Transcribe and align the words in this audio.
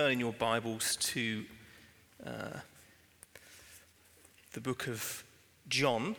Turn 0.00 0.12
in 0.12 0.20
your 0.20 0.32
Bibles 0.32 0.94
to 0.94 1.44
uh, 2.24 2.60
the 4.52 4.60
book 4.60 4.86
of 4.86 5.24
John 5.68 6.14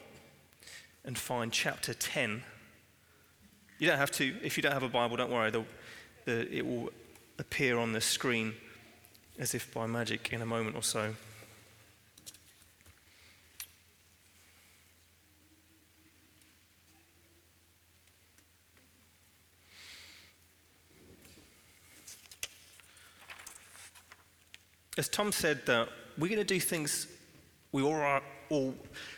and 1.06 1.18
find 1.18 1.50
chapter 1.50 1.94
10. 1.94 2.44
You 3.78 3.88
don't 3.88 3.98
have 3.98 4.12
to, 4.12 4.36
if 4.44 4.58
you 4.58 4.64
don't 4.64 4.74
have 4.74 4.84
a 4.84 4.90
Bible, 4.90 5.16
don't 5.16 5.32
worry, 5.32 5.50
the, 5.50 5.64
the, 6.26 6.54
it 6.54 6.66
will 6.66 6.90
appear 7.38 7.78
on 7.78 7.94
the 7.94 8.02
screen 8.02 8.54
as 9.38 9.56
if 9.56 9.74
by 9.74 9.88
magic 9.88 10.34
in 10.34 10.42
a 10.42 10.46
moment 10.46 10.76
or 10.76 10.84
so. 10.84 11.16
As 25.00 25.08
Tom 25.08 25.32
said, 25.32 25.62
uh, 25.70 25.86
we're 26.18 26.28
going 26.28 26.40
to 26.40 26.44
do 26.44 26.60
things, 26.60 27.08
we, 27.72 27.90
are, 27.90 28.22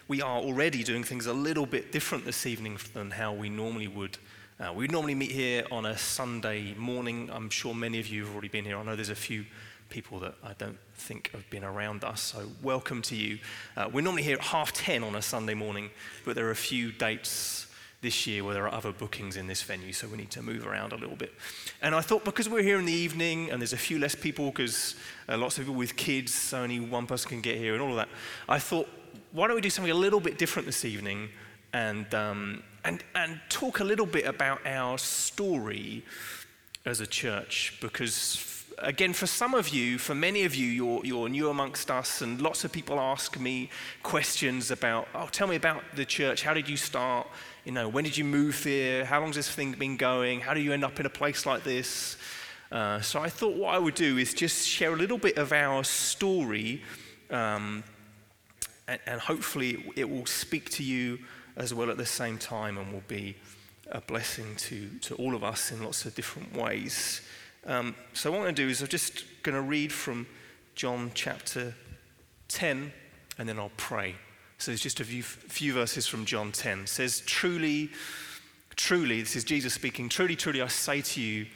we 0.07 0.21
are 0.21 0.37
already 0.37 0.83
doing 0.83 1.03
things 1.03 1.25
a 1.25 1.33
little 1.33 1.65
bit 1.65 1.91
different 1.91 2.23
this 2.23 2.45
evening 2.45 2.77
than 2.93 3.09
how 3.09 3.33
we 3.33 3.49
normally 3.49 3.87
would. 3.87 4.19
Uh, 4.59 4.71
we 4.73 4.85
normally 4.85 5.15
meet 5.15 5.31
here 5.31 5.65
on 5.71 5.87
a 5.87 5.97
Sunday 5.97 6.75
morning. 6.75 7.31
I'm 7.33 7.49
sure 7.49 7.73
many 7.73 7.99
of 7.99 8.05
you 8.05 8.25
have 8.25 8.31
already 8.31 8.49
been 8.49 8.63
here. 8.63 8.77
I 8.77 8.83
know 8.83 8.95
there's 8.95 9.09
a 9.09 9.15
few 9.15 9.43
people 9.89 10.19
that 10.19 10.35
I 10.43 10.53
don't 10.53 10.77
think 10.93 11.31
have 11.31 11.49
been 11.49 11.63
around 11.63 12.03
us, 12.03 12.21
so 12.21 12.47
welcome 12.61 13.01
to 13.01 13.15
you. 13.15 13.39
Uh, 13.75 13.89
we're 13.91 14.03
normally 14.03 14.21
here 14.21 14.37
at 14.37 14.43
half 14.43 14.73
10 14.73 15.03
on 15.03 15.15
a 15.15 15.21
Sunday 15.23 15.55
morning, 15.55 15.89
but 16.25 16.35
there 16.35 16.45
are 16.45 16.51
a 16.51 16.55
few 16.55 16.91
dates 16.91 17.65
this 18.01 18.25
year 18.25 18.43
where 18.43 18.53
there 18.53 18.65
are 18.65 18.73
other 18.73 18.91
bookings 18.91 19.37
in 19.37 19.47
this 19.47 19.61
venue, 19.61 19.93
so 19.93 20.07
we 20.07 20.17
need 20.17 20.31
to 20.31 20.41
move 20.41 20.65
around 20.65 20.91
a 20.91 20.97
little 20.97 21.15
bit. 21.15 21.33
And 21.81 21.93
I 21.93 22.01
thought 22.01 22.25
because 22.25 22.49
we're 22.49 22.63
here 22.63 22.79
in 22.79 22.85
the 22.85 22.93
evening 22.93 23.51
and 23.51 23.61
there's 23.61 23.73
a 23.73 23.77
few 23.77 23.99
less 23.99 24.15
people 24.15 24.47
because 24.47 24.95
uh, 25.29 25.37
lots 25.37 25.57
of 25.57 25.65
people 25.65 25.75
with 25.75 25.95
kids, 25.95 26.33
so 26.33 26.63
only 26.63 26.79
one 26.79 27.05
person 27.05 27.29
can 27.29 27.41
get 27.41 27.57
here 27.57 27.73
and 27.73 27.81
all 27.81 27.91
of 27.91 27.97
that, 27.97 28.09
I 28.49 28.57
thought, 28.57 28.89
why 29.31 29.47
don't 29.47 29.55
we 29.55 29.61
do 29.61 29.69
something 29.69 29.91
a 29.91 29.95
little 29.95 30.19
bit 30.19 30.37
different 30.37 30.65
this 30.65 30.83
evening 30.83 31.29
and, 31.73 32.13
um, 32.15 32.63
and, 32.83 33.03
and 33.13 33.39
talk 33.49 33.79
a 33.79 33.83
little 33.83 34.07
bit 34.07 34.25
about 34.25 34.65
our 34.65 34.97
story 34.97 36.03
as 36.85 37.01
a 37.01 37.07
church? 37.07 37.77
Because 37.81 38.65
again, 38.79 39.13
for 39.13 39.27
some 39.27 39.53
of 39.53 39.69
you, 39.69 39.97
for 39.97 40.15
many 40.15 40.43
of 40.43 40.55
you, 40.55 40.65
you're, 40.65 41.05
you're 41.05 41.29
new 41.29 41.49
amongst 41.49 41.91
us, 41.91 42.21
and 42.21 42.41
lots 42.41 42.63
of 42.63 42.71
people 42.71 42.99
ask 42.99 43.39
me 43.39 43.69
questions 44.03 44.71
about, 44.71 45.07
oh, 45.13 45.27
tell 45.31 45.47
me 45.47 45.55
about 45.55 45.83
the 45.95 46.05
church. 46.05 46.43
How 46.43 46.53
did 46.53 46.67
you 46.67 46.77
start? 46.77 47.27
You 47.63 47.71
know, 47.71 47.87
when 47.87 48.03
did 48.03 48.17
you 48.17 48.23
move 48.23 48.63
here? 48.63 49.05
How 49.05 49.19
long's 49.21 49.35
this 49.35 49.47
thing 49.47 49.73
been 49.73 49.95
going? 49.95 50.39
How 50.39 50.55
do 50.55 50.59
you 50.59 50.73
end 50.73 50.83
up 50.83 50.99
in 50.99 51.05
a 51.05 51.11
place 51.11 51.45
like 51.45 51.63
this? 51.63 52.17
Uh, 52.71 53.01
so 53.01 53.21
I 53.21 53.29
thought 53.29 53.55
what 53.55 53.75
I 53.75 53.77
would 53.77 53.93
do 53.93 54.17
is 54.17 54.33
just 54.33 54.67
share 54.67 54.93
a 54.93 54.95
little 54.95 55.19
bit 55.19 55.37
of 55.37 55.53
our 55.53 55.83
story, 55.83 56.81
um, 57.29 57.83
and, 58.87 58.99
and 59.05 59.21
hopefully 59.21 59.91
it 59.95 60.09
will 60.09 60.25
speak 60.25 60.71
to 60.71 60.83
you 60.83 61.19
as 61.55 61.71
well 61.71 61.91
at 61.91 61.97
the 61.97 62.05
same 62.05 62.39
time 62.39 62.79
and 62.79 62.91
will 62.91 63.03
be 63.07 63.35
a 63.91 64.01
blessing 64.01 64.55
to, 64.55 64.89
to 65.01 65.13
all 65.15 65.35
of 65.35 65.43
us 65.43 65.71
in 65.71 65.83
lots 65.83 66.05
of 66.05 66.15
different 66.15 66.55
ways. 66.57 67.21
Um, 67.67 67.95
so, 68.13 68.31
what 68.31 68.37
I'm 68.37 68.43
going 68.45 68.55
to 68.55 68.63
do 68.63 68.69
is 68.69 68.81
I'm 68.81 68.87
just 68.87 69.23
going 69.43 69.55
to 69.55 69.61
read 69.61 69.93
from 69.93 70.25
John 70.73 71.11
chapter 71.13 71.75
10, 72.47 72.91
and 73.37 73.47
then 73.47 73.59
I'll 73.59 73.71
pray. 73.77 74.15
So, 74.61 74.69
there's 74.69 74.79
just 74.79 74.99
a 74.99 75.03
few, 75.03 75.23
few 75.23 75.73
verses 75.73 76.05
from 76.05 76.23
John 76.23 76.51
10. 76.51 76.81
It 76.81 76.89
says, 76.89 77.23
Truly, 77.25 77.89
truly, 78.75 79.19
this 79.19 79.35
is 79.35 79.43
Jesus 79.43 79.73
speaking, 79.73 80.07
truly, 80.07 80.35
truly, 80.35 80.61
I 80.61 80.67
say 80.67 81.01
to 81.01 81.19
you, 81.19 81.47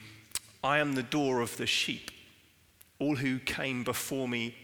I 0.63 0.79
am 0.79 0.93
the 0.93 1.03
door 1.03 1.41
of 1.41 1.55
the 1.57 1.67
sheep. 1.67 2.09
All 2.97 3.17
who 3.17 3.37
came 3.37 3.83
before 3.83 4.27
me 4.27 4.55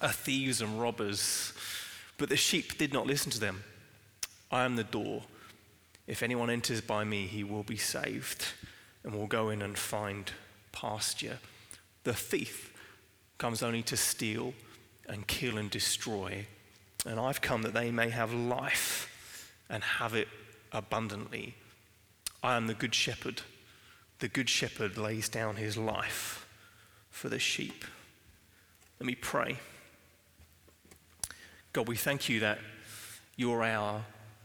are 0.00 0.08
thieves 0.08 0.60
and 0.60 0.80
robbers, 0.80 1.52
but 2.18 2.28
the 2.28 2.36
sheep 2.36 2.76
did 2.76 2.92
not 2.92 3.06
listen 3.06 3.30
to 3.30 3.38
them. 3.38 3.62
I 4.50 4.64
am 4.64 4.74
the 4.74 4.82
door. 4.82 5.22
If 6.08 6.24
anyone 6.24 6.50
enters 6.50 6.80
by 6.80 7.04
me, 7.04 7.28
he 7.28 7.44
will 7.44 7.62
be 7.62 7.76
saved 7.76 8.46
and 9.04 9.14
will 9.14 9.28
go 9.28 9.50
in 9.50 9.62
and 9.62 9.78
find 9.78 10.32
pasture. 10.72 11.38
The 12.02 12.14
thief 12.14 12.72
comes 13.38 13.62
only 13.62 13.84
to 13.84 13.96
steal 13.96 14.54
and 15.08 15.28
kill 15.28 15.56
and 15.56 15.70
destroy. 15.70 16.48
And 17.06 17.20
I've 17.20 17.40
come 17.40 17.62
that 17.62 17.72
they 17.72 17.92
may 17.92 18.10
have 18.10 18.34
life 18.34 19.52
and 19.70 19.82
have 19.82 20.12
it 20.14 20.28
abundantly. 20.72 21.54
I 22.42 22.56
am 22.56 22.66
the 22.66 22.74
good 22.74 22.94
shepherd. 22.94 23.42
The 24.18 24.28
good 24.28 24.48
shepherd 24.48 24.98
lays 24.98 25.28
down 25.28 25.56
his 25.56 25.76
life 25.76 26.46
for 27.10 27.28
the 27.28 27.38
sheep. 27.38 27.84
Let 28.98 29.06
me 29.06 29.14
pray. 29.14 29.56
God, 31.72 31.86
we 31.86 31.96
thank 31.96 32.28
you 32.28 32.40
that 32.40 32.58
you're 33.36 33.62
our 33.62 34.02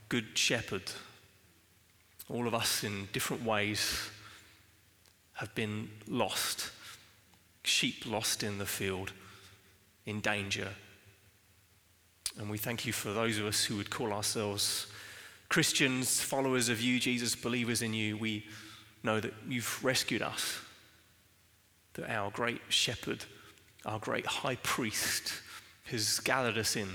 good 0.10 0.38
shepherd. 0.38 0.92
All 2.30 2.48
of 2.48 2.54
us 2.54 2.84
in 2.84 3.08
different 3.12 3.44
ways 3.44 4.10
have 5.34 5.56
been 5.56 5.90
lost, 6.08 6.70
sheep 7.64 8.06
lost 8.06 8.44
in 8.44 8.58
the 8.58 8.66
field, 8.66 9.14
in 10.06 10.20
danger. 10.20 10.70
And 12.38 12.50
we 12.50 12.58
thank 12.58 12.86
you 12.86 12.94
for 12.94 13.12
those 13.12 13.38
of 13.38 13.46
us 13.46 13.64
who 13.64 13.78
would 13.78 13.90
call 13.90 14.14
ourselves 14.14 14.88
Christians, 15.50 16.22
followers 16.22 16.70
of 16.70 16.82
you, 16.82 17.00
Jesus, 17.00 17.36
believers 17.36 17.82
in 17.82 17.94
you. 17.94 18.18
We 18.18 18.46
know 19.04 19.20
that 19.20 19.34
you've 19.48 19.84
rescued 19.84 20.22
us, 20.22 20.60
that 21.94 22.10
our 22.10 22.32
great 22.32 22.62
shepherd, 22.70 23.26
our 23.86 24.00
great 24.00 24.26
high 24.26 24.56
priest, 24.56 25.34
has 25.86 26.20
gathered 26.22 26.58
us 26.58 26.76
in. 26.76 26.88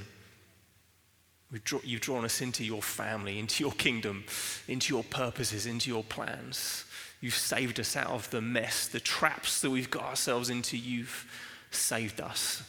You've 1.84 2.00
drawn 2.00 2.24
us 2.24 2.40
into 2.40 2.64
your 2.64 2.82
family, 2.82 3.38
into 3.38 3.62
your 3.62 3.72
kingdom, 3.72 4.24
into 4.66 4.94
your 4.94 5.04
purposes, 5.04 5.66
into 5.66 5.90
your 5.90 6.02
plans. 6.02 6.84
You've 7.20 7.34
saved 7.34 7.78
us 7.78 7.94
out 7.94 8.10
of 8.10 8.28
the 8.30 8.40
mess, 8.40 8.88
the 8.88 9.00
traps 9.00 9.60
that 9.60 9.70
we've 9.70 9.90
got 9.90 10.04
ourselves 10.04 10.50
into. 10.50 10.76
You've 10.76 11.30
saved 11.70 12.20
us 12.20 12.62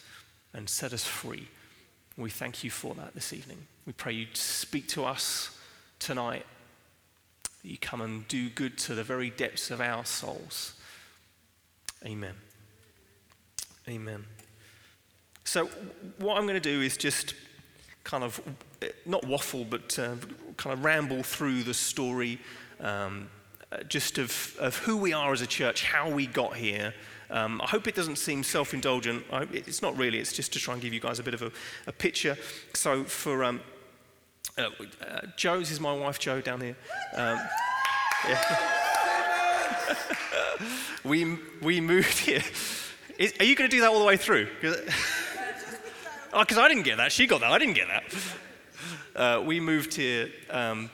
and 0.53 0.69
set 0.69 0.93
us 0.93 1.05
free. 1.05 1.47
We 2.17 2.31
thank 2.31 2.63
you 2.63 2.71
for 2.71 2.95
that 2.95 3.13
this 3.13 3.31
evening. 3.31 3.59
We 3.85 3.93
pray 3.93 4.13
you 4.13 4.25
speak 4.33 4.87
to 4.89 5.05
us 5.05 5.55
tonight. 5.99 6.45
That 7.61 7.69
you 7.69 7.77
come 7.77 8.01
and 8.01 8.27
do 8.27 8.49
good 8.49 8.77
to 8.79 8.95
the 8.95 9.03
very 9.03 9.29
depths 9.29 9.69
of 9.69 9.81
our 9.81 10.03
souls. 10.03 10.73
Amen. 12.03 12.33
Amen. 13.87 14.25
So, 15.43 15.67
what 16.17 16.37
I'm 16.37 16.43
going 16.43 16.59
to 16.59 16.59
do 16.59 16.81
is 16.81 16.97
just 16.97 17.35
kind 18.03 18.23
of 18.23 18.41
not 19.05 19.25
waffle, 19.25 19.63
but 19.63 19.97
uh, 19.99 20.15
kind 20.57 20.73
of 20.73 20.83
ramble 20.83 21.21
through 21.21 21.63
the 21.63 21.73
story 21.73 22.39
um, 22.79 23.29
just 23.87 24.17
of, 24.17 24.55
of 24.59 24.77
who 24.77 24.97
we 24.97 25.13
are 25.13 25.33
as 25.33 25.41
a 25.41 25.47
church, 25.47 25.83
how 25.83 26.09
we 26.09 26.25
got 26.25 26.55
here. 26.55 26.93
Um, 27.29 27.61
I 27.61 27.67
hope 27.67 27.87
it 27.87 27.95
doesn't 27.95 28.17
seem 28.17 28.43
self 28.43 28.73
indulgent. 28.73 29.25
It's 29.51 29.81
not 29.81 29.97
really, 29.97 30.19
it's 30.19 30.33
just 30.33 30.53
to 30.53 30.59
try 30.59 30.73
and 30.73 30.81
give 30.81 30.93
you 30.93 30.99
guys 30.99 31.19
a 31.19 31.23
bit 31.23 31.33
of 31.33 31.41
a, 31.41 31.51
a 31.87 31.91
picture. 31.91 32.37
So, 32.73 33.03
for 33.03 33.43
um, 33.43 33.61
uh, 34.57 34.69
uh, 35.01 35.21
Joe's 35.35 35.71
is 35.71 35.79
my 35.79 35.93
wife, 35.93 36.19
Joe, 36.19 36.41
down 36.41 36.61
here. 36.61 36.75
Um, 37.13 37.39
yeah. 38.27 38.57
we, 41.03 41.37
we 41.61 41.81
moved 41.81 42.17
here. 42.17 42.41
Is, 43.17 43.33
are 43.39 43.45
you 43.45 43.55
going 43.55 43.69
to 43.69 43.75
do 43.75 43.81
that 43.81 43.89
all 43.89 43.99
the 43.99 44.05
way 44.05 44.17
through? 44.17 44.47
Because 44.61 44.77
oh, 46.33 46.39
I 46.39 46.67
didn't 46.67 46.83
get 46.83 46.97
that. 46.97 47.11
She 47.11 47.27
got 47.27 47.41
that. 47.41 47.51
I 47.51 47.57
didn't 47.57 47.75
get 47.75 47.87
that. 47.87 48.03
Uh, 49.15 49.41
we 49.41 49.59
moved 49.59 49.95
here 49.95 50.29
um, 50.49 50.89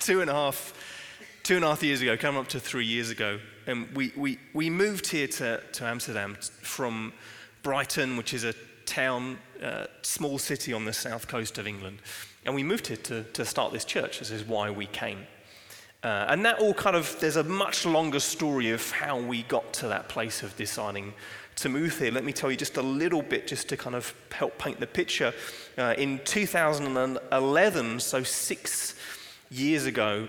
two 0.00 0.20
and 0.20 0.30
a 0.30 0.34
half 0.34 0.74
two 1.42 1.54
and 1.54 1.64
a 1.64 1.68
half 1.68 1.82
years 1.82 2.02
ago, 2.02 2.16
coming 2.16 2.40
up 2.40 2.48
to 2.48 2.58
three 2.58 2.84
years 2.84 3.10
ago, 3.10 3.38
and 3.66 3.88
we, 3.96 4.12
we, 4.16 4.38
we 4.52 4.70
moved 4.70 5.08
here 5.08 5.26
to, 5.26 5.60
to 5.72 5.84
Amsterdam 5.84 6.36
from 6.40 7.12
Brighton, 7.62 8.16
which 8.16 8.32
is 8.32 8.44
a 8.44 8.54
town, 8.84 9.38
uh, 9.62 9.86
small 10.02 10.38
city 10.38 10.72
on 10.72 10.84
the 10.84 10.92
south 10.92 11.26
coast 11.26 11.58
of 11.58 11.66
England. 11.66 11.98
And 12.44 12.54
we 12.54 12.62
moved 12.62 12.86
here 12.86 12.96
to, 12.96 13.24
to 13.24 13.44
start 13.44 13.72
this 13.72 13.84
church. 13.84 14.20
This 14.20 14.30
is 14.30 14.44
why 14.44 14.70
we 14.70 14.86
came. 14.86 15.26
Uh, 16.04 16.26
and 16.28 16.44
that 16.44 16.60
all 16.60 16.72
kind 16.72 16.94
of, 16.94 17.18
there's 17.18 17.36
a 17.36 17.42
much 17.42 17.84
longer 17.84 18.20
story 18.20 18.70
of 18.70 18.88
how 18.92 19.18
we 19.18 19.42
got 19.44 19.72
to 19.72 19.88
that 19.88 20.08
place 20.08 20.44
of 20.44 20.56
deciding 20.56 21.12
to 21.56 21.68
move 21.68 21.98
here. 21.98 22.12
Let 22.12 22.24
me 22.24 22.32
tell 22.32 22.50
you 22.50 22.56
just 22.56 22.76
a 22.76 22.82
little 22.82 23.22
bit, 23.22 23.48
just 23.48 23.68
to 23.70 23.76
kind 23.76 23.96
of 23.96 24.14
help 24.30 24.56
paint 24.58 24.78
the 24.78 24.86
picture. 24.86 25.32
Uh, 25.76 25.94
in 25.98 26.20
2011, 26.24 28.00
so 28.00 28.22
six 28.22 28.94
years 29.50 29.86
ago, 29.86 30.28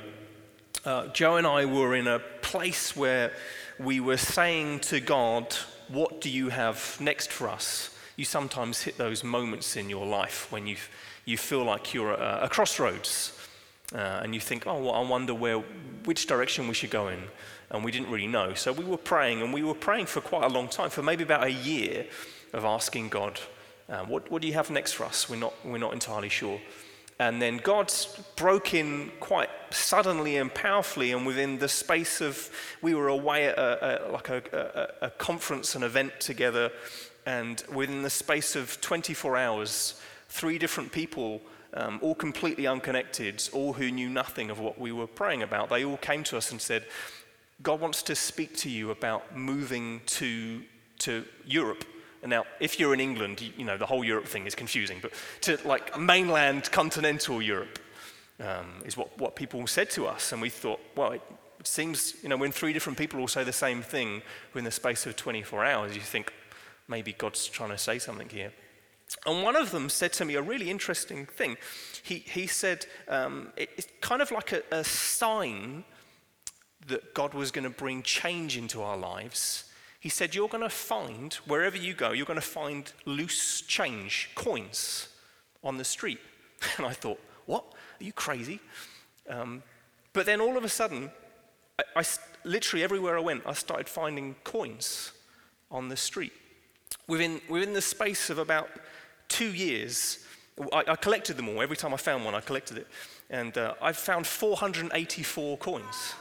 uh, 0.87 1.07
Joe 1.07 1.35
and 1.35 1.45
I 1.45 1.65
were 1.65 1.95
in 1.95 2.07
a 2.07 2.19
place 2.41 2.95
where 2.95 3.33
we 3.77 3.99
were 3.99 4.15
saying 4.15 4.79
to 4.79 5.01
God, 5.01 5.53
What 5.89 6.21
do 6.21 6.29
you 6.29 6.47
have 6.47 6.97
next 7.01 7.29
for 7.29 7.49
us? 7.49 7.93
You 8.15 8.23
sometimes 8.23 8.81
hit 8.81 8.97
those 8.97 9.21
moments 9.21 9.75
in 9.75 9.89
your 9.89 10.05
life 10.05 10.49
when 10.49 10.65
you, 10.65 10.77
you 11.25 11.37
feel 11.37 11.65
like 11.65 11.93
you're 11.93 12.13
at 12.13 12.43
a 12.43 12.47
crossroads 12.47 13.37
uh, 13.93 14.21
and 14.23 14.33
you 14.33 14.39
think, 14.39 14.65
Oh, 14.65 14.81
well, 14.81 14.93
I 14.93 15.01
wonder 15.01 15.33
where, 15.33 15.59
which 16.05 16.25
direction 16.25 16.69
we 16.69 16.73
should 16.73 16.91
go 16.91 17.09
in. 17.09 17.19
and 17.69 17.83
we 17.83 17.91
didn't 17.91 18.09
really 18.09 18.27
know. 18.27 18.53
So 18.53 18.71
we 18.71 18.85
were 18.85 18.95
praying, 18.97 19.41
and 19.41 19.53
we 19.53 19.63
were 19.63 19.75
praying 19.75 20.05
for 20.05 20.21
quite 20.21 20.45
a 20.45 20.53
long 20.53 20.69
time, 20.69 20.89
for 20.89 21.03
maybe 21.03 21.23
about 21.23 21.43
a 21.43 21.51
year 21.51 22.05
of 22.53 22.63
asking 22.63 23.09
God, 23.09 23.41
uh, 23.89 24.05
what, 24.05 24.31
what 24.31 24.41
do 24.41 24.47
you 24.47 24.53
have 24.53 24.71
next 24.71 24.93
for 24.93 25.03
us? 25.03 25.29
We're 25.29 25.35
not, 25.35 25.53
we're 25.65 25.79
not 25.79 25.91
entirely 25.91 26.29
sure. 26.29 26.61
And 27.19 27.41
then 27.41 27.57
God 27.57 27.91
broke 28.35 28.73
in 28.73 29.11
quite 29.19 29.49
suddenly 29.71 30.37
and 30.37 30.53
powerfully, 30.53 31.11
and 31.11 31.25
within 31.25 31.57
the 31.57 31.67
space 31.67 32.21
of, 32.21 32.49
we 32.81 32.93
were 32.93 33.07
away 33.07 33.47
at 33.47 33.57
a, 33.57 34.07
a, 34.07 34.11
like 34.11 34.29
a, 34.29 34.91
a, 35.01 35.07
a 35.07 35.09
conference, 35.11 35.75
an 35.75 35.81
event 35.83 36.19
together, 36.19 36.71
and 37.25 37.63
within 37.73 38.03
the 38.03 38.09
space 38.09 38.55
of 38.55 38.79
24 38.81 39.35
hours, 39.35 39.99
three 40.29 40.59
different 40.59 40.91
people, 40.91 41.41
um, 41.73 41.99
all 42.01 42.15
completely 42.15 42.67
unconnected, 42.67 43.49
all 43.51 43.73
who 43.73 43.91
knew 43.91 44.09
nothing 44.09 44.49
of 44.49 44.59
what 44.59 44.79
we 44.79 44.91
were 44.91 45.07
praying 45.07 45.41
about, 45.41 45.69
they 45.69 45.83
all 45.83 45.97
came 45.97 46.23
to 46.25 46.37
us 46.37 46.51
and 46.51 46.61
said, 46.61 46.85
God 47.63 47.81
wants 47.81 48.03
to 48.03 48.15
speak 48.15 48.55
to 48.57 48.69
you 48.69 48.91
about 48.91 49.35
moving 49.35 50.01
to, 50.05 50.61
to 50.99 51.25
Europe. 51.45 51.83
Now, 52.27 52.45
if 52.59 52.79
you're 52.79 52.93
in 52.93 52.99
England, 52.99 53.41
you, 53.41 53.51
you 53.57 53.65
know, 53.65 53.77
the 53.77 53.85
whole 53.85 54.03
Europe 54.03 54.27
thing 54.27 54.45
is 54.45 54.53
confusing, 54.53 54.99
but 55.01 55.13
to 55.41 55.57
like 55.65 55.97
mainland 55.97 56.69
continental 56.71 57.41
Europe 57.41 57.79
um, 58.39 58.81
is 58.85 58.97
what, 58.97 59.17
what 59.17 59.35
people 59.35 59.65
said 59.65 59.89
to 59.91 60.07
us. 60.07 60.33
And 60.33 60.41
we 60.41 60.49
thought, 60.49 60.79
well, 60.95 61.13
it, 61.13 61.21
it 61.59 61.67
seems, 61.67 62.15
you 62.21 62.29
know, 62.29 62.37
when 62.37 62.51
three 62.51 62.73
different 62.73 62.97
people 62.97 63.19
all 63.19 63.27
say 63.27 63.43
the 63.43 63.53
same 63.53 63.81
thing 63.81 64.21
within 64.53 64.65
the 64.65 64.71
space 64.71 65.05
of 65.05 65.15
24 65.15 65.65
hours, 65.65 65.95
you 65.95 66.01
think 66.01 66.33
maybe 66.87 67.13
God's 67.13 67.47
trying 67.47 67.69
to 67.69 67.77
say 67.77 67.97
something 67.97 68.29
here. 68.29 68.51
And 69.25 69.41
one 69.41 69.55
of 69.55 69.71
them 69.71 69.87
said 69.87 70.11
to 70.13 70.25
me 70.25 70.35
a 70.35 70.41
really 70.41 70.69
interesting 70.69 71.25
thing. 71.25 71.55
He, 72.03 72.15
he 72.19 72.45
said, 72.45 72.85
um, 73.07 73.53
it, 73.55 73.69
it's 73.77 73.87
kind 74.01 74.21
of 74.21 74.31
like 74.31 74.51
a, 74.51 74.63
a 74.71 74.83
sign 74.83 75.85
that 76.87 77.13
God 77.13 77.33
was 77.33 77.51
going 77.51 77.63
to 77.63 77.69
bring 77.69 78.03
change 78.03 78.57
into 78.57 78.81
our 78.81 78.97
lives, 78.97 79.66
he 80.07 80.09
said, 80.09 80.33
You're 80.33 80.47
going 80.47 80.63
to 80.63 80.69
find, 80.69 81.33
wherever 81.47 81.75
you 81.75 81.93
go, 81.93 82.13
you're 82.13 82.25
going 82.25 82.39
to 82.39 82.53
find 82.61 82.93
loose 83.03 83.59
change, 83.59 84.29
coins 84.35 85.09
on 85.65 85.75
the 85.77 85.83
street. 85.83 86.19
And 86.77 86.85
I 86.85 86.93
thought, 86.93 87.19
What? 87.45 87.65
Are 87.99 88.03
you 88.05 88.13
crazy? 88.13 88.61
Um, 89.27 89.63
but 90.13 90.25
then 90.25 90.39
all 90.39 90.55
of 90.55 90.63
a 90.63 90.69
sudden, 90.69 91.11
I, 91.77 91.83
I, 91.99 92.03
literally 92.45 92.85
everywhere 92.85 93.17
I 93.17 93.19
went, 93.19 93.45
I 93.45 93.51
started 93.51 93.89
finding 93.89 94.35
coins 94.45 95.11
on 95.69 95.89
the 95.89 95.97
street. 95.97 96.31
Within, 97.09 97.41
within 97.49 97.73
the 97.73 97.81
space 97.81 98.29
of 98.29 98.37
about 98.37 98.69
two 99.27 99.51
years, 99.51 100.19
I, 100.71 100.85
I 100.87 100.95
collected 100.95 101.35
them 101.35 101.49
all. 101.49 101.61
Every 101.61 101.75
time 101.75 101.93
I 101.93 101.97
found 101.97 102.23
one, 102.23 102.33
I 102.33 102.39
collected 102.39 102.77
it. 102.77 102.87
And 103.29 103.57
uh, 103.57 103.73
I 103.81 103.91
found 103.91 104.25
484 104.25 105.57
coins 105.57 106.13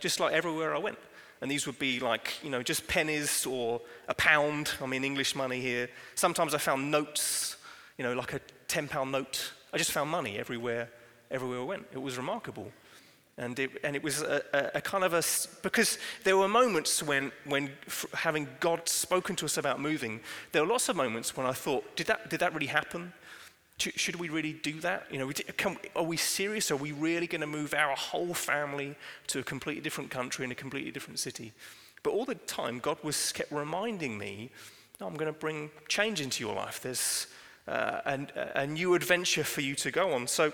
just 0.00 0.18
like 0.18 0.32
everywhere 0.32 0.74
I 0.74 0.78
went. 0.78 0.98
And 1.44 1.50
these 1.50 1.66
would 1.66 1.78
be 1.78 2.00
like, 2.00 2.42
you 2.42 2.48
know, 2.48 2.62
just 2.62 2.86
pennies 2.86 3.44
or 3.44 3.82
a 4.08 4.14
pound. 4.14 4.70
I 4.80 4.86
mean, 4.86 5.04
English 5.04 5.34
money 5.34 5.60
here. 5.60 5.90
Sometimes 6.14 6.54
I 6.54 6.58
found 6.58 6.90
notes, 6.90 7.58
you 7.98 8.02
know, 8.02 8.14
like 8.14 8.32
a 8.32 8.40
10 8.66 8.88
pound 8.88 9.12
note. 9.12 9.52
I 9.70 9.76
just 9.76 9.92
found 9.92 10.08
money 10.08 10.38
everywhere, 10.38 10.88
everywhere 11.30 11.60
I 11.60 11.64
went. 11.64 11.86
It 11.92 12.00
was 12.00 12.16
remarkable. 12.16 12.72
And 13.36 13.58
it, 13.58 13.72
and 13.84 13.94
it 13.94 14.02
was 14.02 14.22
a, 14.22 14.42
a, 14.54 14.78
a 14.78 14.80
kind 14.80 15.04
of 15.04 15.12
a, 15.12 15.22
because 15.62 15.98
there 16.22 16.38
were 16.38 16.48
moments 16.48 17.02
when, 17.02 17.30
when 17.44 17.72
having 18.14 18.48
God 18.58 18.88
spoken 18.88 19.36
to 19.36 19.44
us 19.44 19.58
about 19.58 19.78
moving, 19.78 20.20
there 20.52 20.62
were 20.62 20.72
lots 20.72 20.88
of 20.88 20.96
moments 20.96 21.36
when 21.36 21.46
I 21.46 21.52
thought, 21.52 21.94
did 21.94 22.06
that, 22.06 22.30
did 22.30 22.40
that 22.40 22.54
really 22.54 22.68
happen? 22.68 23.12
Should 23.76 24.16
we 24.16 24.28
really 24.28 24.52
do 24.52 24.78
that? 24.80 25.06
You 25.10 25.18
know, 25.18 25.32
can, 25.56 25.76
are 25.96 26.04
we 26.04 26.16
serious? 26.16 26.70
Are 26.70 26.76
we 26.76 26.92
really 26.92 27.26
going 27.26 27.40
to 27.40 27.46
move 27.46 27.74
our 27.74 27.96
whole 27.96 28.32
family 28.32 28.94
to 29.26 29.40
a 29.40 29.42
completely 29.42 29.82
different 29.82 30.10
country 30.10 30.44
in 30.44 30.52
a 30.52 30.54
completely 30.54 30.92
different 30.92 31.18
city? 31.18 31.52
But 32.04 32.10
all 32.10 32.24
the 32.24 32.36
time, 32.36 32.78
God 32.78 32.98
was 33.02 33.32
kept 33.32 33.50
reminding 33.50 34.16
me, 34.16 34.50
no, 35.00 35.08
I'm 35.08 35.14
going 35.16 35.32
to 35.32 35.38
bring 35.38 35.70
change 35.88 36.20
into 36.20 36.44
your 36.44 36.54
life. 36.54 36.80
There's 36.82 37.26
uh, 37.66 38.00
a, 38.06 38.60
a 38.60 38.66
new 38.66 38.94
adventure 38.94 39.42
for 39.42 39.60
you 39.60 39.74
to 39.74 39.90
go 39.90 40.12
on. 40.12 40.28
So 40.28 40.52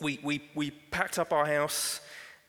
we, 0.00 0.18
we, 0.24 0.42
we 0.56 0.72
packed 0.90 1.20
up 1.20 1.32
our 1.32 1.46
house, 1.46 2.00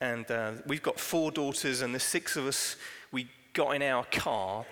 and 0.01 0.29
uh, 0.31 0.53
we've 0.65 0.81
got 0.81 0.99
four 0.99 1.31
daughters, 1.31 1.81
and 1.81 1.93
the 1.93 1.99
six 1.99 2.35
of 2.35 2.47
us, 2.47 2.77
we 3.11 3.29
got 3.53 3.75
in 3.75 3.83
our 3.83 4.05
car, 4.05 4.65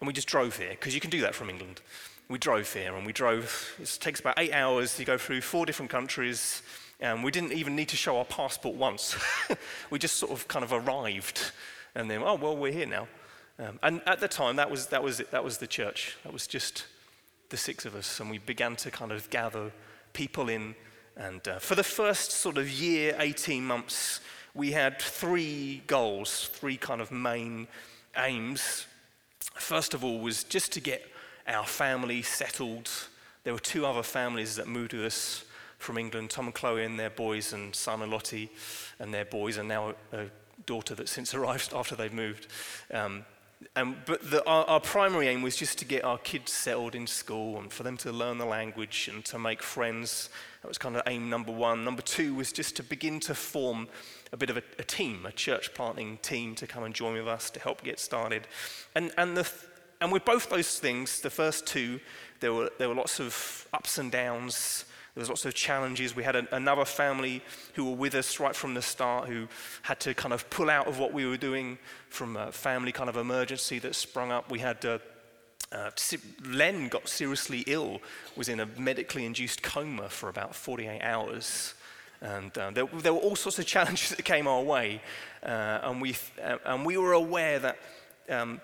and 0.00 0.06
we 0.06 0.14
just 0.14 0.28
drove 0.28 0.56
here, 0.56 0.70
because 0.70 0.94
you 0.94 1.02
can 1.02 1.10
do 1.10 1.20
that 1.20 1.34
from 1.34 1.50
England 1.50 1.82
we 2.28 2.38
drove 2.38 2.72
here 2.72 2.94
and 2.94 3.06
we 3.06 3.12
drove, 3.12 3.74
it 3.80 3.98
takes 4.00 4.20
about 4.20 4.38
eight 4.38 4.52
hours 4.52 4.96
to 4.96 5.04
go 5.04 5.18
through 5.18 5.40
four 5.40 5.66
different 5.66 5.90
countries. 5.90 6.62
And 7.00 7.22
we 7.22 7.30
didn't 7.30 7.52
even 7.52 7.76
need 7.76 7.88
to 7.88 7.96
show 7.96 8.18
our 8.18 8.24
passport 8.24 8.76
once. 8.76 9.16
we 9.90 9.98
just 9.98 10.16
sort 10.16 10.32
of 10.32 10.48
kind 10.48 10.64
of 10.64 10.72
arrived 10.72 11.52
and 11.94 12.10
then, 12.10 12.22
oh, 12.24 12.34
well, 12.34 12.56
we're 12.56 12.72
here 12.72 12.86
now. 12.86 13.06
Um, 13.58 13.78
and 13.82 14.02
at 14.06 14.18
the 14.18 14.26
time, 14.26 14.56
that 14.56 14.70
was, 14.70 14.88
that, 14.88 15.02
was 15.02 15.20
it, 15.20 15.30
that 15.30 15.44
was 15.44 15.58
the 15.58 15.66
church. 15.66 16.16
That 16.24 16.32
was 16.32 16.46
just 16.46 16.86
the 17.50 17.56
six 17.56 17.84
of 17.84 17.94
us. 17.94 18.18
And 18.18 18.30
we 18.30 18.38
began 18.38 18.74
to 18.76 18.90
kind 18.90 19.12
of 19.12 19.30
gather 19.30 19.70
people 20.12 20.48
in. 20.48 20.74
And 21.16 21.46
uh, 21.46 21.58
for 21.60 21.76
the 21.76 21.84
first 21.84 22.32
sort 22.32 22.58
of 22.58 22.68
year, 22.68 23.14
18 23.18 23.64
months, 23.64 24.20
we 24.54 24.72
had 24.72 25.00
three 25.00 25.82
goals, 25.86 26.50
three 26.52 26.76
kind 26.76 27.00
of 27.00 27.12
main 27.12 27.68
aims. 28.16 28.86
First 29.54 29.94
of 29.94 30.02
all, 30.02 30.18
was 30.18 30.42
just 30.42 30.72
to 30.72 30.80
get 30.80 31.08
our 31.46 31.66
family 31.66 32.22
settled. 32.22 32.90
There 33.44 33.52
were 33.52 33.58
two 33.58 33.84
other 33.86 34.02
families 34.02 34.56
that 34.56 34.66
moved 34.66 34.92
with 34.92 35.04
us 35.04 35.44
from 35.78 35.98
England 35.98 36.30
Tom 36.30 36.46
and 36.46 36.54
Chloe 36.54 36.84
and 36.84 36.98
their 36.98 37.10
boys, 37.10 37.52
and 37.52 37.74
Simon 37.74 38.04
and 38.04 38.12
Lottie 38.12 38.50
and 38.98 39.12
their 39.12 39.24
boys, 39.24 39.58
and 39.58 39.68
now 39.68 39.94
a, 40.12 40.26
daughter 40.66 40.94
that 40.94 41.08
since 41.08 41.34
arrived 41.34 41.72
after 41.74 41.94
they've 41.94 42.12
moved. 42.12 42.46
Um, 42.92 43.24
and, 43.76 43.96
but 44.06 44.30
the, 44.30 44.46
our, 44.46 44.64
our, 44.66 44.80
primary 44.80 45.28
aim 45.28 45.42
was 45.42 45.56
just 45.56 45.78
to 45.78 45.84
get 45.84 46.04
our 46.04 46.18
kids 46.18 46.52
settled 46.52 46.94
in 46.94 47.06
school 47.06 47.58
and 47.58 47.72
for 47.72 47.82
them 47.82 47.96
to 47.98 48.12
learn 48.12 48.38
the 48.38 48.44
language 48.44 49.08
and 49.12 49.24
to 49.26 49.38
make 49.38 49.62
friends. 49.62 50.28
That 50.62 50.68
was 50.68 50.78
kind 50.78 50.96
of 50.96 51.02
aim 51.06 51.30
number 51.30 51.52
one. 51.52 51.84
Number 51.84 52.02
two 52.02 52.34
was 52.34 52.52
just 52.52 52.76
to 52.76 52.82
begin 52.82 53.20
to 53.20 53.34
form 53.34 53.88
a 54.32 54.36
bit 54.36 54.50
of 54.50 54.56
a, 54.56 54.62
a 54.78 54.84
team, 54.84 55.24
a 55.26 55.32
church 55.32 55.72
planting 55.74 56.18
team 56.18 56.54
to 56.56 56.66
come 56.66 56.84
and 56.84 56.94
join 56.94 57.14
with 57.14 57.28
us 57.28 57.50
to 57.50 57.60
help 57.60 57.82
get 57.82 57.98
started. 57.98 58.46
And, 58.94 59.12
and 59.16 59.36
the, 59.36 59.50
and 60.00 60.12
with 60.12 60.24
both 60.24 60.50
those 60.50 60.78
things, 60.78 61.20
the 61.20 61.30
first 61.30 61.66
two, 61.66 62.00
there 62.40 62.52
were, 62.52 62.70
there 62.78 62.88
were 62.88 62.94
lots 62.94 63.20
of 63.20 63.68
ups 63.72 63.98
and 63.98 64.10
downs. 64.10 64.84
There 65.14 65.20
was 65.20 65.28
lots 65.28 65.44
of 65.44 65.54
challenges. 65.54 66.16
We 66.16 66.24
had 66.24 66.36
another 66.50 66.84
family 66.84 67.40
who 67.74 67.84
were 67.84 67.96
with 67.96 68.14
us 68.14 68.40
right 68.40 68.54
from 68.54 68.74
the 68.74 68.82
start 68.82 69.28
who 69.28 69.46
had 69.82 70.00
to 70.00 70.14
kind 70.14 70.34
of 70.34 70.50
pull 70.50 70.68
out 70.68 70.88
of 70.88 70.98
what 70.98 71.12
we 71.12 71.24
were 71.24 71.36
doing 71.36 71.78
from 72.08 72.36
a 72.36 72.50
family 72.50 72.90
kind 72.90 73.08
of 73.08 73.16
emergency 73.16 73.78
that 73.78 73.94
sprung 73.94 74.32
up. 74.32 74.50
We 74.50 74.58
had 74.58 74.84
uh, 74.84 74.98
uh, 75.70 75.90
Len 76.44 76.88
got 76.88 77.08
seriously 77.08 77.64
ill, 77.66 78.00
was 78.36 78.48
in 78.48 78.60
a 78.60 78.66
medically 78.78 79.24
induced 79.24 79.62
coma 79.62 80.08
for 80.08 80.28
about 80.28 80.54
48 80.54 81.00
hours. 81.02 81.74
And 82.20 82.56
uh, 82.56 82.70
there, 82.70 82.86
there, 82.86 83.12
were 83.12 83.20
all 83.20 83.36
sorts 83.36 83.58
of 83.58 83.66
challenges 83.74 84.10
that 84.10 84.24
came 84.24 84.46
our 84.46 84.62
way. 84.62 85.00
Uh, 85.42 85.80
and, 85.82 86.00
we, 86.00 86.16
uh, 86.42 86.58
and 86.64 86.84
we 86.84 86.96
were 86.96 87.12
aware 87.12 87.58
that 87.58 87.78
um, 88.30 88.60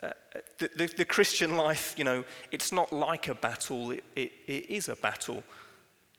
the, 0.00 0.70
the, 0.76 0.86
the, 0.98 1.04
Christian 1.04 1.56
life, 1.56 1.94
you 1.96 2.04
know, 2.04 2.24
it's 2.52 2.72
not 2.72 2.92
like 2.92 3.28
a 3.28 3.34
battle, 3.34 3.90
it, 3.90 4.04
it, 4.14 4.32
it 4.46 4.70
is 4.70 4.88
a 4.88 4.96
battle. 4.96 5.42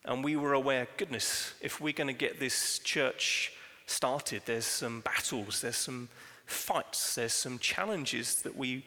And 0.06 0.24
we 0.24 0.36
were 0.36 0.54
aware, 0.54 0.88
goodness, 0.98 1.54
if 1.62 1.80
we're 1.80 1.94
going 1.94 2.08
to 2.08 2.14
get 2.14 2.40
this 2.40 2.80
church 2.80 3.54
started, 3.86 4.44
there's 4.46 4.66
some 4.66 5.02
battles, 5.02 5.62
there's 5.62 5.78
some 5.78 6.10
fights, 6.46 7.16
there's 7.16 7.34
some 7.34 7.60
challenges 7.60 8.42
that 8.42 8.56
we 8.56 8.86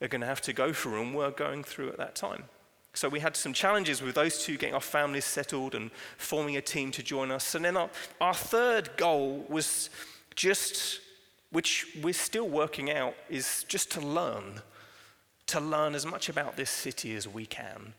are 0.00 0.08
going 0.08 0.20
to 0.20 0.26
have 0.26 0.40
to 0.42 0.52
go 0.52 0.72
through 0.72 1.02
and 1.02 1.14
we're 1.14 1.30
going 1.30 1.62
through 1.62 1.88
at 1.88 1.98
that 1.98 2.14
time. 2.14 2.44
So 2.92 3.08
we 3.08 3.20
had 3.20 3.36
some 3.36 3.52
challenges 3.52 4.02
with 4.02 4.14
those 4.14 4.42
two 4.44 4.56
getting 4.56 4.74
our 4.74 4.80
families 4.80 5.24
settled 5.24 5.74
and 5.74 5.90
forming 6.16 6.56
a 6.56 6.60
team 6.60 6.90
to 6.92 7.02
join 7.02 7.30
us. 7.30 7.54
And 7.54 7.64
then 7.64 7.76
our, 7.76 7.90
our 8.20 8.34
third 8.34 8.96
goal 8.96 9.44
was 9.48 9.90
just 10.34 11.00
which 11.52 11.86
we're 12.02 12.14
still 12.14 12.48
working 12.48 12.90
out, 12.90 13.14
is 13.28 13.64
just 13.68 13.90
to 13.92 14.00
learn, 14.00 14.62
to 15.46 15.60
learn 15.60 15.94
as 15.94 16.06
much 16.06 16.28
about 16.28 16.56
this 16.56 16.70
city 16.70 17.14
as 17.14 17.26
we 17.26 17.46
can. 17.46 17.94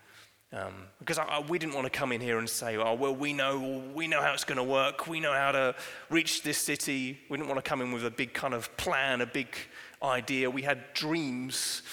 Um, 0.53 0.73
because 0.99 1.17
I, 1.17 1.23
I, 1.23 1.39
we 1.39 1.57
didn't 1.57 1.75
want 1.75 1.85
to 1.85 1.97
come 1.97 2.11
in 2.11 2.19
here 2.19 2.37
and 2.37 2.49
say, 2.49 2.75
oh, 2.75 2.93
well, 2.93 3.15
we 3.15 3.31
know, 3.31 3.81
we 3.93 4.07
know 4.07 4.21
how 4.21 4.33
it's 4.33 4.43
going 4.43 4.57
to 4.57 4.63
work. 4.63 5.07
We 5.07 5.21
know 5.21 5.31
how 5.31 5.53
to 5.53 5.75
reach 6.09 6.43
this 6.43 6.57
city. 6.57 7.19
We 7.29 7.37
didn't 7.37 7.47
want 7.47 7.63
to 7.63 7.67
come 7.69 7.81
in 7.81 7.93
with 7.93 8.05
a 8.05 8.11
big 8.11 8.33
kind 8.33 8.53
of 8.53 8.75
plan, 8.75 9.21
a 9.21 9.25
big 9.25 9.55
idea. 10.03 10.49
We 10.49 10.63
had 10.63 10.93
dreams. 10.93 11.83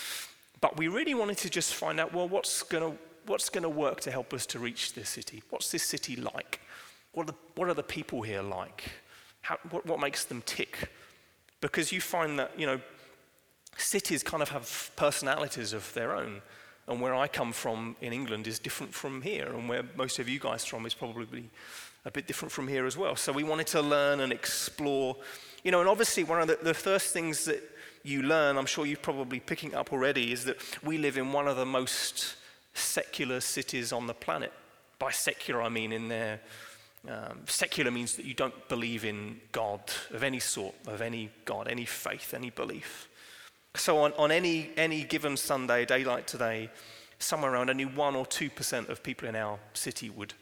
But 0.60 0.76
we 0.76 0.88
really 0.88 1.14
wanted 1.14 1.38
to 1.38 1.50
just 1.50 1.72
find 1.74 2.00
out, 2.00 2.12
well, 2.12 2.28
what's 2.28 2.64
going 2.64 2.92
to, 2.92 2.98
what's 3.26 3.48
going 3.48 3.62
to 3.62 3.68
work 3.68 4.00
to 4.00 4.10
help 4.10 4.34
us 4.34 4.44
to 4.46 4.58
reach 4.58 4.94
this 4.94 5.08
city? 5.08 5.40
What's 5.50 5.70
this 5.70 5.84
city 5.84 6.16
like? 6.16 6.60
What 7.12 7.28
are 7.28 7.32
the, 7.32 7.38
what 7.54 7.68
are 7.68 7.74
the 7.74 7.84
people 7.84 8.22
here 8.22 8.42
like? 8.42 8.90
How, 9.40 9.56
what, 9.70 9.86
what 9.86 10.00
makes 10.00 10.24
them 10.24 10.42
tick? 10.44 10.90
Because 11.60 11.92
you 11.92 12.00
find 12.00 12.38
that, 12.38 12.52
you 12.58 12.66
know, 12.66 12.80
cities 13.76 14.22
kind 14.22 14.42
of 14.42 14.48
have 14.50 14.90
personalities 14.96 15.72
of 15.72 15.92
their 15.94 16.14
own. 16.14 16.42
And 16.86 17.00
where 17.00 17.14
I 17.14 17.28
come 17.28 17.52
from 17.52 17.96
in 18.00 18.12
England 18.12 18.46
is 18.46 18.58
different 18.58 18.94
from 18.94 19.22
here. 19.22 19.48
And 19.48 19.68
where 19.68 19.82
most 19.96 20.18
of 20.18 20.28
you 20.28 20.38
guys 20.38 20.64
from 20.64 20.86
is 20.86 20.94
probably 20.94 21.50
a 22.04 22.10
bit 22.10 22.26
different 22.26 22.52
from 22.52 22.68
here 22.68 22.86
as 22.86 22.96
well. 22.96 23.16
So 23.16 23.32
we 23.32 23.44
wanted 23.44 23.66
to 23.68 23.82
learn 23.82 24.20
and 24.20 24.32
explore 24.32 25.16
You 25.64 25.72
know, 25.72 25.80
and 25.80 25.88
obviously, 25.88 26.24
one 26.24 26.40
of 26.40 26.48
the, 26.48 26.58
the 26.62 26.74
first 26.74 27.12
things 27.12 27.44
that 27.46 27.62
you 28.02 28.22
learn, 28.22 28.56
I'm 28.56 28.66
sure 28.66 28.86
you're 28.86 28.96
probably 28.96 29.40
picking 29.40 29.74
up 29.74 29.92
already, 29.92 30.32
is 30.32 30.44
that 30.44 30.56
we 30.84 30.98
live 30.98 31.18
in 31.18 31.32
one 31.32 31.48
of 31.48 31.56
the 31.56 31.66
most 31.66 32.36
secular 32.74 33.40
cities 33.40 33.92
on 33.92 34.06
the 34.06 34.14
planet. 34.14 34.52
By 34.98 35.10
secular, 35.10 35.62
I 35.62 35.68
mean 35.68 35.92
in 35.92 36.08
their 36.08 36.40
um, 37.06 37.40
secular 37.46 37.90
means 37.90 38.16
that 38.16 38.24
you 38.24 38.34
don't 38.34 38.68
believe 38.68 39.04
in 39.04 39.40
God 39.52 39.80
of 40.10 40.22
any 40.22 40.40
sort, 40.40 40.74
of 40.86 41.00
any 41.00 41.30
God, 41.44 41.68
any 41.68 41.84
faith, 41.84 42.34
any 42.34 42.50
belief. 42.50 43.08
So 43.76 43.98
on, 43.98 44.12
on 44.14 44.32
any, 44.32 44.70
any 44.76 45.04
given 45.04 45.36
Sunday, 45.36 45.84
a 45.84 45.86
day 45.86 46.04
like 46.04 46.26
today, 46.26 46.70
somewhere 47.18 47.52
around 47.52 47.70
only 47.70 47.84
1 47.84 48.16
or 48.16 48.26
2% 48.26 48.88
of 48.88 49.02
people 49.02 49.28
in 49.28 49.36
our 49.36 49.58
city 49.74 50.10
would, 50.10 50.34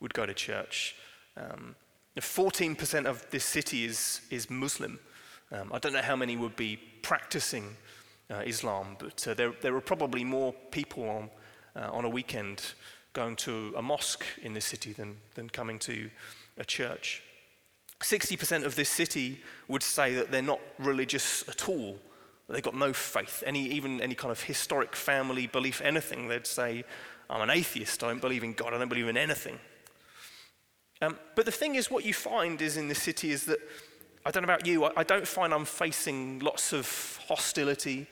would 0.00 0.14
go 0.14 0.26
to 0.26 0.34
church. 0.34 0.94
Um, 1.36 1.74
14% 2.16 3.06
of 3.06 3.28
this 3.30 3.44
city 3.44 3.84
is, 3.84 4.20
is 4.30 4.48
Muslim. 4.48 4.98
Um, 5.52 5.70
I 5.72 5.78
don't 5.78 5.92
know 5.92 6.02
how 6.02 6.16
many 6.16 6.36
would 6.36 6.56
be 6.56 6.76
practicing 7.02 7.76
uh, 8.30 8.42
Islam, 8.46 8.96
but 8.98 9.26
uh, 9.28 9.34
there, 9.34 9.52
there 9.60 9.74
are 9.76 9.80
probably 9.80 10.24
more 10.24 10.52
people 10.70 11.08
on, 11.08 11.30
uh, 11.76 11.90
on 11.92 12.04
a 12.04 12.08
weekend 12.08 12.62
going 13.16 13.34
to 13.34 13.72
a 13.76 13.82
mosque 13.82 14.26
in 14.42 14.52
this 14.52 14.66
city 14.66 14.92
than, 14.92 15.16
than 15.34 15.48
coming 15.48 15.78
to 15.78 16.10
a 16.58 16.64
church. 16.64 17.22
60% 18.00 18.64
of 18.64 18.76
this 18.76 18.90
city 18.90 19.40
would 19.68 19.82
say 19.82 20.14
that 20.14 20.30
they're 20.30 20.42
not 20.42 20.60
religious 20.78 21.42
at 21.48 21.66
all. 21.66 21.98
They've 22.46 22.62
got 22.62 22.76
no 22.76 22.92
faith, 22.92 23.42
any, 23.46 23.64
even 23.70 24.02
any 24.02 24.14
kind 24.14 24.30
of 24.30 24.42
historic 24.42 24.94
family 24.94 25.46
belief, 25.46 25.80
anything. 25.80 26.28
They'd 26.28 26.46
say, 26.46 26.84
I'm 27.30 27.40
an 27.40 27.48
atheist, 27.48 28.04
I 28.04 28.08
don't 28.08 28.20
believe 28.20 28.44
in 28.44 28.52
God, 28.52 28.74
I 28.74 28.78
don't 28.78 28.90
believe 28.90 29.08
in 29.08 29.16
anything. 29.16 29.58
Um, 31.00 31.18
but 31.34 31.46
the 31.46 31.52
thing 31.52 31.74
is, 31.74 31.90
what 31.90 32.04
you 32.04 32.12
find 32.12 32.60
is 32.60 32.76
in 32.76 32.86
this 32.88 33.02
city 33.02 33.30
is 33.30 33.46
that, 33.46 33.58
I 34.26 34.30
don't 34.30 34.42
know 34.42 34.52
about 34.52 34.66
you, 34.66 34.84
I, 34.84 34.92
I 34.98 35.04
don't 35.04 35.26
find 35.26 35.54
I'm 35.54 35.64
facing 35.64 36.40
lots 36.40 36.74
of 36.74 37.18
hostility, 37.26 38.08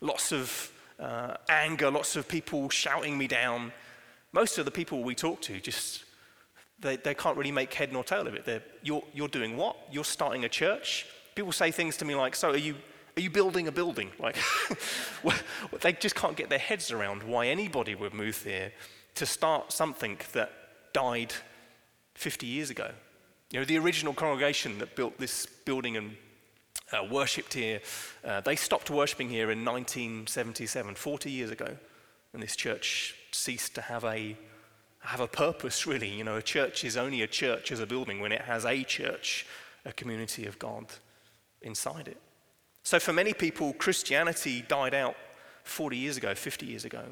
lots 0.00 0.32
of 0.32 0.72
uh, 0.98 1.34
anger, 1.50 1.90
lots 1.90 2.16
of 2.16 2.26
people 2.26 2.70
shouting 2.70 3.18
me 3.18 3.28
down. 3.28 3.72
Most 4.36 4.58
of 4.58 4.66
the 4.66 4.70
people 4.70 5.02
we 5.02 5.14
talk 5.14 5.40
to 5.40 5.58
just, 5.60 6.04
they, 6.78 6.96
they 6.96 7.14
can't 7.14 7.38
really 7.38 7.50
make 7.50 7.72
head 7.72 7.90
nor 7.90 8.04
tail 8.04 8.26
of 8.26 8.34
it. 8.34 8.44
They're, 8.44 8.62
you're, 8.82 9.02
you're 9.14 9.28
doing 9.28 9.56
what? 9.56 9.78
You're 9.90 10.04
starting 10.04 10.44
a 10.44 10.48
church? 10.50 11.06
People 11.34 11.52
say 11.52 11.70
things 11.70 11.96
to 11.96 12.04
me 12.04 12.14
like, 12.14 12.36
so 12.36 12.50
are 12.50 12.56
you, 12.58 12.74
are 13.16 13.22
you 13.22 13.30
building 13.30 13.66
a 13.66 13.72
building? 13.72 14.10
Like, 14.18 14.36
they 15.80 15.94
just 15.94 16.14
can't 16.14 16.36
get 16.36 16.50
their 16.50 16.58
heads 16.58 16.90
around 16.92 17.22
why 17.22 17.46
anybody 17.46 17.94
would 17.94 18.12
move 18.12 18.42
there 18.44 18.72
to 19.14 19.24
start 19.24 19.72
something 19.72 20.18
that 20.34 20.52
died 20.92 21.32
50 22.14 22.46
years 22.46 22.68
ago. 22.68 22.90
You 23.52 23.60
know, 23.60 23.64
the 23.64 23.78
original 23.78 24.12
congregation 24.12 24.76
that 24.80 24.96
built 24.96 25.16
this 25.16 25.46
building 25.46 25.96
and 25.96 26.14
uh, 26.92 27.06
worshipped 27.10 27.54
here, 27.54 27.80
uh, 28.22 28.42
they 28.42 28.56
stopped 28.56 28.90
worshipping 28.90 29.30
here 29.30 29.50
in 29.50 29.64
1977, 29.64 30.94
40 30.94 31.30
years 31.30 31.50
ago, 31.50 31.74
and 32.34 32.42
this 32.42 32.54
church 32.54 33.14
ceased 33.36 33.74
to 33.74 33.80
have 33.80 34.04
a, 34.04 34.36
have 35.00 35.20
a 35.20 35.28
purpose, 35.28 35.86
really. 35.86 36.08
You 36.08 36.24
know, 36.24 36.36
a 36.36 36.42
church 36.42 36.84
is 36.84 36.96
only 36.96 37.22
a 37.22 37.26
church 37.26 37.70
as 37.72 37.80
a 37.80 37.86
building 37.86 38.20
when 38.20 38.32
it 38.32 38.42
has 38.42 38.64
a 38.64 38.82
church, 38.82 39.46
a 39.84 39.92
community 39.92 40.46
of 40.46 40.58
God 40.58 40.86
inside 41.62 42.08
it. 42.08 42.18
So 42.82 43.00
for 43.00 43.12
many 43.12 43.32
people, 43.32 43.72
Christianity 43.74 44.64
died 44.66 44.94
out 44.94 45.16
40 45.64 45.96
years 45.96 46.16
ago, 46.16 46.34
50 46.34 46.66
years 46.66 46.84
ago, 46.84 47.02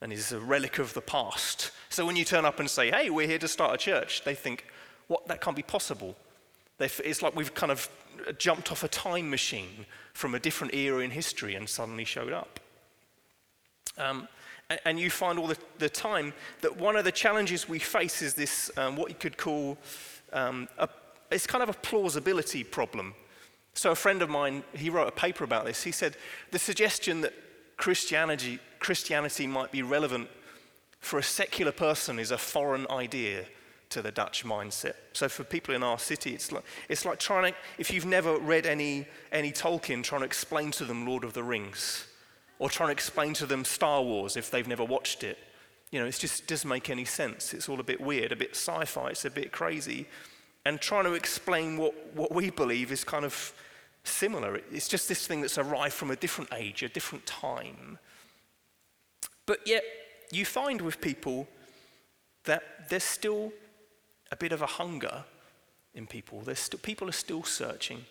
and 0.00 0.12
is 0.12 0.32
a 0.32 0.40
relic 0.40 0.78
of 0.78 0.94
the 0.94 1.02
past. 1.02 1.72
So 1.90 2.06
when 2.06 2.16
you 2.16 2.24
turn 2.24 2.44
up 2.44 2.58
and 2.58 2.70
say, 2.70 2.90
hey, 2.90 3.10
we're 3.10 3.26
here 3.26 3.38
to 3.38 3.48
start 3.48 3.74
a 3.74 3.78
church, 3.78 4.24
they 4.24 4.34
think, 4.34 4.64
what, 5.08 5.26
that 5.28 5.40
can't 5.40 5.56
be 5.56 5.62
possible. 5.62 6.16
It's 6.78 7.20
like 7.20 7.36
we've 7.36 7.52
kind 7.52 7.70
of 7.70 7.90
jumped 8.38 8.72
off 8.72 8.82
a 8.82 8.88
time 8.88 9.28
machine 9.28 9.84
from 10.14 10.34
a 10.34 10.40
different 10.40 10.74
era 10.74 11.00
in 11.00 11.10
history 11.10 11.54
and 11.54 11.68
suddenly 11.68 12.04
showed 12.04 12.32
up. 12.32 12.60
Um, 14.00 14.28
and 14.84 14.98
you 14.98 15.10
find 15.10 15.38
all 15.38 15.48
the, 15.48 15.58
the, 15.78 15.88
time 15.88 16.32
that 16.60 16.76
one 16.76 16.96
of 16.96 17.04
the 17.04 17.12
challenges 17.12 17.68
we 17.68 17.78
face 17.78 18.22
is 18.22 18.34
this, 18.34 18.70
um, 18.76 18.96
what 18.96 19.08
you 19.08 19.16
could 19.16 19.36
call, 19.36 19.76
um, 20.32 20.68
a, 20.78 20.88
it's 21.30 21.46
kind 21.46 21.62
of 21.62 21.68
a 21.68 21.72
plausibility 21.72 22.62
problem. 22.62 23.14
So 23.74 23.90
a 23.90 23.96
friend 23.96 24.22
of 24.22 24.30
mine, 24.30 24.62
he 24.74 24.88
wrote 24.88 25.08
a 25.08 25.12
paper 25.12 25.44
about 25.44 25.64
this. 25.64 25.82
He 25.82 25.90
said 25.90 26.16
the 26.52 26.58
suggestion 26.58 27.20
that 27.22 27.34
Christianity, 27.76 28.58
Christianity 28.78 29.46
might 29.46 29.72
be 29.72 29.82
relevant 29.82 30.28
for 31.00 31.18
a 31.18 31.22
secular 31.22 31.72
person 31.72 32.18
is 32.18 32.30
a 32.30 32.38
foreign 32.38 32.86
idea 32.90 33.46
to 33.88 34.02
the 34.02 34.12
Dutch 34.12 34.44
mindset. 34.44 34.94
So 35.14 35.28
for 35.28 35.42
people 35.42 35.74
in 35.74 35.82
our 35.82 35.98
city, 35.98 36.34
it's 36.34 36.52
like, 36.52 36.62
it's 36.88 37.04
like 37.04 37.18
trying 37.18 37.52
to, 37.52 37.58
if 37.78 37.90
you've 37.90 38.06
never 38.06 38.38
read 38.38 38.66
any, 38.66 39.06
any 39.32 39.50
Tolkien, 39.50 40.04
trying 40.04 40.20
to 40.20 40.26
explain 40.26 40.70
to 40.72 40.84
them 40.84 41.06
Lord 41.08 41.24
of 41.24 41.32
the 41.32 41.42
Rings 41.42 42.06
or 42.60 42.68
trying 42.68 42.88
to 42.88 42.92
explain 42.92 43.32
to 43.34 43.46
them 43.46 43.64
Star 43.64 44.02
Wars 44.02 44.36
if 44.36 44.50
they've 44.50 44.68
never 44.68 44.84
watched 44.84 45.24
it. 45.24 45.38
You 45.90 45.98
know, 45.98 46.06
it 46.06 46.16
just 46.16 46.46
doesn't 46.46 46.68
make 46.68 46.90
any 46.90 47.06
sense. 47.06 47.52
It's 47.54 47.68
all 47.68 47.80
a 47.80 47.82
bit 47.82 48.00
weird, 48.00 48.30
a 48.30 48.36
bit 48.36 48.50
sci 48.50 48.84
fi, 48.84 49.08
it's 49.08 49.24
a 49.24 49.30
bit 49.30 49.50
crazy. 49.50 50.06
And 50.66 50.78
trying 50.78 51.04
to 51.04 51.14
explain 51.14 51.78
what, 51.78 51.94
what 52.14 52.32
we 52.32 52.50
believe 52.50 52.92
is 52.92 53.02
kind 53.02 53.24
of 53.24 53.54
similar. 54.04 54.60
It's 54.70 54.88
just 54.88 55.08
this 55.08 55.26
thing 55.26 55.40
that's 55.40 55.56
arrived 55.56 55.94
from 55.94 56.10
a 56.10 56.16
different 56.16 56.52
age, 56.52 56.82
a 56.82 56.88
different 56.90 57.24
time. 57.24 57.98
But 59.46 59.66
yet, 59.66 59.82
you 60.30 60.44
find 60.44 60.82
with 60.82 61.00
people 61.00 61.48
that 62.44 62.90
there's 62.90 63.04
still 63.04 63.52
a 64.30 64.36
bit 64.36 64.52
of 64.52 64.60
a 64.60 64.66
hunger 64.66 65.24
in 65.94 66.06
people. 66.06 66.42
There's 66.42 66.68
people 66.82 67.08
are 67.08 67.12
still 67.12 67.42
searching. 67.42 68.04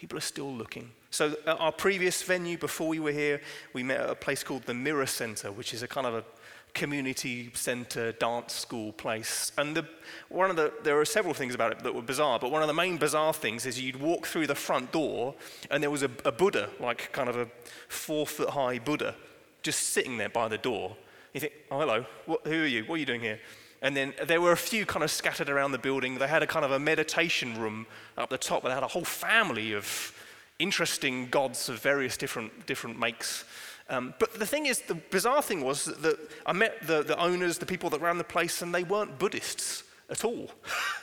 People 0.00 0.16
are 0.16 0.22
still 0.22 0.50
looking. 0.50 0.90
So, 1.10 1.36
at 1.46 1.60
our 1.60 1.72
previous 1.72 2.22
venue, 2.22 2.56
before 2.56 2.88
we 2.88 3.00
were 3.00 3.12
here, 3.12 3.42
we 3.74 3.82
met 3.82 4.00
at 4.00 4.08
a 4.08 4.14
place 4.14 4.42
called 4.42 4.62
the 4.62 4.72
Mirror 4.72 5.04
Center, 5.04 5.52
which 5.52 5.74
is 5.74 5.82
a 5.82 5.88
kind 5.88 6.06
of 6.06 6.14
a 6.14 6.24
community 6.72 7.50
center 7.52 8.12
dance 8.12 8.54
school 8.54 8.94
place. 8.94 9.52
And 9.58 9.76
the, 9.76 9.86
one 10.30 10.48
of 10.48 10.56
the, 10.56 10.72
there 10.84 10.98
are 10.98 11.04
several 11.04 11.34
things 11.34 11.54
about 11.54 11.72
it 11.72 11.80
that 11.80 11.94
were 11.94 12.00
bizarre, 12.00 12.38
but 12.38 12.50
one 12.50 12.62
of 12.62 12.68
the 12.68 12.72
main 12.72 12.96
bizarre 12.96 13.34
things 13.34 13.66
is 13.66 13.78
you'd 13.78 14.00
walk 14.00 14.26
through 14.26 14.46
the 14.46 14.54
front 14.54 14.90
door 14.90 15.34
and 15.70 15.82
there 15.82 15.90
was 15.90 16.02
a, 16.02 16.10
a 16.24 16.32
Buddha, 16.32 16.70
like 16.80 17.12
kind 17.12 17.28
of 17.28 17.36
a 17.36 17.46
four 17.88 18.26
foot 18.26 18.48
high 18.48 18.78
Buddha, 18.78 19.14
just 19.62 19.90
sitting 19.90 20.16
there 20.16 20.30
by 20.30 20.48
the 20.48 20.56
door. 20.56 20.96
You 21.34 21.40
think, 21.40 21.52
oh, 21.70 21.80
hello, 21.80 22.06
what, 22.24 22.46
who 22.46 22.62
are 22.62 22.66
you? 22.66 22.84
What 22.84 22.94
are 22.94 22.98
you 22.98 23.06
doing 23.06 23.20
here? 23.20 23.38
And 23.82 23.96
then 23.96 24.12
there 24.26 24.40
were 24.40 24.52
a 24.52 24.56
few 24.56 24.84
kind 24.84 25.02
of 25.02 25.10
scattered 25.10 25.48
around 25.48 25.72
the 25.72 25.78
building. 25.78 26.18
They 26.18 26.28
had 26.28 26.42
a 26.42 26.46
kind 26.46 26.64
of 26.64 26.70
a 26.70 26.78
meditation 26.78 27.58
room 27.58 27.86
up 28.18 28.28
the 28.28 28.38
top, 28.38 28.62
but 28.62 28.68
they 28.68 28.74
had 28.74 28.82
a 28.82 28.88
whole 28.88 29.04
family 29.04 29.72
of 29.72 30.14
interesting 30.58 31.28
gods 31.28 31.68
of 31.68 31.80
various 31.80 32.16
different, 32.16 32.66
different 32.66 32.98
makes. 32.98 33.44
Um, 33.88 34.14
but 34.18 34.38
the 34.38 34.46
thing 34.46 34.66
is, 34.66 34.82
the 34.82 34.94
bizarre 34.94 35.42
thing 35.42 35.62
was 35.64 35.86
that 35.86 36.18
I 36.46 36.52
met 36.52 36.86
the, 36.86 37.02
the 37.02 37.18
owners, 37.18 37.58
the 37.58 37.66
people 37.66 37.90
that 37.90 38.00
ran 38.00 38.18
the 38.18 38.24
place, 38.24 38.62
and 38.62 38.74
they 38.74 38.84
weren't 38.84 39.18
Buddhists 39.18 39.82
at 40.10 40.24
all. 40.24 40.50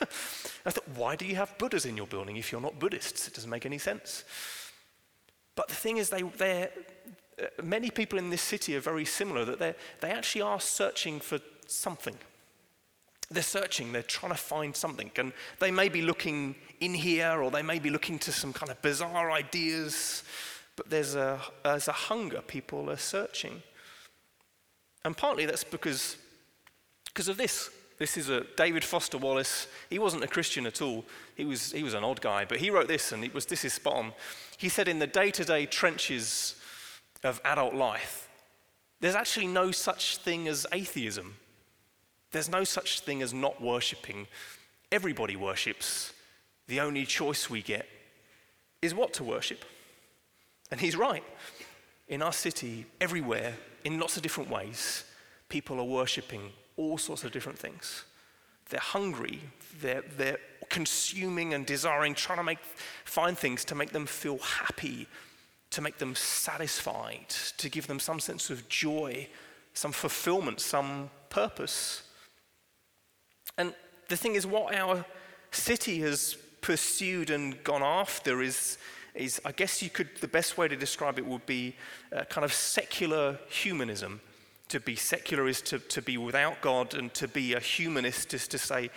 I 0.64 0.70
thought, 0.70 0.88
why 0.94 1.16
do 1.16 1.26
you 1.26 1.36
have 1.36 1.56
Buddhas 1.58 1.84
in 1.84 1.96
your 1.96 2.06
building 2.06 2.36
if 2.36 2.52
you're 2.52 2.60
not 2.60 2.78
Buddhists? 2.78 3.26
It 3.26 3.34
doesn't 3.34 3.50
make 3.50 3.66
any 3.66 3.78
sense. 3.78 4.24
But 5.56 5.68
the 5.68 5.74
thing 5.74 5.96
is, 5.96 6.08
they, 6.08 6.22
they're, 6.22 6.70
uh, 7.42 7.62
many 7.62 7.90
people 7.90 8.18
in 8.18 8.30
this 8.30 8.42
city 8.42 8.76
are 8.76 8.80
very 8.80 9.04
similar, 9.04 9.44
that 9.44 9.76
they 10.00 10.10
actually 10.10 10.42
are 10.42 10.60
searching 10.60 11.20
for 11.20 11.40
something. 11.66 12.16
They're 13.30 13.42
searching, 13.42 13.92
they're 13.92 14.02
trying 14.02 14.32
to 14.32 14.38
find 14.38 14.74
something. 14.74 15.10
And 15.16 15.32
they 15.58 15.70
may 15.70 15.88
be 15.88 16.02
looking 16.02 16.54
in 16.80 16.94
here 16.94 17.42
or 17.42 17.50
they 17.50 17.62
may 17.62 17.78
be 17.78 17.90
looking 17.90 18.18
to 18.20 18.32
some 18.32 18.52
kind 18.52 18.70
of 18.70 18.80
bizarre 18.80 19.30
ideas, 19.30 20.24
but 20.76 20.88
there's 20.88 21.14
a, 21.14 21.40
there's 21.62 21.88
a 21.88 21.92
hunger. 21.92 22.40
People 22.40 22.90
are 22.90 22.96
searching. 22.96 23.62
And 25.04 25.16
partly 25.16 25.44
that's 25.46 25.64
because, 25.64 26.16
because 27.06 27.28
of 27.28 27.36
this. 27.36 27.70
This 27.98 28.16
is 28.16 28.28
a 28.28 28.44
David 28.56 28.84
Foster 28.84 29.18
Wallace. 29.18 29.66
He 29.90 29.98
wasn't 29.98 30.22
a 30.22 30.28
Christian 30.28 30.66
at 30.66 30.80
all. 30.80 31.04
He 31.34 31.44
was, 31.44 31.72
he 31.72 31.82
was 31.82 31.94
an 31.94 32.04
odd 32.04 32.20
guy, 32.20 32.44
but 32.44 32.58
he 32.58 32.70
wrote 32.70 32.86
this, 32.86 33.10
and 33.10 33.24
it 33.24 33.34
was, 33.34 33.46
this 33.46 33.64
is 33.64 33.72
spot 33.72 33.94
on. 33.94 34.12
He 34.56 34.68
said, 34.68 34.86
In 34.86 35.00
the 35.00 35.06
day 35.06 35.32
to 35.32 35.44
day 35.44 35.66
trenches 35.66 36.54
of 37.24 37.40
adult 37.44 37.74
life, 37.74 38.28
there's 39.00 39.16
actually 39.16 39.48
no 39.48 39.72
such 39.72 40.18
thing 40.18 40.46
as 40.46 40.64
atheism. 40.72 41.34
There's 42.30 42.48
no 42.48 42.64
such 42.64 43.00
thing 43.00 43.22
as 43.22 43.32
not 43.32 43.60
worshipping. 43.60 44.26
Everybody 44.92 45.36
worships. 45.36 46.12
The 46.66 46.80
only 46.80 47.06
choice 47.06 47.48
we 47.48 47.62
get 47.62 47.88
is 48.82 48.94
what 48.94 49.12
to 49.14 49.24
worship. 49.24 49.64
And 50.70 50.80
he's 50.80 50.96
right. 50.96 51.24
In 52.08 52.22
our 52.22 52.32
city, 52.32 52.86
everywhere, 53.00 53.54
in 53.84 53.98
lots 53.98 54.16
of 54.16 54.22
different 54.22 54.50
ways, 54.50 55.04
people 55.48 55.78
are 55.80 55.84
worshipping 55.84 56.52
all 56.76 56.98
sorts 56.98 57.24
of 57.24 57.32
different 57.32 57.58
things. 57.58 58.04
They're 58.70 58.80
hungry, 58.80 59.40
they're, 59.80 60.04
they're 60.16 60.38
consuming 60.68 61.54
and 61.54 61.64
desiring, 61.64 62.14
trying 62.14 62.38
to 62.38 62.44
make, 62.44 62.58
find 63.04 63.36
things 63.36 63.64
to 63.66 63.74
make 63.74 63.90
them 63.90 64.06
feel 64.06 64.38
happy, 64.38 65.06
to 65.70 65.80
make 65.80 65.98
them 65.98 66.14
satisfied, 66.14 67.28
to 67.56 67.68
give 67.68 67.86
them 67.86 67.98
some 67.98 68.20
sense 68.20 68.50
of 68.50 68.68
joy, 68.68 69.28
some 69.74 69.92
fulfillment, 69.92 70.60
some 70.60 71.10
purpose. 71.30 72.02
And 73.58 73.74
the 74.08 74.16
thing 74.16 74.36
is, 74.36 74.46
what 74.46 74.74
our 74.74 75.04
city 75.50 76.00
has 76.00 76.36
pursued 76.60 77.30
and 77.30 77.62
gone 77.64 77.82
after 77.82 78.40
is, 78.40 78.78
is 79.14 79.40
I 79.44 79.52
guess 79.52 79.82
you 79.82 79.90
could, 79.90 80.08
the 80.20 80.28
best 80.28 80.56
way 80.56 80.68
to 80.68 80.76
describe 80.76 81.18
it 81.18 81.26
would 81.26 81.44
be 81.44 81.74
a 82.12 82.24
kind 82.24 82.44
of 82.44 82.52
secular 82.52 83.38
humanism. 83.50 84.20
To 84.68 84.80
be 84.80 84.96
secular 84.96 85.48
is 85.48 85.60
to, 85.62 85.78
to 85.78 86.02
be 86.02 86.18
without 86.18 86.60
God, 86.60 86.94
and 86.94 87.12
to 87.14 87.26
be 87.26 87.54
a 87.54 87.60
humanist 87.60 88.34
is 88.34 88.46
to 88.48 88.58
say 88.58 88.90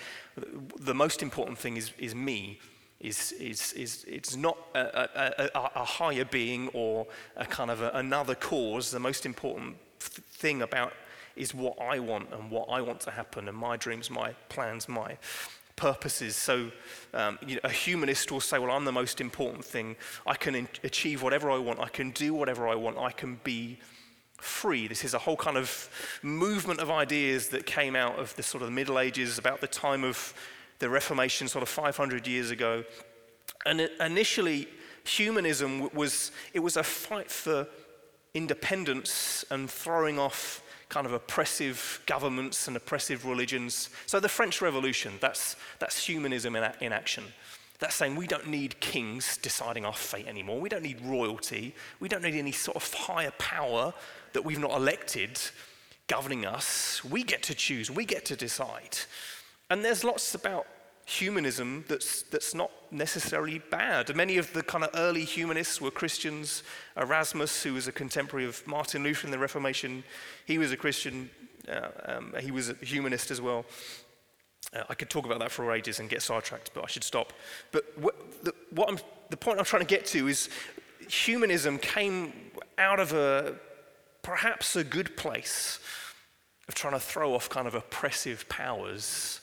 the 0.79 0.93
most 0.93 1.23
important 1.23 1.57
thing 1.57 1.77
is, 1.77 1.91
is 1.97 2.13
me. 2.13 2.59
Is, 2.99 3.31
is, 3.31 3.73
is, 3.73 4.05
it's 4.07 4.35
not 4.35 4.57
a, 4.75 4.79
a, 4.79 5.49
a, 5.55 5.71
a 5.77 5.83
higher 5.83 6.25
being 6.25 6.67
or 6.73 7.07
a 7.35 7.45
kind 7.45 7.71
of 7.71 7.81
another 7.81 8.35
cause. 8.35 8.91
The 8.91 8.99
most 8.99 9.25
important 9.25 9.77
thing 9.99 10.61
about 10.61 10.93
is 11.35 11.53
what 11.53 11.79
I 11.79 11.99
want 11.99 12.33
and 12.33 12.51
what 12.51 12.67
I 12.69 12.81
want 12.81 12.99
to 13.01 13.11
happen, 13.11 13.47
and 13.47 13.57
my 13.57 13.77
dreams, 13.77 14.09
my 14.09 14.33
plans, 14.49 14.87
my 14.89 15.17
purposes. 15.75 16.35
So, 16.35 16.71
um, 17.13 17.39
you 17.45 17.55
know, 17.55 17.61
a 17.63 17.69
humanist 17.69 18.31
will 18.31 18.39
say, 18.39 18.59
Well, 18.59 18.71
I'm 18.71 18.85
the 18.85 18.91
most 18.91 19.19
important 19.19 19.65
thing. 19.65 19.95
I 20.27 20.35
can 20.35 20.55
in- 20.55 20.67
achieve 20.83 21.23
whatever 21.23 21.49
I 21.49 21.57
want. 21.57 21.79
I 21.79 21.87
can 21.87 22.11
do 22.11 22.33
whatever 22.33 22.67
I 22.67 22.75
want. 22.75 22.97
I 22.97 23.11
can 23.11 23.39
be 23.43 23.79
free. 24.37 24.87
This 24.87 25.03
is 25.03 25.13
a 25.13 25.19
whole 25.19 25.37
kind 25.37 25.57
of 25.57 25.89
movement 26.23 26.79
of 26.79 26.89
ideas 26.89 27.49
that 27.49 27.65
came 27.65 27.95
out 27.95 28.17
of 28.19 28.35
the 28.35 28.43
sort 28.43 28.63
of 28.63 28.71
Middle 28.71 28.99
Ages, 28.99 29.37
about 29.37 29.61
the 29.61 29.67
time 29.67 30.03
of 30.03 30.33
the 30.79 30.89
Reformation, 30.89 31.47
sort 31.47 31.63
of 31.63 31.69
500 31.69 32.27
years 32.27 32.51
ago. 32.51 32.83
And 33.65 33.81
initially, 33.99 34.67
humanism 35.03 35.89
was 35.93 36.31
it 36.53 36.59
was 36.59 36.77
a 36.77 36.83
fight 36.83 37.31
for 37.31 37.67
independence 38.33 39.45
and 39.49 39.69
throwing 39.69 40.17
off 40.17 40.63
kind 40.91 41.07
of 41.07 41.13
oppressive 41.13 42.01
governments 42.05 42.67
and 42.67 42.75
oppressive 42.75 43.25
religions. 43.25 43.89
So 44.07 44.19
the 44.19 44.27
French 44.27 44.61
Revolution, 44.61 45.13
that's, 45.21 45.55
that's 45.79 46.05
humanism 46.05 46.53
in, 46.57 46.69
in 46.81 46.91
action. 46.91 47.23
That's 47.79 47.95
saying 47.95 48.17
we 48.17 48.27
don't 48.27 48.47
need 48.47 48.77
kings 48.81 49.37
deciding 49.37 49.85
our 49.85 49.93
fate 49.93 50.27
anymore. 50.27 50.59
We 50.59 50.67
don't 50.67 50.83
need 50.83 50.99
royalty. 51.01 51.73
We 52.01 52.09
don't 52.09 52.21
need 52.21 52.35
any 52.35 52.51
sort 52.51 52.75
of 52.75 52.93
higher 52.93 53.31
power 53.39 53.93
that 54.33 54.43
we've 54.43 54.59
not 54.59 54.71
elected 54.71 55.39
governing 56.07 56.45
us. 56.45 57.01
We 57.05 57.23
get 57.23 57.41
to 57.43 57.55
choose, 57.55 57.89
we 57.89 58.03
get 58.03 58.25
to 58.25 58.35
decide. 58.35 58.97
And 59.69 59.85
there's 59.85 60.03
lots 60.03 60.35
about 60.35 60.67
humanism 61.11 61.83
that's, 61.87 62.23
that's 62.23 62.55
not 62.55 62.71
necessarily 62.89 63.59
bad. 63.69 64.15
Many 64.15 64.37
of 64.37 64.53
the 64.53 64.63
kind 64.63 64.83
of 64.83 64.89
early 64.93 65.25
humanists 65.25 65.81
were 65.81 65.91
Christians. 65.91 66.63
Erasmus, 66.95 67.63
who 67.63 67.73
was 67.73 67.87
a 67.87 67.91
contemporary 67.91 68.45
of 68.45 68.65
Martin 68.65 69.03
Luther 69.03 69.27
in 69.27 69.31
the 69.31 69.39
Reformation, 69.39 70.03
he 70.45 70.57
was 70.57 70.71
a 70.71 70.77
Christian, 70.77 71.29
uh, 71.69 71.89
um, 72.05 72.33
he 72.39 72.51
was 72.51 72.69
a 72.69 72.73
humanist 72.75 73.31
as 73.31 73.41
well. 73.41 73.65
Uh, 74.73 74.83
I 74.89 74.93
could 74.93 75.09
talk 75.09 75.25
about 75.25 75.39
that 75.39 75.51
for 75.51 75.71
ages 75.73 75.99
and 75.99 76.09
get 76.09 76.21
sidetracked, 76.21 76.71
but 76.73 76.83
I 76.83 76.87
should 76.87 77.03
stop. 77.03 77.33
But 77.71 77.83
the, 78.43 78.53
what 78.69 79.03
the 79.29 79.37
point 79.37 79.59
I'm 79.59 79.65
trying 79.65 79.81
to 79.81 79.87
get 79.87 80.05
to 80.07 80.27
is 80.27 80.49
humanism 81.09 81.77
came 81.77 82.33
out 82.77 82.99
of 82.99 83.11
a 83.13 83.55
perhaps 84.21 84.75
a 84.75 84.83
good 84.83 85.17
place 85.17 85.79
of 86.67 86.75
trying 86.75 86.93
to 86.93 86.99
throw 86.99 87.33
off 87.33 87.49
kind 87.49 87.67
of 87.67 87.75
oppressive 87.75 88.47
powers 88.47 89.41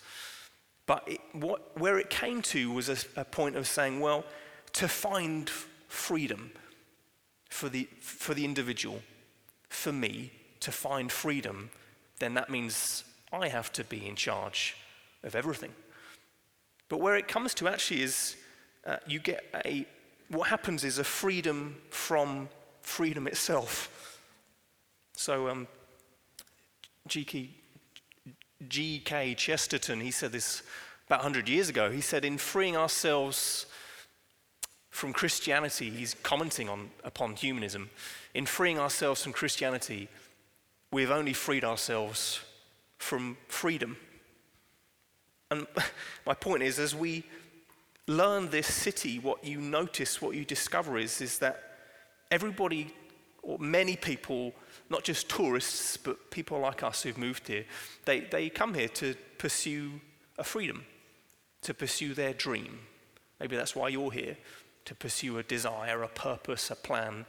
but 0.88 1.04
it, 1.07 1.21
what, 1.33 1.78
where 1.78 1.99
it 1.99 2.09
came 2.09 2.40
to 2.40 2.73
was 2.73 2.88
a, 2.88 2.97
a 3.21 3.25
point 3.25 3.57
of 3.57 3.68
saying, 3.68 4.00
well, 4.00 4.25
to 4.73 4.88
find 4.88 5.50
freedom 5.87 6.50
for 7.50 7.68
the, 7.68 7.87
for 8.00 8.33
the 8.33 8.45
individual, 8.45 9.02
for 9.68 9.92
me, 9.92 10.33
to 10.61 10.73
find 10.73 11.12
freedom, 11.12 11.68
then 12.21 12.33
that 12.35 12.49
means 12.49 13.04
I 13.30 13.49
have 13.49 13.71
to 13.75 13.85
be 13.85 14.07
in 14.07 14.16
charge 14.16 14.76
of 15.23 15.37
everything. 15.37 15.75
But 16.88 17.00
where 17.00 17.16
it 17.16 17.28
comes 17.28 17.52
to 17.54 17.68
actually 17.68 18.00
is 18.00 18.37
uh, 18.87 18.97
you 19.07 19.18
get 19.18 19.45
a, 19.66 19.87
what 20.28 20.49
happens 20.49 20.85
is 20.85 20.99
a 20.99 21.04
freedom 21.04 21.76
from 21.90 22.49
freedom 22.80 23.26
itself. 23.26 24.23
So, 25.12 25.49
um, 25.49 25.68
G.K. 27.07 27.50
G.K. 28.66 29.35
Chesterton, 29.35 30.00
he 30.00 30.10
said 30.10 30.32
this 30.32 30.62
about 31.08 31.21
100 31.21 31.49
years 31.49 31.71
ago. 31.71 31.90
He 31.90 32.02
said, 32.02 32.23
in 32.23 32.36
freeing 32.36 32.76
ourselves 32.76 33.64
from 34.90 35.14
Christianity, 35.14 35.88
he's 35.88 36.14
commenting 36.23 36.68
on, 36.68 36.90
upon 37.02 37.34
humanism. 37.34 37.88
In 38.34 38.44
freeing 38.44 38.78
ourselves 38.78 39.23
from 39.23 39.32
Christianity, 39.32 40.08
we've 40.92 41.10
only 41.10 41.32
freed 41.32 41.64
ourselves 41.64 42.40
from 42.99 43.38
freedom. 43.49 43.97
And 45.50 45.66
my 46.26 46.34
point 46.34 46.62
is, 46.62 46.78
as 46.78 46.94
we 46.94 47.25
learn 48.06 48.50
this 48.50 48.66
city, 48.66 49.18
what 49.18 49.42
you 49.42 49.62
notice, 49.62 50.21
what 50.21 50.36
you 50.36 50.44
discover 50.44 50.99
is, 50.99 51.23
is 51.23 51.38
that 51.38 51.62
everybody, 52.30 52.92
or 53.42 53.58
many 53.58 53.97
people, 53.97 54.52
not 54.90 55.04
just 55.04 55.30
tourists, 55.30 55.97
but 55.97 56.30
people 56.30 56.60
like 56.60 56.82
us 56.82 57.02
who've 57.02 57.16
moved 57.16 57.49
here, 57.49 57.64
they, 58.04 58.21
they 58.21 58.50
come 58.50 58.75
here 58.75 58.88
to 58.88 59.14
pursue 59.38 60.02
a 60.38 60.44
freedom, 60.44 60.84
to 61.62 61.75
pursue 61.75 62.14
their 62.14 62.32
dream. 62.32 62.80
Maybe 63.40 63.56
that's 63.56 63.76
why 63.76 63.88
you're 63.88 64.10
here, 64.10 64.36
to 64.84 64.94
pursue 64.94 65.38
a 65.38 65.42
desire, 65.42 66.02
a 66.02 66.08
purpose, 66.08 66.71
a 66.71 66.76
plan. 66.76 67.26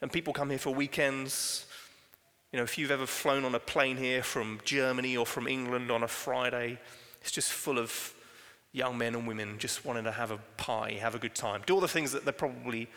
And 0.00 0.10
people 0.10 0.32
come 0.32 0.50
here 0.50 0.58
for 0.58 0.74
weekends. 0.74 1.66
You 2.52 2.58
know, 2.58 2.64
if 2.64 2.78
you've 2.78 2.90
ever 2.90 3.06
flown 3.06 3.44
on 3.44 3.54
a 3.54 3.60
plane 3.60 3.96
here 3.96 4.22
from 4.22 4.60
Germany 4.64 5.16
or 5.16 5.26
from 5.26 5.46
England 5.46 5.90
on 5.90 6.02
a 6.02 6.08
Friday, 6.08 6.78
it's 7.20 7.30
just 7.30 7.52
full 7.52 7.78
of 7.78 8.14
young 8.72 8.96
men 8.96 9.14
and 9.14 9.26
women 9.26 9.58
just 9.58 9.84
wanting 9.84 10.04
to 10.04 10.12
have 10.12 10.30
a 10.30 10.38
pie, 10.56 10.96
have 11.00 11.14
a 11.14 11.18
good 11.18 11.34
time, 11.34 11.62
do 11.66 11.74
all 11.74 11.80
the 11.80 11.88
things 11.88 12.12
that 12.12 12.24
they 12.24 12.32
probably 12.32 12.88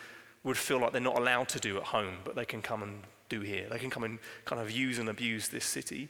would 0.43 0.57
feel 0.57 0.79
like 0.79 0.91
they're 0.91 1.01
not 1.01 1.17
allowed 1.17 1.47
to 1.49 1.59
do 1.59 1.77
at 1.77 1.83
home, 1.83 2.17
but 2.23 2.35
they 2.35 2.45
can 2.45 2.61
come 2.61 2.83
and 2.83 3.01
do 3.29 3.41
here. 3.41 3.67
They 3.69 3.79
can 3.79 3.89
come 3.89 4.03
and 4.03 4.19
kind 4.45 4.61
of 4.61 4.69
use 4.71 4.99
and 4.99 5.09
abuse 5.09 5.47
this 5.47 5.65
city. 5.65 6.09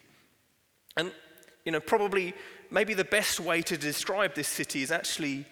And, 0.96 1.12
you 1.64 1.72
know, 1.72 1.80
probably, 1.80 2.34
maybe 2.70 2.94
the 2.94 3.04
best 3.04 3.40
way 3.40 3.62
to 3.62 3.76
describe 3.76 4.34
this 4.34 4.48
city 4.48 4.82
is 4.82 4.90
actually 4.90 5.46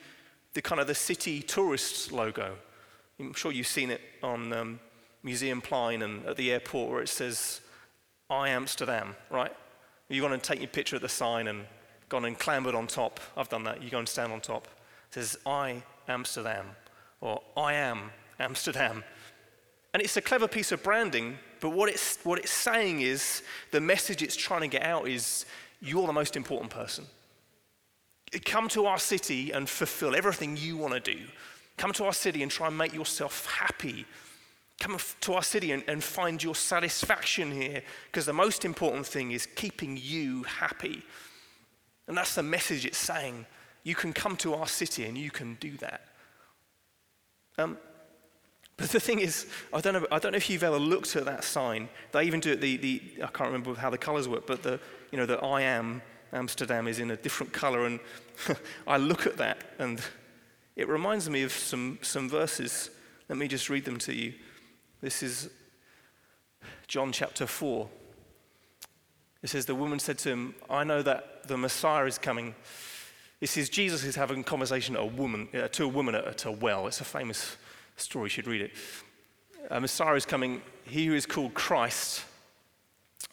the 0.55 0.63
kind 0.63 0.81
of 0.81 0.87
the 0.87 0.95
city 0.95 1.43
tourists 1.43 2.13
logo. 2.13 2.55
I'm 3.19 3.35
sure 3.35 3.53
you've 3.53 3.67
seen 3.67 3.91
it 3.91 4.01
on 4.23 4.53
um, 4.53 4.81
Museumplein 5.25 6.03
and 6.03 6.27
at 6.27 6.37
the 6.37 6.53
airport 6.53 6.91
where 6.91 7.03
it 7.03 7.09
says, 7.09 7.61
I 8.29 8.51
Amsterdam, 8.51 9.15
right? 9.31 9.55
You're 10.09 10.27
going 10.27 10.39
to 10.39 10.47
take 10.47 10.61
your 10.61 10.69
picture 10.69 10.97
at 10.97 11.03
the 11.03 11.09
sign 11.09 11.49
and 11.49 11.65
gone 12.09 12.25
and 12.25 12.39
clambered 12.39 12.75
on 12.75 12.87
top. 12.87 13.21
I've 13.37 13.49
done 13.49 13.65
that. 13.65 13.83
You 13.83 13.91
go 13.91 13.99
and 13.99 14.09
stand 14.09 14.33
on 14.33 14.41
top. 14.41 14.67
It 15.09 15.15
says, 15.15 15.39
I 15.47 15.83
Amsterdam, 16.09 16.67
or 17.21 17.41
I 17.57 17.75
am 17.75 18.11
Amsterdam. 18.39 19.05
And 19.95 20.03
it's 20.03 20.17
a 20.17 20.23
clever 20.23 20.49
piece 20.49 20.73
of 20.73 20.83
branding, 20.83 21.39
but 21.61 21.71
what 21.71 21.89
it's, 21.89 22.19
what 22.25 22.39
it's 22.39 22.51
saying 22.51 23.03
is 23.03 23.43
the 23.71 23.81
message 23.81 24.23
it's 24.23 24.37
trying 24.37 24.63
to 24.63 24.69
get 24.69 24.83
out 24.83 25.07
is 25.07 25.45
you're 25.83 26.07
the 26.07 26.13
most 26.13 26.37
important 26.37 26.71
person. 26.71 27.05
Come 28.45 28.69
to 28.71 28.87
our 28.87 28.99
city 28.99 29.51
and 29.51 29.69
fulfill 29.69 30.17
everything 30.17 30.57
you 30.57 30.79
want 30.79 30.95
to 30.95 31.01
do. 31.01 31.19
Come 31.77 31.93
to 31.95 32.05
our 32.05 32.13
city 32.13 32.43
and 32.43 32.51
try 32.51 32.69
and 32.69 32.79
make 32.79 32.95
yourself 32.95 33.47
happy. 33.47 34.07
Come 34.81 34.97
to 35.21 35.35
our 35.35 35.43
city 35.43 35.73
and, 35.73 35.83
and 35.87 36.03
find 36.03 36.43
your 36.43 36.55
satisfaction 36.55 37.51
here, 37.51 37.83
because 38.07 38.25
the 38.25 38.33
most 38.33 38.65
important 38.65 39.07
thing 39.07 39.33
is 39.33 39.47
keeping 39.47 39.99
you 40.01 40.45
happy. 40.45 41.03
And 42.09 42.17
that's 42.17 42.35
the 42.35 42.43
message 42.43 42.87
it's 42.87 42.99
saying. 42.99 43.45
You 43.83 43.95
can 43.95 44.13
come 44.13 44.37
to 44.39 44.55
our 44.55 44.67
city 44.67 45.05
and 45.05 45.19
you 45.19 45.31
can 45.31 45.57
do 45.61 45.77
that. 45.79 46.03
Um, 47.59 47.77
but 48.77 48.89
the 48.91 49.01
thing 49.01 49.19
is, 49.19 49.47
I 49.73 49.81
don't, 49.81 49.95
know, 49.95 50.07
I 50.11 50.19
don't 50.19 50.33
know 50.33 50.37
if 50.37 50.49
you've 50.49 50.65
ever 50.65 50.79
looked 50.79 51.17
at 51.17 51.27
that 51.27 51.45
sign. 51.45 51.89
They 52.13 52.25
even 52.25 52.41
do 52.41 52.53
it, 52.53 52.61
the, 52.61 52.77
the, 52.77 53.03
I 53.23 53.27
can't 53.27 53.51
remember 53.51 53.75
how 53.75 53.91
the 53.91 53.99
colors 53.99 54.29
work, 54.29 54.47
but 54.47 54.63
the, 54.63 54.81
you 55.13 55.19
know, 55.19 55.27
the 55.27 55.39
I 55.39 55.61
am 55.63 56.03
Amsterdam 56.33 56.89
is 56.89 56.99
in 56.99 57.11
a 57.11 57.17
different 57.17 57.53
color. 57.53 57.87
And 57.87 58.01
I 58.87 58.97
look 58.97 59.27
at 59.27 59.37
that 59.37 59.59
and 59.79 60.01
it 60.75 60.89
reminds 60.89 61.29
me 61.29 61.43
of 61.43 61.53
some, 61.53 61.99
some 62.03 62.29
verses. 62.29 62.91
Let 63.29 63.39
me 63.39 63.47
just 63.47 63.69
read 63.69 63.85
them 63.85 63.99
to 63.99 64.15
you. 64.15 64.33
This 65.01 65.23
is 65.23 65.51
John 66.87 67.13
chapter 67.13 67.47
4. 67.47 67.89
It 69.43 69.51
says, 69.51 69.67
The 69.67 69.75
woman 69.75 69.99
said 69.99 70.19
to 70.19 70.31
him, 70.31 70.55
I 70.71 70.85
know 70.85 71.03
that 71.03 71.47
the 71.47 71.59
Messiah 71.59 72.07
is 72.07 72.19
coming. 72.19 72.55
This 73.41 73.57
is 73.57 73.69
Jesus 73.69 74.05
is 74.05 74.17
having 74.17 74.41
a 74.41 74.45
conversation 74.45 74.97
a 74.97 75.05
woman, 75.05 75.49
uh, 75.53 75.69
to 75.69 75.85
a 75.85 75.89
woman 75.89 76.15
at, 76.15 76.25
at 76.25 76.45
a 76.47 76.53
well. 76.53 76.87
It's 76.87 77.01
a 77.01 77.05
famous 77.05 77.57
story, 77.97 78.27
you 78.27 78.31
should 78.31 78.47
read 78.47 78.63
it. 78.63 78.73
A 79.71 79.81
Messiah 79.81 80.15
is 80.15 80.25
coming, 80.25 80.63
he 80.85 81.07
who 81.07 81.15
is 81.15 81.27
called 81.27 81.53
Christ. 81.55 82.25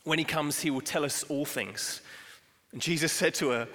When 0.03 0.19
he 0.19 0.25
comes, 0.25 0.61
he 0.61 0.71
will 0.71 0.81
tell 0.81 1.05
us 1.05 1.23
all 1.23 1.45
things. 1.45 2.01
And 2.71 2.81
Jesus 2.81 3.11
said 3.11 3.33
to 3.35 3.49
her, 3.49 3.67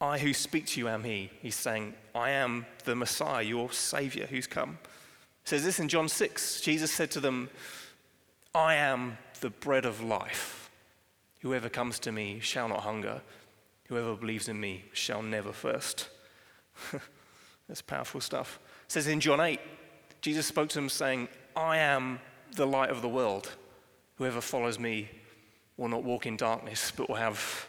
I 0.00 0.18
who 0.18 0.34
speak 0.34 0.66
to 0.66 0.80
you 0.80 0.88
am 0.88 1.04
he. 1.04 1.30
He's 1.40 1.54
saying, 1.54 1.94
I 2.14 2.30
am 2.30 2.66
the 2.84 2.96
Messiah, 2.96 3.42
your 3.42 3.70
Savior 3.70 4.26
who's 4.26 4.46
come. 4.46 4.78
Says 5.44 5.64
this 5.64 5.78
in 5.78 5.88
John 5.88 6.08
6. 6.08 6.60
Jesus 6.60 6.90
said 6.90 7.10
to 7.12 7.20
them, 7.20 7.50
I 8.54 8.74
am 8.74 9.18
the 9.40 9.50
bread 9.50 9.84
of 9.84 10.02
life. 10.02 10.70
Whoever 11.40 11.68
comes 11.68 11.98
to 12.00 12.12
me 12.12 12.40
shall 12.40 12.68
not 12.68 12.80
hunger. 12.80 13.22
Whoever 13.88 14.14
believes 14.14 14.48
in 14.48 14.60
me 14.60 14.84
shall 14.92 15.22
never 15.22 15.52
thirst. 15.52 16.08
That's 17.68 17.82
powerful 17.82 18.20
stuff. 18.20 18.58
It 18.86 18.92
says 18.92 19.06
in 19.06 19.20
John 19.20 19.40
8, 19.40 19.60
Jesus 20.20 20.46
spoke 20.46 20.68
to 20.70 20.74
them 20.76 20.88
saying, 20.88 21.28
I 21.56 21.78
am 21.78 22.20
the 22.56 22.66
light 22.66 22.90
of 22.90 23.02
the 23.02 23.08
world. 23.08 23.52
Whoever 24.16 24.40
follows 24.40 24.78
me 24.78 25.08
will 25.76 25.88
not 25.88 26.04
walk 26.04 26.26
in 26.26 26.36
darkness, 26.36 26.92
but 26.94 27.08
will 27.08 27.16
have 27.16 27.68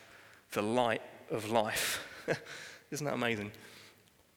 the 0.52 0.62
light 0.62 1.02
of 1.32 1.50
life. 1.50 2.06
Isn't 2.92 3.06
that 3.06 3.16
amazing? 3.16 3.52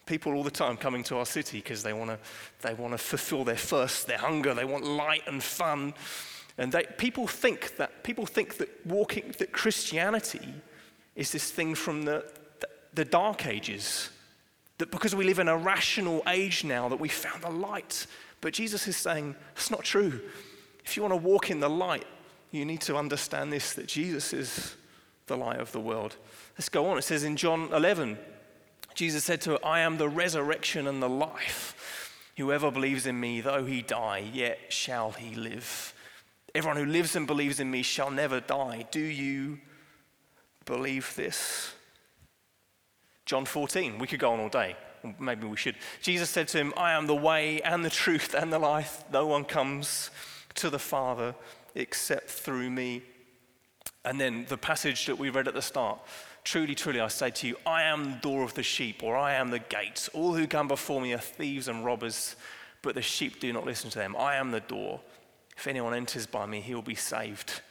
People 0.07 0.35
all 0.35 0.45
the 0.45 0.51
time 0.51 0.77
coming 0.77 1.03
to 1.05 1.16
our 1.19 1.27
city 1.27 1.59
because 1.59 1.83
they 1.83 1.92
want 1.92 2.11
to 2.11 2.19
they 2.62 2.75
want 2.75 2.92
to 2.92 2.99
fulfill 2.99 3.45
their 3.45 3.57
thirst, 3.57 4.07
their 4.07 4.19
hunger. 4.19 4.55
They 4.55 4.64
want 4.64 4.85
light 4.85 5.23
and 5.27 5.42
fun, 5.42 5.95
and 6.59 6.73
they, 6.73 6.85
people 6.97 7.27
think 7.27 7.77
that 7.77 8.05
people 8.05 8.25
think 8.25 8.57
that 8.59 8.69
walking 8.87 9.35
that 9.38 9.53
Christianity 9.53 10.55
is 11.16 11.33
this 11.33 11.51
thing 11.51 11.75
from 11.75 12.05
the, 12.05 12.25
the, 12.61 12.69
the 12.95 13.05
dark 13.05 13.47
ages. 13.47 14.11
That 14.79 14.90
because 14.90 15.14
we 15.14 15.25
live 15.25 15.38
in 15.38 15.49
a 15.49 15.57
rational 15.57 16.23
age 16.29 16.62
now, 16.62 16.88
that 16.88 17.01
we 17.01 17.09
found 17.09 17.42
the 17.42 17.51
light. 17.51 18.07
But 18.40 18.53
Jesus 18.53 18.87
is 18.87 18.97
saying 18.97 19.35
it's 19.55 19.71
not 19.71 19.83
true. 19.83 20.21
If 20.87 20.96
you 20.96 21.03
want 21.03 21.12
to 21.12 21.29
walk 21.29 21.51
in 21.51 21.61
the 21.61 21.68
light, 21.68 22.07
you 22.53 22.64
need 22.64 22.81
to 22.83 22.96
understand 22.96 23.53
this 23.53 23.75
that 23.75 23.88
Jesus 23.88 24.33
is 24.33 24.77
the 25.27 25.37
light 25.37 25.59
of 25.59 25.72
the 25.72 25.81
world. 25.81 26.16
Let's 26.57 26.68
go 26.68 26.87
on. 26.87 26.96
It 26.96 27.03
says 27.03 27.25
in 27.25 27.37
John 27.37 27.72
11, 27.72 28.16
Jesus 28.94 29.25
said 29.25 29.40
to 29.42 29.53
her, 29.53 29.64
I 29.64 29.81
am 29.81 29.99
the 29.99 30.09
resurrection 30.09 30.87
and 30.87 31.03
the 31.03 31.09
life. 31.09 32.33
Whoever 32.37 32.70
believes 32.70 33.07
in 33.07 33.18
me, 33.18 33.40
though 33.40 33.64
he 33.64 33.83
die, 33.83 34.31
yet 34.33 34.59
shall 34.68 35.11
he 35.11 35.35
live. 35.35 35.92
Everyone 36.55 36.77
who 36.77 36.87
lives 36.87 37.16
and 37.16 37.27
believes 37.27 37.61
in 37.61 37.70
me 37.70 37.83
shall 37.83 38.11
never 38.11 38.40
die. 38.40 38.87
Do 38.90 39.01
you 39.01 39.59
believe 40.64 41.14
this? 41.16 41.75
John 43.27 43.44
14, 43.44 43.99
we 43.99 44.07
could 44.07 44.20
go 44.20 44.33
on 44.33 44.40
all 44.40 44.49
day. 44.49 44.77
Maybe 45.18 45.46
we 45.46 45.57
should. 45.57 45.77
Jesus 46.01 46.31
said 46.31 46.49
to 46.49 46.59
him, 46.59 46.72
I 46.77 46.92
am 46.92 47.07
the 47.07 47.14
way 47.14 47.61
and 47.62 47.85
the 47.85 47.90
truth 47.90 48.35
and 48.35 48.53
the 48.53 48.59
life. 48.59 49.05
No 49.12 49.27
one 49.27 49.44
comes 49.44 50.11
to 50.57 50.71
the 50.71 50.79
Father 50.79 51.35
except 51.75 52.29
through 52.29 52.71
me. 52.71 53.03
And 54.05 54.21
then 54.21 54.47
the 54.49 54.57
passage 54.57 55.07
that 55.07 55.19
we 55.19 55.31
read 55.31 55.49
at 55.49 55.55
the 55.55 55.62
start 55.62 56.01
Truly, 56.47 56.77
truly, 56.77 57.01
I 57.01 57.09
say 57.09 57.31
to 57.31 57.49
you, 57.49 57.57
I 57.66 57.83
am 57.83 58.05
the 58.05 58.19
door 58.19 58.45
of 58.45 58.55
the 58.55 58.62
sheep, 58.62 59.03
or 59.03 59.16
I 59.16 59.35
am 59.35 59.51
the 59.51 59.59
gate. 59.59 60.09
All 60.14 60.33
who 60.33 60.47
come 60.47 60.69
before 60.69 61.01
me 61.01 61.12
are 61.12 61.19
thieves 61.19 61.66
and 61.66 61.85
robbers, 61.85 62.37
but 62.83 62.95
the 62.95 63.03
sheep 63.03 63.40
do 63.40 63.53
not 63.53 63.66
listen 63.66 63.90
to 63.90 63.99
them. 63.99 64.14
I 64.16 64.37
am 64.37 64.53
the 64.53 64.61
door. 64.61 65.01
If 65.57 65.66
anyone 65.66 65.92
enters 65.92 66.25
by 66.25 66.47
me, 66.47 66.61
he 66.61 66.73
will 66.73 66.83
be 66.83 66.95
saved 66.95 67.62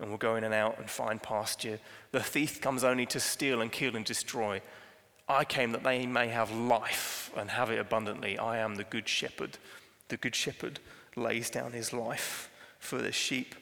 and 0.00 0.10
will 0.10 0.18
go 0.18 0.34
in 0.34 0.42
and 0.42 0.52
out 0.52 0.80
and 0.80 0.90
find 0.90 1.22
pasture. 1.22 1.78
The 2.10 2.24
thief 2.24 2.60
comes 2.60 2.82
only 2.82 3.06
to 3.06 3.20
steal 3.20 3.60
and 3.60 3.70
kill 3.70 3.94
and 3.94 4.04
destroy. 4.04 4.60
I 5.28 5.44
came 5.44 5.70
that 5.70 5.84
they 5.84 6.04
may 6.04 6.26
have 6.26 6.50
life 6.50 7.30
and 7.36 7.48
have 7.50 7.70
it 7.70 7.78
abundantly. 7.78 8.36
I 8.36 8.58
am 8.58 8.74
the 8.74 8.82
good 8.82 9.08
shepherd. 9.08 9.58
The 10.08 10.16
good 10.16 10.34
shepherd 10.34 10.80
lays 11.16 11.50
down 11.50 11.72
his 11.72 11.92
life 11.92 12.50
for 12.78 12.98
the 12.98 13.12
sheep. 13.12 13.54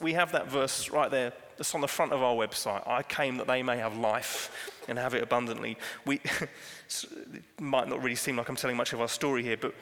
We 0.00 0.14
have 0.14 0.32
that 0.32 0.50
verse 0.50 0.90
right 0.90 1.10
there. 1.10 1.32
That's 1.56 1.74
on 1.74 1.80
the 1.80 1.88
front 1.88 2.12
of 2.12 2.22
our 2.22 2.34
website. 2.34 2.86
I 2.88 3.02
came 3.02 3.36
that 3.36 3.46
they 3.46 3.62
may 3.62 3.78
have 3.78 3.96
life 3.96 4.72
and 4.88 4.98
have 4.98 5.14
it 5.14 5.22
abundantly. 5.22 5.76
We, 6.04 6.16
it 6.20 7.44
might 7.60 7.88
not 7.88 8.02
really 8.02 8.16
seem 8.16 8.36
like 8.36 8.48
I'm 8.48 8.56
telling 8.56 8.76
much 8.76 8.92
of 8.92 9.00
our 9.00 9.08
story 9.08 9.42
here, 9.42 9.56
but 9.56 9.74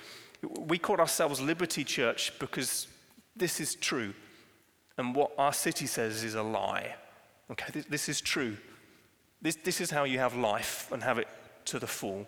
we 0.43 0.79
called 0.79 1.01
ourselves 1.01 1.41
Liberty 1.41 1.85
Church 1.85 2.33
because 2.39 2.89
this 3.35 3.61
is 3.61 3.75
true. 3.75 4.13
And 4.99 5.15
what 5.15 5.33
our 5.39 5.53
city 5.53 5.87
says 5.87 6.23
is 6.23 6.35
a 6.35 6.43
lie. 6.43 6.95
Okay, 7.51 7.73
this, 7.73 7.87
this 7.87 8.09
is 8.09 8.21
true. 8.21 8.57
This, 9.41 9.57
this 9.57 9.81
is 9.81 9.91
how 9.91 10.05
you 10.05 10.19
have 10.19 10.37
life 10.37 10.91
and 10.93 11.03
have 11.03 11.19
it 11.19 11.29
to 11.67 11.79
the 11.79 11.87
full, 11.87 12.27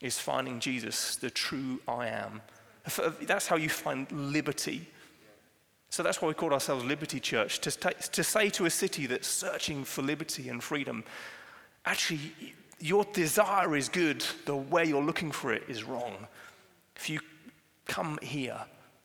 is 0.00 0.18
finding 0.18 0.60
Jesus, 0.60 1.16
the 1.16 1.30
true 1.30 1.80
I 1.88 2.08
am. 2.08 2.40
Uh, 2.86 3.10
that's 3.22 3.46
how 3.46 3.56
you 3.56 3.68
find 3.68 4.10
liberty 4.12 4.88
so 5.94 6.02
that's 6.02 6.20
why 6.20 6.26
we 6.26 6.34
call 6.34 6.52
ourselves 6.52 6.84
Liberty 6.84 7.20
Church, 7.20 7.60
to, 7.60 7.70
to 7.70 8.24
say 8.24 8.50
to 8.50 8.64
a 8.64 8.70
city 8.70 9.06
that's 9.06 9.28
searching 9.28 9.84
for 9.84 10.02
liberty 10.02 10.48
and 10.48 10.60
freedom, 10.60 11.04
actually, 11.86 12.32
your 12.80 13.04
desire 13.12 13.76
is 13.76 13.88
good, 13.88 14.24
the 14.44 14.56
way 14.56 14.84
you're 14.86 15.04
looking 15.04 15.30
for 15.30 15.52
it 15.52 15.62
is 15.68 15.84
wrong. 15.84 16.26
If 16.96 17.08
you 17.08 17.20
come 17.86 18.18
here, 18.22 18.58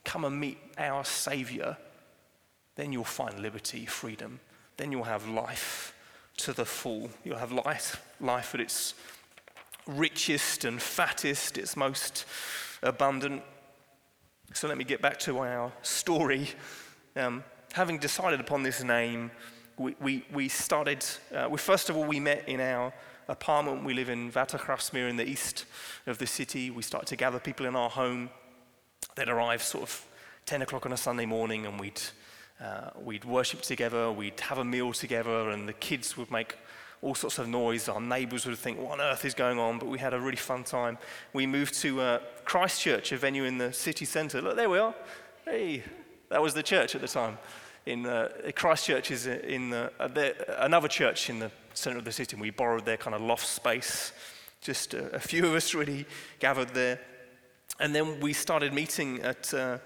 come 0.03 0.25
and 0.25 0.39
meet 0.39 0.57
our 0.79 1.05
Savior, 1.05 1.77
then 2.73 2.91
you'll 2.91 3.03
find 3.03 3.39
liberty, 3.39 3.85
freedom. 3.85 4.39
Then 4.77 4.91
you'll 4.91 5.03
have 5.03 5.29
life 5.29 5.93
to 6.37 6.53
the 6.53 6.65
full. 6.65 7.11
You'll 7.23 7.37
have 7.37 7.51
life, 7.51 8.03
life 8.19 8.55
at 8.55 8.61
its 8.61 8.95
richest 9.85 10.65
and 10.65 10.81
fattest, 10.81 11.59
its 11.59 11.77
most 11.77 12.25
abundant. 12.81 13.43
So 14.53 14.67
let 14.67 14.77
me 14.77 14.83
get 14.83 14.99
back 14.99 15.19
to 15.19 15.39
our 15.39 15.71
story. 15.83 16.49
Um, 17.15 17.43
having 17.73 17.99
decided 17.99 18.39
upon 18.39 18.63
this 18.63 18.83
name, 18.83 19.29
we, 19.77 19.95
we, 20.01 20.25
we 20.33 20.49
started, 20.49 21.05
uh, 21.33 21.47
we, 21.49 21.57
first 21.59 21.89
of 21.89 21.95
all, 21.95 22.03
we 22.03 22.19
met 22.19 22.49
in 22.49 22.59
our 22.59 22.91
apartment. 23.27 23.83
We 23.83 23.93
live 23.93 24.09
in 24.09 24.31
Watergraafsmeer 24.31 25.07
in 25.07 25.17
the 25.17 25.25
east 25.25 25.65
of 26.07 26.17
the 26.17 26.25
city. 26.25 26.71
We 26.71 26.81
started 26.81 27.05
to 27.07 27.15
gather 27.15 27.39
people 27.39 27.67
in 27.67 27.75
our 27.75 27.91
home. 27.91 28.31
They'd 29.15 29.29
arrive 29.29 29.61
sort 29.61 29.83
of 29.83 30.05
10 30.47 30.63
o'clock 30.63 30.87
on 30.87 30.93
a 30.93 30.97
Sunday 30.97 31.27
morning 31.27 31.67
and 31.67 31.79
we'd, 31.79 32.01
uh, 32.59 32.89
we'd 32.99 33.25
worship 33.25 33.61
together, 33.61 34.11
we'd 34.11 34.39
have 34.39 34.57
a 34.57 34.65
meal 34.65 34.93
together, 34.93 35.51
and 35.51 35.69
the 35.69 35.73
kids 35.73 36.17
would 36.17 36.31
make 36.31 36.57
all 37.01 37.15
sorts 37.15 37.39
of 37.39 37.47
noise. 37.47 37.87
Our 37.87 38.01
neighbours 38.01 38.45
would 38.45 38.57
think, 38.57 38.79
what 38.79 38.99
on 38.99 39.01
earth 39.01 39.25
is 39.25 39.33
going 39.33 39.59
on? 39.59 39.79
But 39.79 39.87
we 39.87 39.99
had 39.99 40.13
a 40.13 40.19
really 40.19 40.37
fun 40.37 40.63
time. 40.63 40.97
We 41.33 41.45
moved 41.45 41.73
to 41.81 42.01
uh, 42.01 42.19
Christchurch, 42.45 43.11
a 43.11 43.17
venue 43.17 43.45
in 43.45 43.57
the 43.57 43.71
city 43.71 44.05
centre. 44.05 44.41
Look, 44.41 44.55
there 44.55 44.69
we 44.69 44.79
are. 44.79 44.93
Hey, 45.45 45.83
that 46.29 46.41
was 46.41 46.53
the 46.53 46.63
church 46.63 46.95
at 46.95 47.01
the 47.01 47.07
time. 47.07 47.37
In 47.85 48.05
uh, 48.05 48.29
Christchurch 48.55 49.11
is 49.11 49.27
in 49.27 49.73
uh, 49.73 49.89
there, 50.13 50.33
another 50.59 50.87
church 50.87 51.29
in 51.29 51.39
the 51.39 51.51
centre 51.73 51.97
of 51.97 52.05
the 52.05 52.11
city. 52.11 52.35
We 52.35 52.51
borrowed 52.51 52.85
their 52.85 52.97
kind 52.97 53.15
of 53.15 53.21
loft 53.21 53.47
space. 53.47 54.11
Just 54.61 54.93
a, 54.93 55.15
a 55.15 55.19
few 55.19 55.45
of 55.45 55.53
us 55.53 55.73
really 55.73 56.05
gathered 56.39 56.69
there. 56.73 56.99
And 57.79 57.95
then 57.95 58.19
we 58.19 58.33
started 58.33 58.73
meeting 58.73 59.21
at, 59.21 59.53
uh, 59.53 59.77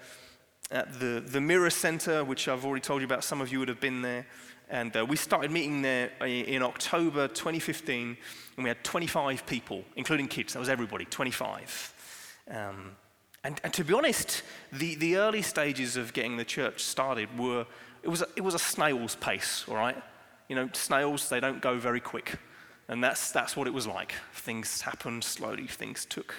at 0.71 0.99
the, 0.99 1.23
the 1.25 1.39
Mirror 1.39 1.69
Centre, 1.69 2.23
which 2.25 2.47
I've 2.47 2.65
already 2.65 2.81
told 2.81 3.01
you 3.01 3.05
about. 3.05 3.23
Some 3.23 3.39
of 3.39 3.51
you 3.51 3.59
would 3.59 3.67
have 3.67 3.79
been 3.79 4.01
there. 4.01 4.25
And 4.73 4.97
uh, 4.97 5.05
we 5.05 5.17
started 5.17 5.51
meeting 5.51 5.83
there 5.83 6.09
in 6.25 6.63
October 6.63 7.27
2015, 7.27 8.17
and 8.57 8.63
we 8.63 8.67
had 8.67 8.83
25 8.83 9.45
people, 9.45 9.83
including 9.95 10.27
kids. 10.27 10.53
That 10.53 10.59
was 10.59 10.67
everybody, 10.67 11.05
25. 11.05 12.41
Um, 12.49 12.95
and, 13.43 13.61
and, 13.63 13.71
to 13.71 13.83
be 13.83 13.93
honest, 13.93 14.41
the, 14.71 14.95
the 14.95 15.17
early 15.17 15.43
stages 15.43 15.95
of 15.95 16.11
getting 16.11 16.37
the 16.37 16.43
church 16.43 16.81
started 16.81 17.37
were, 17.37 17.67
it 18.01 18.07
was, 18.07 18.23
a, 18.23 18.27
it 18.35 18.41
was 18.41 18.55
a 18.55 18.59
snail's 18.59 19.15
pace, 19.17 19.63
all 19.67 19.75
right? 19.75 20.01
You 20.49 20.55
know, 20.55 20.67
snails, 20.73 21.29
they 21.29 21.39
don't 21.39 21.61
go 21.61 21.77
very 21.77 21.99
quick. 21.99 22.39
And 22.87 23.03
that's, 23.03 23.31
that's 23.31 23.55
what 23.55 23.67
it 23.67 23.73
was 23.75 23.85
like. 23.85 24.13
Things 24.33 24.81
happened 24.81 25.23
slowly, 25.23 25.67
things 25.67 26.03
took 26.03 26.33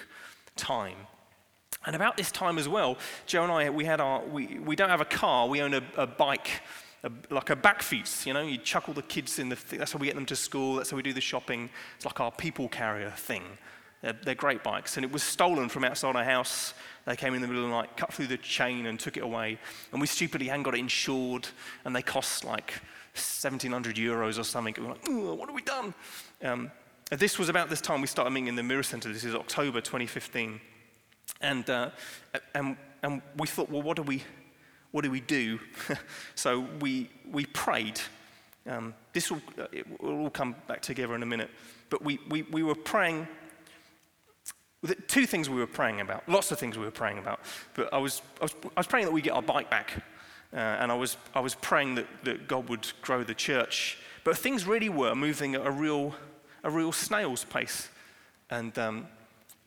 time. 0.57 0.97
And 1.85 1.95
about 1.95 2.17
this 2.17 2.33
time 2.33 2.57
as 2.57 2.67
well, 2.67 2.97
Joe 3.27 3.43
and 3.43 3.51
I, 3.53 3.69
we, 3.69 3.85
had 3.85 4.01
our, 4.01 4.25
we, 4.25 4.59
we 4.59 4.75
don't 4.75 4.89
have 4.89 4.99
a 4.99 5.05
car, 5.05 5.47
we 5.47 5.61
own 5.61 5.73
a, 5.73 5.83
a 5.95 6.05
bike 6.05 6.49
a, 7.05 7.33
like 7.33 7.49
a 7.49 7.55
back 7.55 7.81
bakfiets, 7.81 8.25
you 8.25 8.33
know, 8.33 8.41
you 8.41 8.57
chuck 8.57 8.87
all 8.87 8.93
the 8.93 9.01
kids 9.01 9.39
in 9.39 9.49
the, 9.49 9.57
that's 9.71 9.91
how 9.91 9.99
we 9.99 10.07
get 10.07 10.15
them 10.15 10.25
to 10.25 10.35
school, 10.35 10.75
that's 10.75 10.89
how 10.89 10.97
we 10.97 11.03
do 11.03 11.13
the 11.13 11.21
shopping. 11.21 11.69
It's 11.95 12.05
like 12.05 12.19
our 12.19 12.31
people 12.31 12.67
carrier 12.67 13.11
thing. 13.11 13.43
They're, 14.01 14.13
they're 14.13 14.35
great 14.35 14.63
bikes. 14.63 14.97
And 14.97 15.05
it 15.05 15.11
was 15.11 15.23
stolen 15.23 15.69
from 15.69 15.83
outside 15.83 16.15
our 16.15 16.23
house. 16.23 16.73
They 17.05 17.15
came 17.15 17.33
in 17.33 17.41
the 17.41 17.47
middle 17.47 17.63
of 17.63 17.69
the 17.69 17.75
night, 17.75 17.95
cut 17.95 18.13
through 18.13 18.27
the 18.27 18.37
chain 18.37 18.87
and 18.87 18.99
took 18.99 19.17
it 19.17 19.23
away. 19.23 19.59
And 19.91 20.01
we 20.01 20.07
stupidly 20.07 20.47
hadn't 20.47 20.63
got 20.63 20.75
it 20.75 20.79
insured, 20.79 21.47
and 21.85 21.95
they 21.95 22.01
cost 22.01 22.43
like 22.43 22.71
1,700 23.13 23.95
euros 23.95 24.39
or 24.39 24.43
something. 24.43 24.75
we're 24.77 24.89
like, 24.89 25.07
what 25.39 25.47
have 25.47 25.55
we 25.55 25.61
done? 25.61 25.93
Um, 26.43 26.71
this 27.11 27.37
was 27.37 27.49
about 27.49 27.69
this 27.69 27.81
time 27.81 28.01
we 28.01 28.07
started 28.07 28.31
meeting 28.31 28.47
in 28.47 28.55
the 28.55 28.63
Mirror 28.63 28.83
Centre. 28.83 29.13
This 29.13 29.23
is 29.23 29.35
October 29.35 29.79
2015. 29.79 30.59
And, 31.41 31.69
uh, 31.69 31.91
and, 32.53 32.77
and 33.03 33.21
we 33.37 33.47
thought, 33.47 33.69
well, 33.69 33.81
what 33.81 33.95
do 33.95 34.01
we, 34.01 34.23
what 34.95 35.03
do 35.03 35.11
we 35.11 35.19
do? 35.19 35.59
so 36.35 36.61
we, 36.79 37.09
we 37.29 37.45
prayed. 37.47 37.99
Um, 38.65 38.93
this 39.11 39.29
will, 39.29 39.41
will 39.99 40.19
all 40.19 40.29
come 40.29 40.55
back 40.67 40.81
together 40.81 41.13
in 41.15 41.21
a 41.21 41.25
minute. 41.25 41.49
But 41.89 42.01
we, 42.01 42.17
we, 42.29 42.43
we 42.43 42.63
were 42.63 42.75
praying. 42.75 43.27
Two 45.07 45.25
things 45.25 45.49
we 45.49 45.57
were 45.57 45.67
praying 45.67 45.99
about, 45.99 46.29
lots 46.29 46.49
of 46.53 46.59
things 46.59 46.77
we 46.77 46.85
were 46.85 46.91
praying 46.91 47.17
about. 47.17 47.41
But 47.73 47.93
I 47.93 47.97
was, 47.97 48.21
I 48.39 48.45
was, 48.45 48.55
I 48.63 48.79
was 48.79 48.87
praying 48.87 49.07
that 49.07 49.11
we 49.11 49.21
get 49.21 49.33
our 49.33 49.41
bike 49.41 49.69
back. 49.69 50.01
Uh, 50.53 50.59
and 50.59 50.93
I 50.93 50.95
was, 50.95 51.17
I 51.33 51.41
was 51.41 51.55
praying 51.55 51.95
that, 51.95 52.07
that 52.23 52.47
God 52.47 52.69
would 52.69 52.87
grow 53.01 53.21
the 53.21 53.35
church. 53.35 53.97
But 54.23 54.37
things 54.37 54.65
really 54.65 54.87
were 54.87 55.13
moving 55.13 55.55
at 55.55 55.67
a 55.67 55.71
real, 55.71 56.15
a 56.63 56.69
real 56.69 56.93
snail's 56.93 57.43
pace. 57.43 57.89
And, 58.49 58.79
um, 58.79 59.07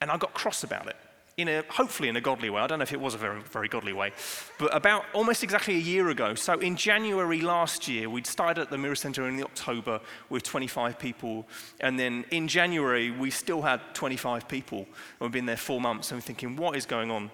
and 0.01 0.11
I 0.11 0.17
got 0.17 0.33
cross 0.33 0.65
about 0.65 0.87
it. 0.87 0.97
In 1.39 1.49
a, 1.49 1.65
hopefully 1.71 2.09
in 2.09 2.17
a 2.17 2.21
godly 2.21 2.51
way. 2.51 2.61
I 2.61 2.67
don't 2.67 2.81
know 2.81 2.83
if 2.83 2.93
it 2.93 3.01
was 3.01 3.15
a 3.15 3.19
very, 3.19 3.41
very 3.41 3.69
godly 3.69 3.93
way, 3.93 4.13
but 4.59 4.75
about 4.75 5.05
almost 5.15 5.45
exactly 5.45 5.77
a 5.77 5.79
year 5.79 6.09
ago. 6.09 6.35
So 6.35 6.59
in 6.59 6.77
January 6.77 7.41
last 7.41 7.87
year, 7.87 8.11
we'd 8.11 8.27
started 8.27 8.61
at 8.61 8.71
the 8.71 8.77
Mirror 8.77 8.97
Centre 8.97 9.29
in 9.29 9.37
the 9.37 9.45
October 9.45 10.01
with 10.29 10.43
25 10.43 10.99
people. 10.99 11.47
And 11.81 11.99
then 11.99 12.25
in 12.33 12.49
January, 12.49 13.13
we 13.13 13.31
still 13.31 13.63
had 13.63 13.81
25 13.95 14.49
people. 14.49 14.79
And 14.81 14.89
we've 15.21 15.33
been 15.33 15.47
there 15.47 15.57
four 15.57 15.81
months 15.81 16.11
and 16.11 16.19
we're 16.19 16.23
thinking, 16.23 16.57
what 16.57 16.77
is 16.77 16.85
going 16.85 17.13
on? 17.13 17.31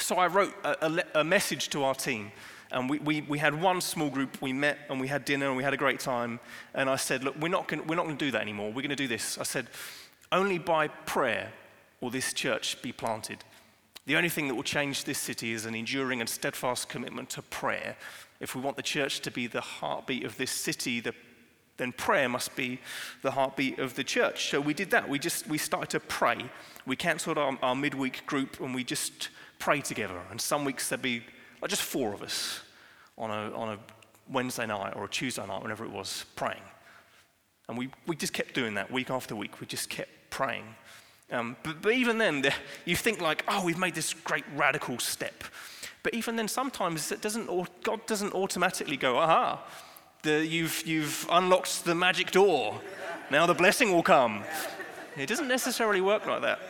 So 0.00 0.16
I 0.16 0.26
wrote 0.26 0.54
a, 0.64 0.86
a, 1.14 1.20
a 1.20 1.24
message 1.24 1.70
to 1.70 1.84
our 1.84 1.94
team. 1.94 2.32
And 2.72 2.90
we, 2.90 2.98
we, 2.98 3.22
we 3.22 3.38
had 3.38 3.58
one 3.58 3.80
small 3.80 4.10
group, 4.10 4.42
we 4.42 4.52
met 4.52 4.78
and 4.90 5.00
we 5.00 5.08
had 5.08 5.24
dinner 5.24 5.46
and 5.46 5.56
we 5.56 5.62
had 5.62 5.72
a 5.72 5.78
great 5.78 6.00
time. 6.00 6.40
And 6.74 6.90
I 6.90 6.96
said, 6.96 7.22
Look, 7.22 7.36
we're 7.40 7.48
not 7.48 7.68
going 7.68 7.86
to 7.86 8.14
do 8.16 8.32
that 8.32 8.42
anymore. 8.42 8.66
We're 8.68 8.82
going 8.82 8.90
to 8.90 8.96
do 8.96 9.08
this. 9.08 9.38
I 9.38 9.44
said, 9.44 9.68
Only 10.32 10.58
by 10.58 10.88
prayer 10.88 11.52
will 12.00 12.10
this 12.10 12.32
church 12.32 12.80
be 12.82 12.92
planted. 12.92 13.44
The 14.06 14.16
only 14.16 14.28
thing 14.28 14.48
that 14.48 14.54
will 14.54 14.62
change 14.62 15.04
this 15.04 15.18
city 15.18 15.52
is 15.52 15.66
an 15.66 15.74
enduring 15.74 16.20
and 16.20 16.28
steadfast 16.28 16.88
commitment 16.88 17.28
to 17.30 17.42
prayer. 17.42 17.96
If 18.40 18.54
we 18.54 18.60
want 18.60 18.76
the 18.76 18.82
church 18.82 19.20
to 19.20 19.30
be 19.30 19.46
the 19.46 19.60
heartbeat 19.60 20.24
of 20.24 20.36
this 20.38 20.50
city, 20.50 21.00
the, 21.00 21.12
then 21.76 21.92
prayer 21.92 22.28
must 22.28 22.56
be 22.56 22.80
the 23.22 23.32
heartbeat 23.32 23.78
of 23.78 23.94
the 23.96 24.04
church. 24.04 24.50
So 24.50 24.60
we 24.60 24.72
did 24.72 24.90
that. 24.92 25.08
We 25.08 25.18
just 25.18 25.46
we 25.46 25.58
started 25.58 25.90
to 25.90 26.00
pray. 26.00 26.38
We 26.86 26.96
cancelled 26.96 27.36
our, 27.36 27.58
our 27.62 27.74
midweek 27.74 28.24
group 28.24 28.60
and 28.60 28.74
we 28.74 28.82
just 28.82 29.28
prayed 29.58 29.84
together. 29.84 30.20
And 30.30 30.40
some 30.40 30.64
weeks 30.64 30.88
there'd 30.88 31.02
be 31.02 31.22
like 31.60 31.68
just 31.68 31.82
four 31.82 32.14
of 32.14 32.22
us 32.22 32.62
on 33.18 33.30
a, 33.30 33.54
on 33.54 33.68
a 33.70 33.78
Wednesday 34.30 34.66
night 34.66 34.94
or 34.96 35.04
a 35.04 35.08
Tuesday 35.08 35.46
night, 35.46 35.62
whenever 35.62 35.84
it 35.84 35.90
was, 35.90 36.24
praying. 36.36 36.62
And 37.68 37.76
we, 37.76 37.90
we 38.06 38.16
just 38.16 38.32
kept 38.32 38.54
doing 38.54 38.74
that 38.74 38.90
week 38.90 39.10
after 39.10 39.36
week. 39.36 39.60
We 39.60 39.66
just 39.66 39.90
kept 39.90 40.10
praying. 40.30 40.64
Um, 41.30 41.56
but, 41.62 41.82
but, 41.82 41.92
even 41.92 42.18
then, 42.18 42.42
the, 42.42 42.54
you 42.86 42.96
think 42.96 43.20
like, 43.20 43.44
oh, 43.48 43.64
we've 43.64 43.78
made 43.78 43.94
this 43.94 44.14
great 44.14 44.44
radical 44.56 44.98
step. 44.98 45.44
But 46.02 46.14
even 46.14 46.36
then, 46.36 46.48
sometimes 46.48 47.12
it 47.12 47.20
doesn't, 47.20 47.48
God 47.82 48.06
doesn't 48.06 48.32
automatically 48.32 48.96
go, 48.96 49.18
aha, 49.18 49.62
the, 50.22 50.46
you've, 50.46 50.86
you've 50.86 51.26
unlocked 51.30 51.84
the 51.84 51.94
magic 51.94 52.30
door. 52.30 52.80
Now 53.30 53.46
the 53.46 53.54
blessing 53.54 53.92
will 53.92 54.02
come. 54.02 54.42
It 55.16 55.26
doesn't 55.26 55.48
necessarily 55.48 56.00
work 56.00 56.26
like 56.26 56.42
that. 56.42 56.60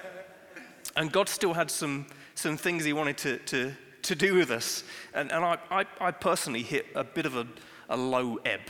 And 0.96 1.12
God 1.12 1.28
still 1.28 1.54
had 1.54 1.70
some, 1.70 2.06
some 2.34 2.56
things 2.56 2.84
He 2.84 2.92
wanted 2.92 3.18
to, 3.18 3.38
to, 3.38 3.72
to 4.02 4.14
do 4.14 4.34
with 4.34 4.50
us. 4.50 4.82
And, 5.14 5.30
and 5.30 5.44
I, 5.44 5.58
I, 5.70 5.84
I 6.00 6.10
personally 6.10 6.62
hit 6.62 6.86
a 6.94 7.04
bit 7.04 7.26
of 7.26 7.36
a, 7.36 7.46
a 7.88 7.96
low 7.96 8.38
ebb. 8.44 8.62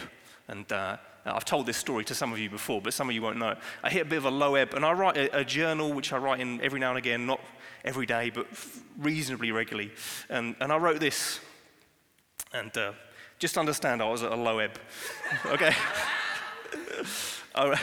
And 0.49 0.71
uh, 0.71 0.99
I've 1.25 1.45
told 1.45 1.67
this 1.67 1.77
story 1.77 2.05
to 2.05 2.15
some 2.15 2.33
of 2.33 2.39
you 2.39 2.49
before, 2.49 2.81
but 2.81 2.95
some 2.95 3.09
of 3.09 3.15
you 3.15 3.23
won't 3.23 3.39
know. 3.39 3.55
I 3.83 3.91
hit 3.91 4.03
a 4.03 4.09
bit 4.09 4.17
of 4.19 4.25
a 4.25 4.31
low 4.31 4.55
ebb, 4.55 4.75
and 4.75 4.85
I 4.85 4.93
write 4.93 5.17
a, 5.17 5.41
a 5.41 5.45
journal, 5.45 5.93
which 5.93 6.13
I 6.13 6.19
write 6.19 6.41
in 6.41 6.61
every 6.61 6.81
now 6.81 6.91
and 6.91 6.99
again, 6.99 7.27
not 7.27 7.41
every 7.85 8.07
day, 8.07 8.31
but 8.31 8.47
reasonably 8.99 9.53
regularly. 9.53 9.93
And, 10.29 10.57
and 10.61 10.73
I 10.73 10.79
wrote 10.79 11.01
this, 11.01 11.41
and 12.53 12.77
uh, 12.77 12.93
just 13.39 13.59
understand 13.59 14.03
I 14.03 14.09
was 14.09 14.23
at 14.23 14.33
a 14.33 14.37
low 14.37 14.59
ebb. 14.59 14.79
okay? 15.47 15.75
I, 17.55 17.79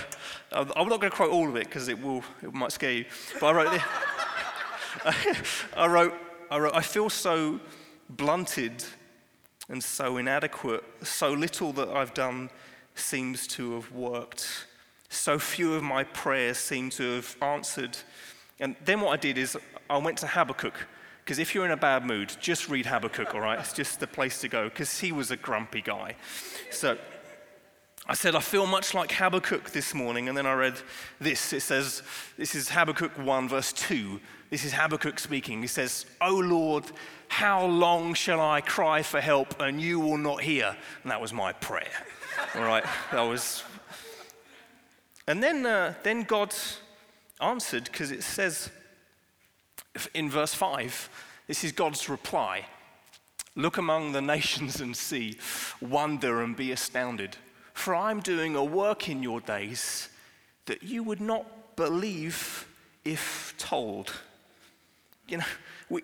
am 0.53 0.67
not 0.87 1.01
going 1.01 1.01
to 1.01 1.09
quote 1.09 1.31
all 1.31 1.49
of 1.49 1.55
it 1.55 1.65
because 1.65 1.87
it 1.87 2.01
will 2.01 2.23
it 2.41 2.53
might 2.53 2.71
scare 2.71 2.91
you. 2.91 3.05
But 3.39 3.47
I 3.47 3.51
wrote 3.53 3.71
this. 3.71 3.83
I 5.75 5.87
wrote, 5.87 6.13
I 6.49 6.57
wrote, 6.57 6.73
I 6.73 6.81
feel 6.81 7.09
so 7.09 7.59
blunted 8.09 8.83
and 9.67 9.83
so 9.83 10.17
inadequate, 10.17 10.83
so 11.03 11.31
little 11.31 11.73
that 11.73 11.89
I've 11.89 12.13
done 12.13 12.49
seems 12.95 13.45
to 13.47 13.73
have 13.75 13.91
worked. 13.91 14.67
So 15.09 15.37
few 15.37 15.73
of 15.73 15.83
my 15.83 16.03
prayers 16.03 16.57
seem 16.57 16.89
to 16.91 17.15
have 17.15 17.35
answered. 17.41 17.97
And 18.59 18.75
then 18.83 19.01
what 19.01 19.11
I 19.11 19.17
did 19.17 19.37
is 19.37 19.57
I 19.89 19.97
went 19.97 20.17
to 20.19 20.27
Habakkuk, 20.27 20.73
because 21.23 21.39
if 21.39 21.53
you're 21.53 21.65
in 21.65 21.71
a 21.71 21.77
bad 21.77 22.05
mood, 22.05 22.35
just 22.39 22.69
read 22.69 22.85
Habakkuk, 22.85 23.33
all 23.33 23.41
right? 23.41 23.59
It's 23.59 23.73
just 23.73 23.99
the 23.99 24.07
place 24.07 24.41
to 24.41 24.47
go, 24.47 24.69
because 24.69 24.99
he 24.99 25.11
was 25.11 25.31
a 25.31 25.37
grumpy 25.37 25.81
guy. 25.81 26.15
So 26.71 26.97
I 28.07 28.13
said, 28.13 28.35
I 28.35 28.39
feel 28.39 28.67
much 28.67 28.93
like 28.93 29.11
Habakkuk 29.11 29.71
this 29.71 29.93
morning. 29.93 30.29
And 30.29 30.37
then 30.37 30.45
I 30.45 30.53
read 30.53 30.75
this. 31.19 31.53
It 31.53 31.61
says, 31.61 32.03
this 32.37 32.53
is 32.53 32.69
Habakkuk 32.69 33.17
1, 33.17 33.49
verse 33.49 33.73
2. 33.73 34.19
This 34.49 34.63
is 34.63 34.73
Habakkuk 34.73 35.19
speaking. 35.19 35.61
He 35.61 35.67
says, 35.67 36.05
Oh 36.21 36.37
Lord, 36.37 36.85
how 37.27 37.65
long 37.65 38.13
shall 38.13 38.39
I 38.39 38.61
cry 38.61 39.01
for 39.01 39.19
help 39.19 39.59
and 39.59 39.81
you 39.81 39.99
will 39.99 40.17
not 40.17 40.41
hear? 40.41 40.75
And 41.03 41.11
that 41.11 41.19
was 41.19 41.33
my 41.33 41.53
prayer. 41.53 42.05
All 42.55 42.63
right, 42.63 42.83
that 43.11 43.21
was. 43.21 43.63
And 45.27 45.41
then, 45.41 45.65
uh, 45.65 45.95
then 46.03 46.23
God 46.23 46.53
answered 47.41 47.85
because 47.85 48.11
it 48.11 48.23
says 48.23 48.69
in 50.13 50.29
verse 50.29 50.53
5, 50.53 51.09
this 51.47 51.63
is 51.63 51.71
God's 51.71 52.09
reply 52.09 52.65
Look 53.57 53.77
among 53.77 54.11
the 54.11 54.21
nations 54.21 54.81
and 54.81 54.95
see, 54.95 55.37
wonder 55.81 56.41
and 56.41 56.57
be 56.57 56.73
astounded. 56.73 57.37
For 57.73 57.95
I'm 57.95 58.19
doing 58.19 58.55
a 58.55 58.63
work 58.63 59.07
in 59.07 59.23
your 59.23 59.39
days 59.39 60.09
that 60.65 60.83
you 60.83 61.03
would 61.03 61.21
not 61.21 61.77
believe 61.77 62.67
if 63.05 63.53
told. 63.57 64.11
You 65.27 65.37
know, 65.37 65.45
we, 65.89 66.01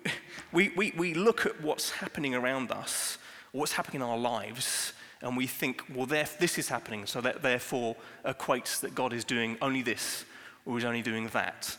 we, 0.52 0.72
we, 0.76 0.92
we 0.96 1.14
look 1.14 1.46
at 1.46 1.60
what's 1.60 1.90
happening 1.90 2.34
around 2.34 2.72
us, 2.72 3.18
what's 3.52 3.72
happening 3.72 4.02
in 4.02 4.08
our 4.08 4.18
lives, 4.18 4.92
and 5.20 5.36
we 5.36 5.46
think, 5.46 5.84
well, 5.94 6.06
this 6.06 6.58
is 6.58 6.68
happening, 6.68 7.06
so 7.06 7.20
that 7.20 7.42
therefore 7.42 7.96
equates 8.24 8.80
that 8.80 8.94
God 8.94 9.12
is 9.12 9.24
doing 9.24 9.56
only 9.62 9.82
this 9.82 10.24
or 10.66 10.76
is 10.78 10.84
only 10.84 11.02
doing 11.02 11.28
that. 11.28 11.76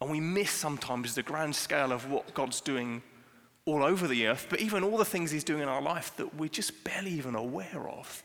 And 0.00 0.10
we 0.10 0.20
miss 0.20 0.50
sometimes 0.50 1.14
the 1.14 1.22
grand 1.22 1.54
scale 1.54 1.92
of 1.92 2.10
what 2.10 2.32
God's 2.34 2.60
doing 2.60 3.02
all 3.66 3.82
over 3.82 4.06
the 4.06 4.26
earth, 4.26 4.46
but 4.50 4.60
even 4.60 4.82
all 4.82 4.96
the 4.96 5.04
things 5.04 5.30
He's 5.30 5.44
doing 5.44 5.62
in 5.62 5.68
our 5.68 5.82
life 5.82 6.14
that 6.16 6.34
we're 6.34 6.48
just 6.48 6.84
barely 6.84 7.12
even 7.12 7.34
aware 7.34 7.88
of. 7.88 8.22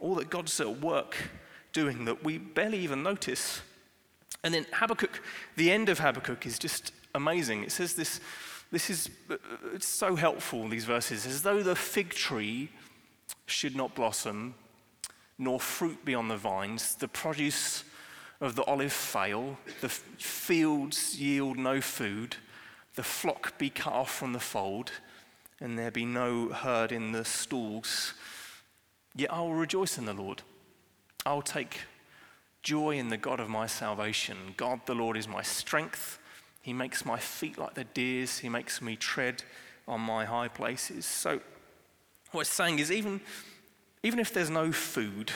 All 0.00 0.14
that 0.16 0.30
God's 0.30 0.60
at 0.60 0.80
work 0.80 1.16
doing 1.72 2.04
that 2.06 2.24
we 2.24 2.38
barely 2.38 2.78
even 2.78 3.02
notice. 3.02 3.60
And 4.42 4.54
then 4.54 4.66
Habakkuk, 4.72 5.20
the 5.56 5.70
end 5.70 5.88
of 5.88 5.98
Habakkuk 5.98 6.46
is 6.46 6.58
just 6.58 6.92
amazing. 7.14 7.64
It 7.64 7.72
says 7.72 7.94
this, 7.94 8.20
this 8.70 8.90
is 8.90 9.10
uh, 9.30 9.36
it's 9.74 9.86
so 9.86 10.16
helpful, 10.16 10.68
these 10.68 10.84
verses, 10.84 11.26
as 11.26 11.42
though 11.42 11.62
the 11.62 11.76
fig 11.76 12.10
tree 12.10 12.70
should 13.46 13.76
not 13.76 13.94
blossom, 13.94 14.54
nor 15.38 15.60
fruit 15.60 16.04
be 16.04 16.14
on 16.14 16.28
the 16.28 16.36
vines, 16.36 16.94
the 16.96 17.08
produce 17.08 17.84
of 18.40 18.54
the 18.54 18.64
olive 18.64 18.92
fail, 18.92 19.58
the 19.80 19.88
fields 19.88 21.20
yield 21.20 21.56
no 21.56 21.80
food, 21.80 22.36
the 22.94 23.02
flock 23.02 23.58
be 23.58 23.70
cut 23.70 23.92
off 23.92 24.14
from 24.14 24.32
the 24.32 24.40
fold, 24.40 24.92
and 25.60 25.78
there 25.78 25.90
be 25.90 26.04
no 26.04 26.48
herd 26.48 26.92
in 26.92 27.12
the 27.12 27.24
stalls. 27.24 28.14
Yet 29.16 29.32
I 29.32 29.40
will 29.40 29.54
rejoice 29.54 29.98
in 29.98 30.04
the 30.04 30.12
Lord. 30.12 30.42
I 31.26 31.32
will 31.32 31.42
take 31.42 31.80
joy 32.62 32.96
in 32.96 33.08
the 33.08 33.16
God 33.16 33.40
of 33.40 33.48
my 33.48 33.66
salvation. 33.66 34.54
God 34.56 34.80
the 34.86 34.94
Lord 34.94 35.16
is 35.16 35.26
my 35.26 35.42
strength. 35.42 36.18
He 36.68 36.74
makes 36.74 37.06
my 37.06 37.18
feet 37.18 37.56
like 37.56 37.72
the 37.72 37.84
deer's, 37.84 38.40
He 38.40 38.50
makes 38.50 38.82
me 38.82 38.94
tread 38.94 39.42
on 39.86 40.02
my 40.02 40.26
high 40.26 40.48
places. 40.48 41.06
So 41.06 41.40
what 42.30 42.42
it's 42.42 42.50
saying 42.50 42.78
is, 42.78 42.92
even, 42.92 43.22
even 44.02 44.18
if 44.18 44.34
there's 44.34 44.50
no 44.50 44.70
food, 44.70 45.32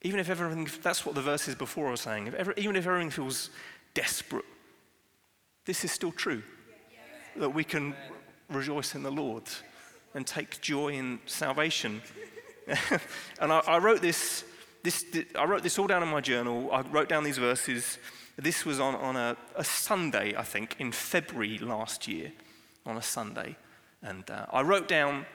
even 0.00 0.18
if 0.18 0.30
everything, 0.30 0.66
that's 0.82 1.04
what 1.04 1.14
the 1.14 1.20
verses 1.20 1.54
before 1.54 1.90
were 1.90 1.98
saying, 1.98 2.28
if 2.28 2.48
even 2.56 2.76
if 2.76 2.86
everything 2.86 3.10
feels 3.10 3.50
desperate, 3.92 4.46
this 5.66 5.84
is 5.84 5.92
still 5.92 6.12
true. 6.12 6.42
That 7.36 7.50
we 7.50 7.62
can 7.62 7.94
rejoice 8.48 8.94
in 8.94 9.02
the 9.02 9.12
Lord 9.12 9.42
and 10.14 10.26
take 10.26 10.62
joy 10.62 10.94
in 10.94 11.20
salvation. 11.26 12.00
and 13.38 13.52
I, 13.52 13.58
I, 13.66 13.76
wrote 13.76 14.00
this, 14.00 14.44
this, 14.82 15.04
I 15.38 15.44
wrote 15.44 15.62
this 15.62 15.78
all 15.78 15.86
down 15.86 16.02
in 16.02 16.08
my 16.08 16.22
journal. 16.22 16.70
I 16.72 16.80
wrote 16.80 17.10
down 17.10 17.22
these 17.22 17.36
verses. 17.36 17.98
This 18.40 18.64
was 18.64 18.80
on, 18.80 18.94
on 18.94 19.16
a, 19.16 19.36
a 19.54 19.64
Sunday, 19.64 20.34
I 20.34 20.42
think, 20.42 20.76
in 20.78 20.92
February 20.92 21.58
last 21.58 22.08
year, 22.08 22.32
on 22.86 22.96
a 22.96 23.02
Sunday. 23.02 23.56
And 24.02 24.28
uh, 24.30 24.46
I 24.50 24.62
wrote 24.62 24.88
down 24.88 25.26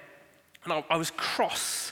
and 0.64 0.74
I, 0.74 0.84
I 0.90 0.98
was 0.98 1.12
cross 1.12 1.92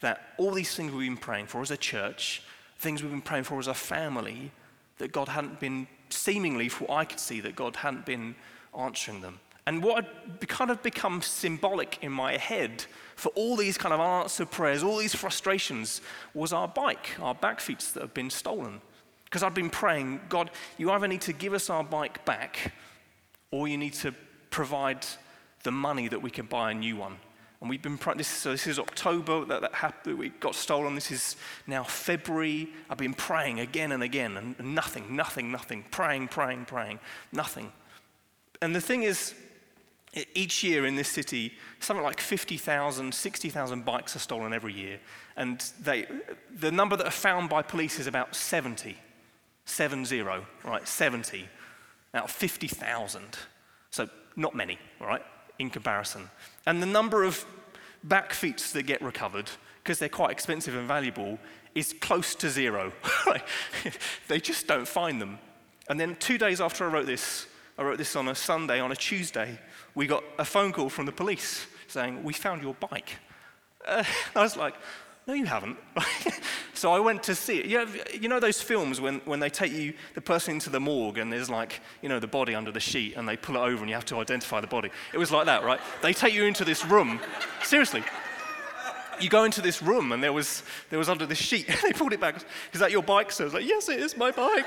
that 0.00 0.34
all 0.38 0.52
these 0.52 0.74
things 0.74 0.92
we've 0.92 1.08
been 1.08 1.16
praying 1.16 1.46
for 1.46 1.60
as 1.60 1.70
a 1.70 1.76
church, 1.76 2.42
things 2.78 3.02
we've 3.02 3.12
been 3.12 3.20
praying 3.20 3.44
for 3.44 3.58
as 3.58 3.66
a 3.66 3.74
family, 3.74 4.50
that 4.98 5.12
God 5.12 5.28
hadn't 5.28 5.60
been, 5.60 5.86
seemingly, 6.08 6.68
for 6.68 6.84
what 6.84 6.96
I 6.96 7.04
could 7.04 7.20
see, 7.20 7.40
that 7.40 7.56
God 7.56 7.76
hadn't 7.76 8.06
been 8.06 8.34
answering 8.76 9.20
them. 9.20 9.40
And 9.66 9.82
what 9.82 10.04
had 10.04 10.48
kind 10.48 10.70
of 10.70 10.82
become 10.82 11.22
symbolic 11.22 11.98
in 12.02 12.12
my 12.12 12.36
head 12.36 12.84
for 13.16 13.30
all 13.30 13.56
these 13.56 13.78
kind 13.78 13.94
of 13.94 14.00
answered 14.00 14.50
prayers, 14.50 14.82
all 14.82 14.98
these 14.98 15.14
frustrations, 15.14 16.00
was 16.34 16.52
our 16.52 16.68
bike, 16.68 17.10
our 17.20 17.34
bakfiets 17.34 17.92
that 17.92 18.00
have 18.00 18.14
been 18.14 18.30
stolen. 18.30 18.80
Because 19.34 19.42
I'd 19.42 19.52
been 19.52 19.68
praying, 19.68 20.20
God, 20.28 20.48
you 20.78 20.92
either 20.92 21.08
need 21.08 21.22
to 21.22 21.32
give 21.32 21.54
us 21.54 21.68
our 21.68 21.82
bike 21.82 22.24
back, 22.24 22.72
or 23.50 23.66
you 23.66 23.76
need 23.76 23.94
to 23.94 24.14
provide 24.50 25.04
the 25.64 25.72
money 25.72 26.06
that 26.06 26.22
we 26.22 26.30
can 26.30 26.46
buy 26.46 26.70
a 26.70 26.74
new 26.74 26.94
one. 26.94 27.16
And 27.60 27.68
we've 27.68 27.82
been, 27.82 27.98
this, 28.16 28.28
so 28.28 28.52
this 28.52 28.68
is 28.68 28.78
October 28.78 29.44
that, 29.46 29.60
that 29.62 29.74
happened, 29.74 30.18
we 30.18 30.28
got 30.28 30.54
stolen. 30.54 30.94
This 30.94 31.10
is 31.10 31.34
now 31.66 31.82
February. 31.82 32.68
I've 32.88 32.98
been 32.98 33.12
praying 33.12 33.58
again 33.58 33.90
and 33.90 34.04
again, 34.04 34.36
and 34.36 34.72
nothing, 34.72 35.16
nothing, 35.16 35.50
nothing. 35.50 35.84
Praying, 35.90 36.28
praying, 36.28 36.66
praying, 36.66 37.00
nothing. 37.32 37.72
and 38.62 38.72
the 38.72 38.80
thing 38.80 39.02
is, 39.02 39.34
each 40.36 40.62
year 40.62 40.86
in 40.86 40.94
this 40.94 41.08
city, 41.08 41.54
something 41.80 42.04
like 42.04 42.20
50,000, 42.20 43.12
60,000 43.12 43.84
bikes 43.84 44.14
are 44.14 44.20
stolen 44.20 44.52
every 44.52 44.74
year. 44.74 45.00
And 45.36 45.58
they, 45.80 46.06
the 46.56 46.70
number 46.70 46.94
that 46.94 47.06
are 47.08 47.10
found 47.10 47.50
by 47.50 47.62
police 47.62 47.98
is 47.98 48.06
about 48.06 48.36
70. 48.36 48.96
70, 49.64 50.22
right? 50.22 50.42
70 50.86 51.48
out 52.12 52.24
of 52.24 52.30
50,000. 52.30 53.22
So 53.90 54.08
not 54.36 54.54
many, 54.54 54.78
right, 55.00 55.22
in 55.58 55.70
comparison. 55.70 56.30
And 56.66 56.82
the 56.82 56.86
number 56.86 57.24
of 57.24 57.44
bakfiets 58.06 58.72
that 58.72 58.84
get 58.84 59.02
recovered, 59.02 59.50
because 59.82 59.98
they're 59.98 60.08
quite 60.08 60.30
expensive 60.30 60.74
and 60.74 60.86
valuable, 60.86 61.38
is 61.74 61.94
close 62.00 62.34
to 62.36 62.50
zero. 62.50 62.92
they 64.28 64.40
just 64.40 64.66
don't 64.66 64.86
find 64.86 65.20
them. 65.20 65.38
And 65.88 65.98
then 65.98 66.16
two 66.16 66.38
days 66.38 66.60
after 66.60 66.84
I 66.84 66.92
wrote 66.92 67.06
this, 67.06 67.46
I 67.76 67.82
wrote 67.82 67.98
this 67.98 68.16
on 68.16 68.28
a 68.28 68.34
Sunday, 68.34 68.80
on 68.80 68.92
a 68.92 68.96
Tuesday, 68.96 69.58
we 69.94 70.06
got 70.06 70.24
a 70.38 70.44
phone 70.44 70.72
call 70.72 70.88
from 70.88 71.06
the 71.06 71.12
police 71.12 71.66
saying, 71.88 72.22
We 72.22 72.32
found 72.32 72.62
your 72.62 72.74
bike. 72.74 73.18
Uh, 73.86 74.04
I 74.34 74.42
was 74.42 74.56
like, 74.56 74.74
No, 75.26 75.32
you 75.32 75.46
haven't. 75.46 75.78
so 76.74 76.92
I 76.92 77.00
went 77.00 77.22
to 77.24 77.34
see 77.34 77.58
it. 77.58 77.66
You 77.66 77.78
know, 77.78 77.86
you 78.20 78.28
know 78.28 78.40
those 78.40 78.60
films 78.60 79.00
when, 79.00 79.20
when 79.24 79.40
they 79.40 79.48
take 79.48 79.72
you, 79.72 79.94
the 80.14 80.20
person 80.20 80.54
into 80.54 80.68
the 80.68 80.80
morgue 80.80 81.16
and 81.16 81.32
there's 81.32 81.48
like, 81.48 81.80
you 82.02 82.10
know, 82.10 82.20
the 82.20 82.26
body 82.26 82.54
under 82.54 82.70
the 82.70 82.80
sheet 82.80 83.16
and 83.16 83.26
they 83.26 83.36
pull 83.36 83.56
it 83.56 83.60
over 83.60 83.78
and 83.80 83.88
you 83.88 83.94
have 83.94 84.04
to 84.06 84.18
identify 84.18 84.60
the 84.60 84.66
body? 84.66 84.90
It 85.14 85.18
was 85.18 85.30
like 85.30 85.46
that, 85.46 85.64
right? 85.64 85.80
They 86.02 86.12
take 86.12 86.34
you 86.34 86.44
into 86.44 86.64
this 86.64 86.84
room. 86.84 87.20
Seriously. 87.62 88.02
You 89.18 89.30
go 89.30 89.44
into 89.44 89.62
this 89.62 89.80
room 89.80 90.12
and 90.12 90.22
there 90.22 90.32
was, 90.32 90.62
there 90.90 90.98
was 90.98 91.08
under 91.08 91.24
the 91.24 91.34
sheet. 91.34 91.68
they 91.82 91.92
pulled 91.94 92.12
it 92.12 92.20
back. 92.20 92.36
Is 92.74 92.80
that 92.80 92.90
your 92.90 93.02
bike? 93.02 93.32
So 93.32 93.44
I 93.44 93.46
was 93.46 93.54
like, 93.54 93.66
Yes, 93.66 93.88
it 93.88 94.00
is 94.00 94.18
my 94.18 94.30
bike. 94.30 94.66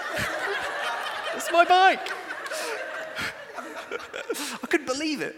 it's 1.35 1.51
my 1.51 1.65
bike. 1.65 2.09
I 4.63 4.67
couldn't 4.67 4.87
believe 4.87 5.21
it. 5.21 5.35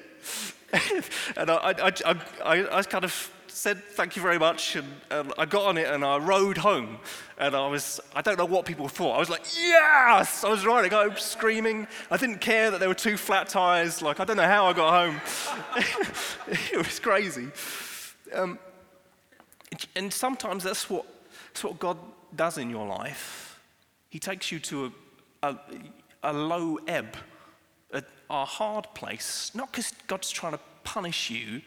and 1.35 1.51
I, 1.51 1.55
I, 1.55 1.71
I, 2.05 2.21
I, 2.45 2.77
I 2.77 2.83
kind 2.83 3.03
of 3.03 3.33
said 3.49 3.83
thank 3.83 4.15
you 4.15 4.21
very 4.21 4.37
much, 4.37 4.75
and, 4.75 4.87
and, 5.09 5.33
I 5.37 5.45
got 5.45 5.65
on 5.65 5.77
it 5.77 5.87
and 5.87 6.03
I 6.03 6.17
rode 6.17 6.57
home. 6.57 6.97
And 7.37 7.55
I 7.55 7.67
was, 7.67 7.99
I 8.15 8.21
don't 8.21 8.37
know 8.37 8.45
what 8.45 8.65
people 8.65 8.87
thought. 8.87 9.15
I 9.15 9.19
was 9.19 9.29
like, 9.29 9.45
yes! 9.57 10.43
I 10.43 10.49
was 10.49 10.65
riding 10.65 10.91
home 10.91 11.15
screaming. 11.17 11.87
I 12.11 12.17
didn't 12.17 12.39
care 12.39 12.71
that 12.71 12.79
there 12.79 12.89
were 12.89 12.95
two 12.95 13.17
flat 13.17 13.49
tires. 13.49 14.01
Like, 14.01 14.19
I 14.19 14.25
don't 14.25 14.37
know 14.37 14.43
how 14.43 14.65
I 14.65 14.73
got 14.73 14.91
home. 14.91 15.21
it 16.47 16.77
was 16.77 16.99
crazy. 16.99 17.47
Um, 18.33 18.59
and 19.95 20.11
sometimes 20.11 20.63
that's 20.63 20.89
what, 20.89 21.05
that's 21.47 21.63
what 21.63 21.79
God 21.79 21.97
does 22.35 22.57
in 22.57 22.69
your 22.69 22.85
life. 22.85 23.59
He 24.09 24.19
takes 24.19 24.51
you 24.51 24.59
to 24.59 24.91
a, 25.43 25.49
a, 25.49 25.59
a 26.23 26.33
low 26.33 26.79
ebb 26.87 27.15
a 28.29 28.45
hard 28.45 28.87
place, 28.93 29.51
not 29.55 29.71
because 29.71 29.93
God's 30.07 30.29
trying 30.29 30.53
to 30.53 30.59
punish 30.83 31.29
you, 31.29 31.61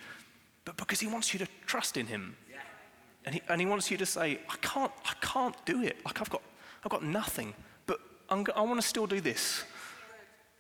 but 0.65 0.77
because 0.77 1.01
He 1.01 1.07
wants 1.07 1.33
you 1.33 1.39
to 1.39 1.49
trust 1.67 1.97
in 1.97 2.07
Him. 2.07 2.37
And 3.25 3.35
he, 3.37 3.43
and 3.49 3.61
he 3.61 3.67
wants 3.67 3.91
you 3.91 3.97
to 3.99 4.07
say, 4.07 4.41
I 4.49 4.57
can't, 4.57 4.93
I 5.05 5.15
can't 5.21 5.55
do 5.65 5.83
it. 5.83 5.97
Like 6.05 6.21
I've 6.21 6.31
got, 6.31 6.43
I've 6.85 6.91
got 6.91 7.05
nothing, 7.05 7.55
but 7.87 8.01
I'm, 8.29 8.45
i 8.57 8.61
want 8.63 8.81
to 8.81 8.87
still 8.87 9.07
do 9.07 9.21
this. 9.21 9.65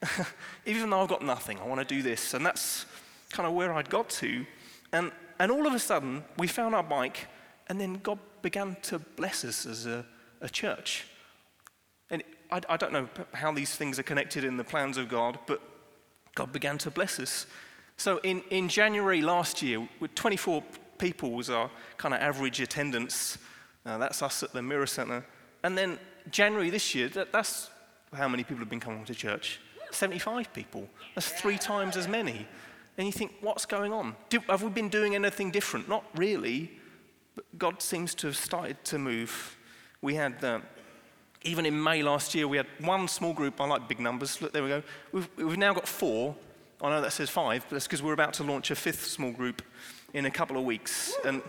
Even 0.66 0.90
though 0.90 1.02
I've 1.02 1.08
got 1.08 1.22
nothing, 1.22 1.58
I 1.58 1.66
want 1.66 1.80
to 1.80 1.94
do 1.94 2.02
this. 2.02 2.34
And 2.34 2.46
that's 2.46 2.86
kind 3.30 3.48
of 3.48 3.54
where 3.54 3.72
I'd 3.72 3.90
got 3.90 4.10
to. 4.10 4.46
And, 4.92 5.10
and 5.38 5.50
all 5.50 5.66
of 5.66 5.74
a 5.74 5.78
sudden, 5.78 6.22
we 6.38 6.46
found 6.46 6.74
our 6.74 6.82
bike, 6.82 7.26
and 7.68 7.80
then 7.80 7.94
God 7.94 8.18
began 8.42 8.76
to 8.82 8.98
bless 8.98 9.44
us 9.44 9.66
as 9.66 9.86
a, 9.86 10.04
a 10.40 10.48
church. 10.48 11.06
And 12.10 12.22
I, 12.50 12.60
I 12.68 12.76
don't 12.76 12.92
know 12.92 13.08
how 13.32 13.52
these 13.52 13.74
things 13.74 13.98
are 13.98 14.04
connected 14.04 14.44
in 14.44 14.56
the 14.56 14.64
plans 14.64 14.98
of 14.98 15.08
God, 15.08 15.38
but 15.46 15.60
God 16.34 16.52
began 16.52 16.78
to 16.78 16.90
bless 16.90 17.18
us. 17.18 17.46
So 18.02 18.18
in, 18.24 18.42
in 18.50 18.68
January 18.68 19.22
last 19.22 19.62
year, 19.62 19.88
with 20.00 20.12
24 20.16 20.64
people 20.98 21.30
was 21.30 21.48
our 21.48 21.70
kind 21.98 22.12
of 22.12 22.20
average 22.20 22.60
attendance. 22.60 23.38
Uh, 23.86 23.96
that's 23.96 24.22
us 24.22 24.42
at 24.42 24.52
the 24.52 24.60
Mirror 24.60 24.88
Centre. 24.88 25.24
And 25.62 25.78
then 25.78 26.00
January 26.28 26.68
this 26.68 26.96
year, 26.96 27.08
that, 27.10 27.30
that's 27.30 27.70
how 28.12 28.26
many 28.26 28.42
people 28.42 28.58
have 28.58 28.68
been 28.68 28.80
coming 28.80 29.04
to 29.04 29.14
church. 29.14 29.60
75 29.92 30.52
people. 30.52 30.88
That's 31.14 31.28
three 31.28 31.56
times 31.56 31.96
as 31.96 32.08
many. 32.08 32.48
And 32.98 33.06
you 33.06 33.12
think, 33.12 33.34
what's 33.40 33.66
going 33.66 33.92
on? 33.92 34.16
Do, 34.30 34.40
have 34.48 34.64
we 34.64 34.70
been 34.70 34.88
doing 34.88 35.14
anything 35.14 35.52
different? 35.52 35.88
Not 35.88 36.04
really. 36.16 36.72
But 37.36 37.44
God 37.56 37.80
seems 37.80 38.16
to 38.16 38.26
have 38.26 38.36
started 38.36 38.82
to 38.86 38.98
move. 38.98 39.56
We 40.00 40.16
had 40.16 40.42
uh, 40.42 40.58
even 41.44 41.66
in 41.66 41.80
May 41.80 42.02
last 42.02 42.34
year, 42.34 42.48
we 42.48 42.56
had 42.56 42.66
one 42.80 43.06
small 43.06 43.32
group. 43.32 43.60
I 43.60 43.66
like 43.68 43.86
big 43.86 44.00
numbers. 44.00 44.42
Look, 44.42 44.52
there 44.52 44.64
we 44.64 44.70
go. 44.70 44.82
We've, 45.12 45.28
we've 45.36 45.56
now 45.56 45.72
got 45.72 45.86
four. 45.86 46.34
I 46.82 46.90
know 46.90 47.00
that 47.00 47.12
says 47.12 47.30
five, 47.30 47.64
but 47.68 47.76
that's 47.76 47.86
because 47.86 48.02
we're 48.02 48.12
about 48.12 48.34
to 48.34 48.42
launch 48.42 48.70
a 48.70 48.74
fifth 48.74 49.06
small 49.06 49.30
group 49.30 49.62
in 50.14 50.26
a 50.26 50.30
couple 50.30 50.56
of 50.56 50.64
weeks. 50.64 51.14
And, 51.24 51.40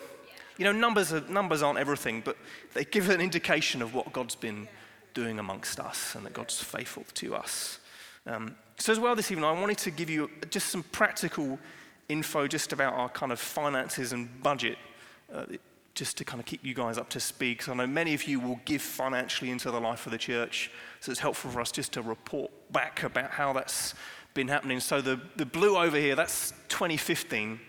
you 0.58 0.66
know, 0.66 0.72
numbers, 0.72 1.12
are, 1.12 1.22
numbers 1.22 1.64
aren't 1.64 1.80
everything, 1.80 2.22
but 2.24 2.38
they 2.74 2.86
give 2.86 3.10
an 3.10 3.20
indication 3.20 3.82
of 3.82 3.96
what 3.96 4.14
God's 4.14 4.36
been 4.36 4.68
doing 5.16 5.40
amongst 5.40 5.80
us 5.80 6.14
and 6.16 6.26
that 6.26 6.34
God's 6.34 6.62
faithful 6.62 7.06
to 7.16 7.36
us. 7.36 7.80
Um, 8.28 8.56
so, 8.78 8.92
as 8.92 9.00
well, 9.00 9.16
this 9.16 9.32
evening, 9.32 9.46
I 9.46 9.60
wanted 9.60 9.80
to 9.80 9.92
give 9.92 10.10
you 10.10 10.30
just 10.50 10.68
some 10.68 10.84
practical 10.84 11.60
info 12.10 12.48
just 12.48 12.72
about 12.72 12.94
our 12.94 13.10
kind 13.10 13.32
of 13.32 13.40
finances 13.40 14.14
and 14.14 14.42
budget. 14.44 14.78
Uh, 15.34 15.46
just 15.96 16.18
to 16.18 16.26
kind 16.26 16.40
of 16.40 16.46
keep 16.48 16.66
you 16.66 16.74
guys 16.74 16.98
up 16.98 17.08
to 17.10 17.20
speed, 17.20 17.58
because 17.58 17.70
I 17.70 17.76
know 17.76 17.86
many 17.86 18.16
of 18.16 18.24
you 18.24 18.40
will 18.40 18.60
give 18.66 18.82
financially 18.82 19.52
into 19.52 19.70
the 19.70 19.80
life 19.80 20.08
of 20.08 20.12
the 20.12 20.18
church. 20.18 20.72
So 21.02 21.12
it's 21.12 21.22
helpful 21.22 21.52
for 21.52 21.62
us 21.62 21.72
just 21.72 21.94
to 21.94 22.02
report 22.02 22.52
back 22.72 23.04
about 23.04 23.30
how 23.30 23.54
that's 23.54 23.94
been 24.34 24.48
happening. 24.48 24.80
So 24.80 25.02
the, 25.02 25.20
the 25.36 25.46
blue 25.46 25.78
over 25.78 25.98
here, 25.98 26.16
that's 26.16 26.52
2015. 26.70 27.60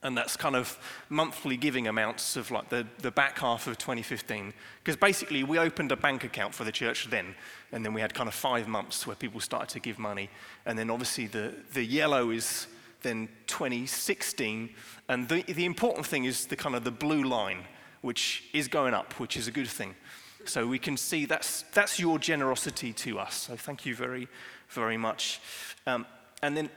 And 0.00 0.16
that's 0.16 0.36
kind 0.36 0.54
of 0.54 0.78
monthly 1.08 1.56
giving 1.56 1.88
amounts 1.88 2.36
of 2.36 2.52
like 2.52 2.68
the, 2.68 2.86
the 2.98 3.10
back 3.10 3.36
half 3.38 3.66
of 3.66 3.78
2015. 3.78 4.52
Because 4.78 4.94
basically, 4.94 5.42
we 5.42 5.58
opened 5.58 5.90
a 5.90 5.96
bank 5.96 6.22
account 6.22 6.54
for 6.54 6.62
the 6.62 6.70
church 6.70 7.08
then, 7.10 7.34
and 7.72 7.84
then 7.84 7.92
we 7.92 8.00
had 8.00 8.14
kind 8.14 8.28
of 8.28 8.34
five 8.34 8.68
months 8.68 9.08
where 9.08 9.16
people 9.16 9.40
started 9.40 9.68
to 9.70 9.80
give 9.80 9.98
money. 9.98 10.30
And 10.66 10.78
then 10.78 10.88
obviously, 10.88 11.26
the, 11.26 11.52
the 11.72 11.82
yellow 11.82 12.30
is 12.30 12.68
then 13.02 13.28
2016. 13.48 14.70
And 15.08 15.28
the, 15.28 15.42
the 15.42 15.64
important 15.64 16.06
thing 16.06 16.26
is 16.26 16.46
the 16.46 16.56
kind 16.56 16.76
of 16.76 16.84
the 16.84 16.92
blue 16.92 17.24
line, 17.24 17.64
which 18.00 18.44
is 18.52 18.68
going 18.68 18.94
up, 18.94 19.14
which 19.14 19.36
is 19.36 19.48
a 19.48 19.50
good 19.50 19.68
thing. 19.68 19.96
So 20.44 20.66
we 20.66 20.78
can 20.78 20.96
see 20.96 21.26
that's, 21.26 21.62
that's 21.74 21.98
your 21.98 22.18
generosity 22.18 22.92
to 22.94 23.18
us. 23.18 23.34
So 23.34 23.56
thank 23.56 23.84
you 23.84 23.94
very, 23.94 24.28
very 24.70 24.96
much. 24.96 25.40
Um, 25.86 26.06
and 26.42 26.56
then, 26.56 26.70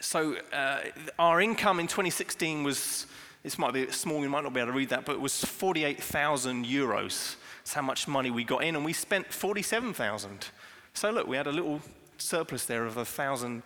so 0.00 0.36
uh, 0.52 0.80
our 1.18 1.40
income 1.40 1.80
in 1.80 1.86
2016 1.86 2.62
was, 2.62 3.06
this 3.42 3.58
might 3.58 3.72
be 3.72 3.90
small, 3.90 4.20
you 4.20 4.28
might 4.28 4.44
not 4.44 4.52
be 4.52 4.60
able 4.60 4.72
to 4.72 4.76
read 4.76 4.88
that, 4.90 5.04
but 5.04 5.12
it 5.12 5.20
was 5.20 5.44
48,000 5.44 6.66
euros. 6.66 7.36
That's 7.58 7.74
how 7.74 7.82
much 7.82 8.08
money 8.08 8.30
we 8.30 8.44
got 8.44 8.64
in, 8.64 8.76
and 8.76 8.84
we 8.84 8.92
spent 8.92 9.32
47,000. 9.32 10.48
So 10.92 11.10
look, 11.10 11.26
we 11.26 11.36
had 11.36 11.46
a 11.46 11.52
little 11.52 11.80
surplus 12.18 12.64
there 12.66 12.86
of 12.86 12.96
a 12.96 13.04
thousand 13.04 13.62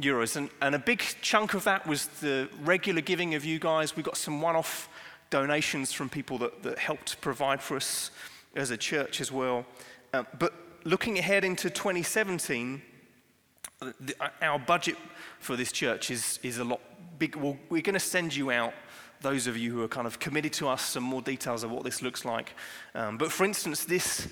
euros. 0.00 0.36
And, 0.36 0.50
and 0.60 0.74
a 0.74 0.78
big 0.78 1.02
chunk 1.20 1.54
of 1.54 1.64
that 1.64 1.86
was 1.86 2.06
the 2.06 2.48
regular 2.62 3.00
giving 3.00 3.34
of 3.34 3.44
you 3.44 3.58
guys. 3.58 3.96
We 3.96 4.02
got 4.02 4.16
some 4.16 4.40
one 4.40 4.56
off 4.56 4.88
donations 5.30 5.92
from 5.92 6.08
people 6.08 6.38
that, 6.38 6.62
that 6.62 6.78
helped 6.78 7.20
provide 7.20 7.62
for 7.62 7.76
us 7.76 8.10
as 8.56 8.70
a 8.70 8.76
church 8.76 9.20
as 9.20 9.30
well. 9.30 9.64
Uh, 10.12 10.24
but 10.38 10.52
looking 10.84 11.18
ahead 11.18 11.44
into 11.44 11.70
2017, 11.70 12.82
the, 13.80 14.14
our 14.42 14.58
budget 14.58 14.96
for 15.38 15.56
this 15.56 15.72
church 15.72 16.10
is, 16.10 16.38
is 16.42 16.58
a 16.58 16.64
lot 16.64 16.80
big. 17.18 17.36
Well, 17.36 17.56
we're 17.68 17.82
going 17.82 17.94
to 17.94 18.00
send 18.00 18.34
you 18.34 18.50
out 18.50 18.74
those 19.20 19.46
of 19.46 19.56
you 19.56 19.72
who 19.72 19.82
are 19.82 19.88
kind 19.88 20.06
of 20.06 20.18
committed 20.18 20.52
to 20.54 20.68
us 20.68 20.82
some 20.82 21.02
more 21.02 21.22
details 21.22 21.62
of 21.62 21.70
what 21.70 21.84
this 21.84 22.02
looks 22.02 22.24
like. 22.24 22.54
Um, 22.94 23.18
but 23.18 23.30
for 23.30 23.44
instance, 23.44 23.84
this 23.84 24.28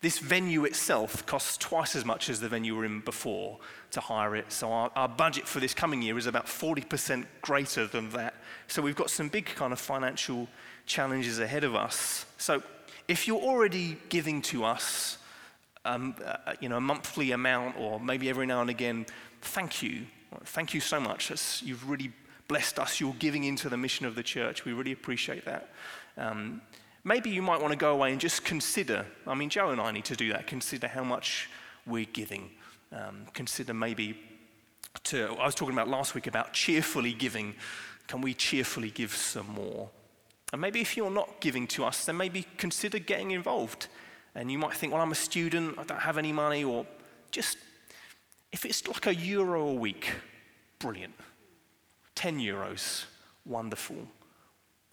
this 0.00 0.18
venue 0.18 0.64
itself 0.64 1.26
costs 1.26 1.58
twice 1.58 1.94
as 1.94 2.06
much 2.06 2.30
as 2.30 2.40
the 2.40 2.48
venue 2.48 2.74
we 2.74 2.82
are 2.82 2.84
in 2.86 3.00
before 3.00 3.58
to 3.90 4.00
hire 4.00 4.34
it. 4.34 4.50
So 4.50 4.72
our, 4.72 4.90
our 4.96 5.08
budget 5.08 5.46
for 5.46 5.60
this 5.60 5.74
coming 5.74 6.00
year 6.00 6.16
is 6.16 6.26
about 6.26 6.46
40% 6.46 7.26
greater 7.42 7.86
than 7.86 8.08
that. 8.10 8.34
So 8.66 8.80
we've 8.80 8.96
got 8.96 9.10
some 9.10 9.28
big 9.28 9.44
kind 9.44 9.74
of 9.74 9.78
financial 9.78 10.48
challenges 10.86 11.38
ahead 11.38 11.64
of 11.64 11.74
us. 11.74 12.24
So 12.38 12.62
if 13.08 13.28
you're 13.28 13.42
already 13.42 13.98
giving 14.08 14.40
to 14.42 14.64
us, 14.64 15.18
um, 15.84 16.14
uh, 16.24 16.54
you 16.60 16.68
know, 16.68 16.76
a 16.76 16.80
monthly 16.80 17.32
amount 17.32 17.76
or 17.78 18.00
maybe 18.00 18.28
every 18.28 18.46
now 18.46 18.60
and 18.60 18.70
again, 18.70 19.06
thank 19.42 19.82
you. 19.82 20.06
Thank 20.44 20.74
you 20.74 20.80
so 20.80 21.00
much. 21.00 21.62
you've 21.62 21.88
really 21.88 22.12
blessed 22.48 22.78
us. 22.78 23.00
You're 23.00 23.14
giving 23.18 23.44
into 23.44 23.68
the 23.68 23.76
mission 23.76 24.06
of 24.06 24.14
the 24.14 24.22
church. 24.22 24.64
We 24.64 24.72
really 24.72 24.92
appreciate 24.92 25.44
that. 25.44 25.70
Um, 26.16 26.60
maybe 27.04 27.30
you 27.30 27.42
might 27.42 27.60
want 27.60 27.72
to 27.72 27.78
go 27.78 27.92
away 27.92 28.12
and 28.12 28.20
just 28.20 28.44
consider. 28.44 29.06
I 29.26 29.34
mean, 29.34 29.50
Joe 29.50 29.70
and 29.70 29.80
I 29.80 29.90
need 29.90 30.04
to 30.06 30.16
do 30.16 30.32
that. 30.32 30.46
Consider 30.46 30.88
how 30.88 31.04
much 31.04 31.48
we're 31.86 32.06
giving. 32.12 32.50
Um, 32.92 33.26
consider 33.32 33.72
maybe 33.72 34.18
to, 35.04 35.28
I 35.38 35.46
was 35.46 35.54
talking 35.54 35.74
about 35.74 35.88
last 35.88 36.14
week 36.14 36.26
about 36.26 36.52
cheerfully 36.52 37.12
giving. 37.12 37.54
Can 38.06 38.20
we 38.20 38.34
cheerfully 38.34 38.90
give 38.90 39.14
some 39.14 39.48
more? 39.48 39.88
And 40.52 40.60
maybe 40.60 40.80
if 40.80 40.96
you're 40.96 41.10
not 41.10 41.40
giving 41.40 41.66
to 41.68 41.84
us, 41.84 42.04
then 42.04 42.16
maybe 42.16 42.46
consider 42.56 42.98
getting 42.98 43.30
involved. 43.30 43.86
And 44.34 44.50
you 44.50 44.58
might 44.58 44.74
think, 44.74 44.92
well, 44.92 45.02
I'm 45.02 45.12
a 45.12 45.16
student, 45.16 45.78
I 45.78 45.84
don't 45.84 46.00
have 46.00 46.18
any 46.18 46.32
money, 46.32 46.64
or 46.64 46.86
just 47.30 47.58
If 48.52 48.64
it's 48.64 48.86
like 48.86 49.06
a 49.06 49.14
euro 49.14 49.68
a 49.68 49.74
week, 49.74 50.10
brilliant. 50.78 51.14
10 52.16 52.38
euros, 52.38 53.04
wonderful. 53.46 53.96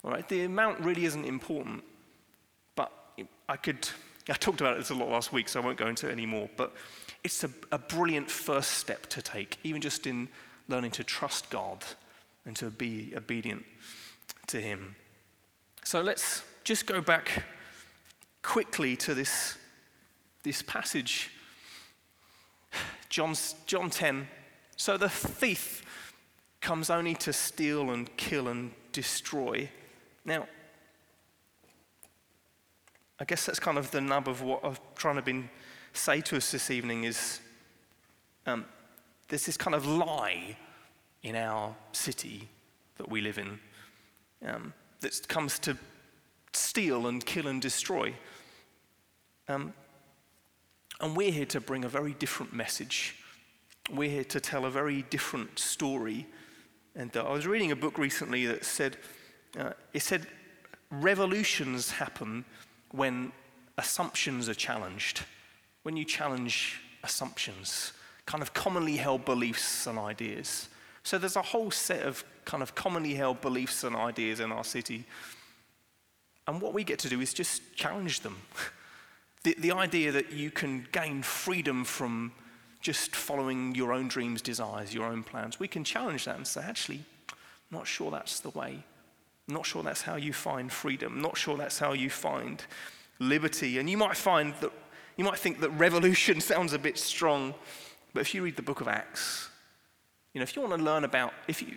All 0.04 0.10
right, 0.12 0.28
the 0.28 0.44
amount 0.44 0.80
really 0.80 1.04
isn't 1.04 1.24
important, 1.24 1.82
but 2.76 2.92
I 3.48 3.56
could, 3.56 3.88
I 4.28 4.34
talked 4.34 4.60
about 4.60 4.78
this 4.78 4.90
a 4.90 4.94
lot 4.94 5.08
last 5.08 5.32
week, 5.32 5.48
so 5.48 5.60
I 5.60 5.64
won't 5.64 5.76
go 5.76 5.88
into 5.88 6.08
it 6.08 6.12
anymore, 6.12 6.48
but 6.56 6.72
it's 7.24 7.42
a, 7.42 7.50
a 7.72 7.78
brilliant 7.78 8.30
first 8.30 8.72
step 8.72 9.06
to 9.08 9.20
take, 9.22 9.58
even 9.64 9.80
just 9.80 10.06
in 10.06 10.28
learning 10.68 10.92
to 10.92 11.04
trust 11.04 11.50
God 11.50 11.84
and 12.46 12.54
to 12.56 12.70
be 12.70 13.12
obedient 13.16 13.64
to 14.46 14.60
Him. 14.60 14.94
So 15.84 16.00
let's 16.00 16.42
just 16.64 16.86
go 16.86 17.00
back 17.00 17.42
quickly 18.42 18.96
to 18.96 19.14
this, 19.14 19.56
this 20.42 20.62
passage, 20.62 21.30
John's, 23.08 23.54
John 23.66 23.90
10. 23.90 24.28
So 24.76 24.96
the 24.96 25.08
thief 25.08 25.84
comes 26.60 26.90
only 26.90 27.14
to 27.14 27.32
steal 27.32 27.90
and 27.90 28.14
kill 28.16 28.48
and 28.48 28.72
destroy. 28.92 29.68
Now, 30.24 30.46
I 33.20 33.24
guess 33.24 33.46
that's 33.46 33.58
kind 33.58 33.78
of 33.78 33.90
the 33.90 34.00
nub 34.00 34.28
of 34.28 34.42
what 34.42 34.64
I'm 34.64 34.76
trying 34.94 35.16
to 35.16 35.22
been, 35.22 35.50
say 35.92 36.20
to 36.22 36.36
us 36.36 36.52
this 36.52 36.70
evening 36.70 37.04
is 37.04 37.40
um, 38.46 38.64
there's 39.28 39.46
this 39.46 39.56
kind 39.56 39.74
of 39.74 39.86
lie 39.86 40.56
in 41.22 41.34
our 41.34 41.74
city 41.92 42.48
that 42.96 43.08
we 43.08 43.20
live 43.20 43.38
in 43.38 43.58
um, 44.46 44.72
that 45.00 45.26
comes 45.28 45.58
to 45.60 45.76
steal 46.58 47.06
and 47.06 47.24
kill 47.24 47.46
and 47.46 47.62
destroy. 47.62 48.14
Um, 49.48 49.72
and 51.00 51.16
we're 51.16 51.32
here 51.32 51.46
to 51.46 51.60
bring 51.60 51.84
a 51.84 51.88
very 51.88 52.12
different 52.12 52.52
message. 52.52 53.16
We're 53.90 54.10
here 54.10 54.24
to 54.24 54.40
tell 54.40 54.64
a 54.64 54.70
very 54.70 55.02
different 55.02 55.58
story. 55.58 56.26
And 56.94 57.16
uh, 57.16 57.24
I 57.24 57.32
was 57.32 57.46
reading 57.46 57.70
a 57.70 57.76
book 57.76 57.96
recently 57.96 58.46
that 58.46 58.64
said, 58.64 58.96
uh, 59.58 59.72
it 59.92 60.02
said, 60.02 60.26
revolutions 60.90 61.90
happen 61.90 62.44
when 62.90 63.32
assumptions 63.76 64.48
are 64.48 64.54
challenged. 64.54 65.22
When 65.84 65.96
you 65.96 66.04
challenge 66.04 66.80
assumptions, 67.04 67.92
kind 68.26 68.42
of 68.42 68.52
commonly 68.52 68.96
held 68.96 69.24
beliefs 69.24 69.86
and 69.86 69.98
ideas. 69.98 70.68
So 71.02 71.16
there's 71.16 71.36
a 71.36 71.42
whole 71.42 71.70
set 71.70 72.02
of 72.02 72.24
kind 72.44 72.62
of 72.62 72.74
commonly 72.74 73.14
held 73.14 73.40
beliefs 73.40 73.84
and 73.84 73.96
ideas 73.96 74.40
in 74.40 74.52
our 74.52 74.64
city. 74.64 75.06
And 76.48 76.62
what 76.62 76.72
we 76.72 76.82
get 76.82 76.98
to 77.00 77.10
do 77.10 77.20
is 77.20 77.34
just 77.34 77.76
challenge 77.76 78.20
them. 78.20 78.38
the, 79.44 79.54
the 79.58 79.72
idea 79.72 80.10
that 80.12 80.32
you 80.32 80.50
can 80.50 80.88
gain 80.90 81.22
freedom 81.22 81.84
from 81.84 82.32
just 82.80 83.14
following 83.14 83.74
your 83.74 83.92
own 83.92 84.08
dreams, 84.08 84.40
desires, 84.40 84.94
your 84.94 85.04
own 85.04 85.22
plans, 85.22 85.60
we 85.60 85.68
can 85.68 85.84
challenge 85.84 86.24
that 86.24 86.36
and 86.36 86.46
say, 86.46 86.62
actually, 86.62 87.04
not 87.70 87.86
sure 87.86 88.10
that's 88.10 88.40
the 88.40 88.48
way. 88.50 88.82
Not 89.46 89.66
sure 89.66 89.82
that's 89.82 90.02
how 90.02 90.16
you 90.16 90.32
find 90.32 90.72
freedom. 90.72 91.20
Not 91.20 91.36
sure 91.36 91.58
that's 91.58 91.78
how 91.78 91.92
you 91.92 92.08
find 92.08 92.64
liberty. 93.18 93.78
And 93.78 93.88
you 93.90 93.98
might 93.98 94.16
find 94.16 94.54
that, 94.60 94.72
you 95.18 95.24
might 95.24 95.38
think 95.38 95.60
that 95.60 95.70
revolution 95.70 96.40
sounds 96.52 96.72
a 96.72 96.78
bit 96.78 96.96
strong, 96.98 97.54
but 98.14 98.20
if 98.20 98.34
you 98.34 98.42
read 98.42 98.56
the 98.56 98.62
book 98.62 98.80
of 98.80 98.88
Acts, 98.88 99.50
you 100.32 100.38
know, 100.38 100.44
if 100.44 100.56
you 100.56 100.62
want 100.62 100.78
to 100.78 100.82
learn 100.82 101.04
about, 101.04 101.34
if 101.46 101.60
you, 101.60 101.74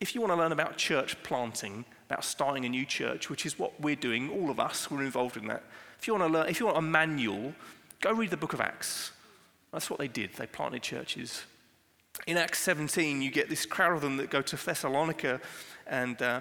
if 0.00 0.16
you 0.16 0.20
want 0.20 0.32
to 0.32 0.36
learn 0.36 0.52
about 0.52 0.76
church 0.76 1.20
planting, 1.22 1.84
about 2.10 2.24
starting 2.24 2.64
a 2.64 2.68
new 2.68 2.84
church, 2.84 3.30
which 3.30 3.46
is 3.46 3.56
what 3.56 3.80
we're 3.80 3.94
doing, 3.94 4.28
all 4.30 4.50
of 4.50 4.58
us, 4.58 4.90
we're 4.90 5.04
involved 5.04 5.36
in 5.36 5.46
that. 5.46 5.62
If 5.96 6.08
you 6.08 6.14
want 6.14 6.26
to 6.26 6.38
learn, 6.38 6.48
if 6.48 6.58
you 6.58 6.66
want 6.66 6.78
a 6.78 6.82
manual, 6.82 7.54
go 8.00 8.12
read 8.12 8.30
the 8.30 8.36
book 8.36 8.52
of 8.52 8.60
Acts. 8.60 9.12
That's 9.72 9.88
what 9.88 10.00
they 10.00 10.08
did. 10.08 10.34
They 10.34 10.46
planted 10.46 10.82
churches. 10.82 11.44
In 12.26 12.36
Acts 12.36 12.58
17, 12.58 13.22
you 13.22 13.30
get 13.30 13.48
this 13.48 13.64
crowd 13.64 13.92
of 13.92 14.00
them 14.00 14.16
that 14.16 14.28
go 14.28 14.42
to 14.42 14.56
Thessalonica, 14.56 15.40
and, 15.86 16.20
uh, 16.20 16.40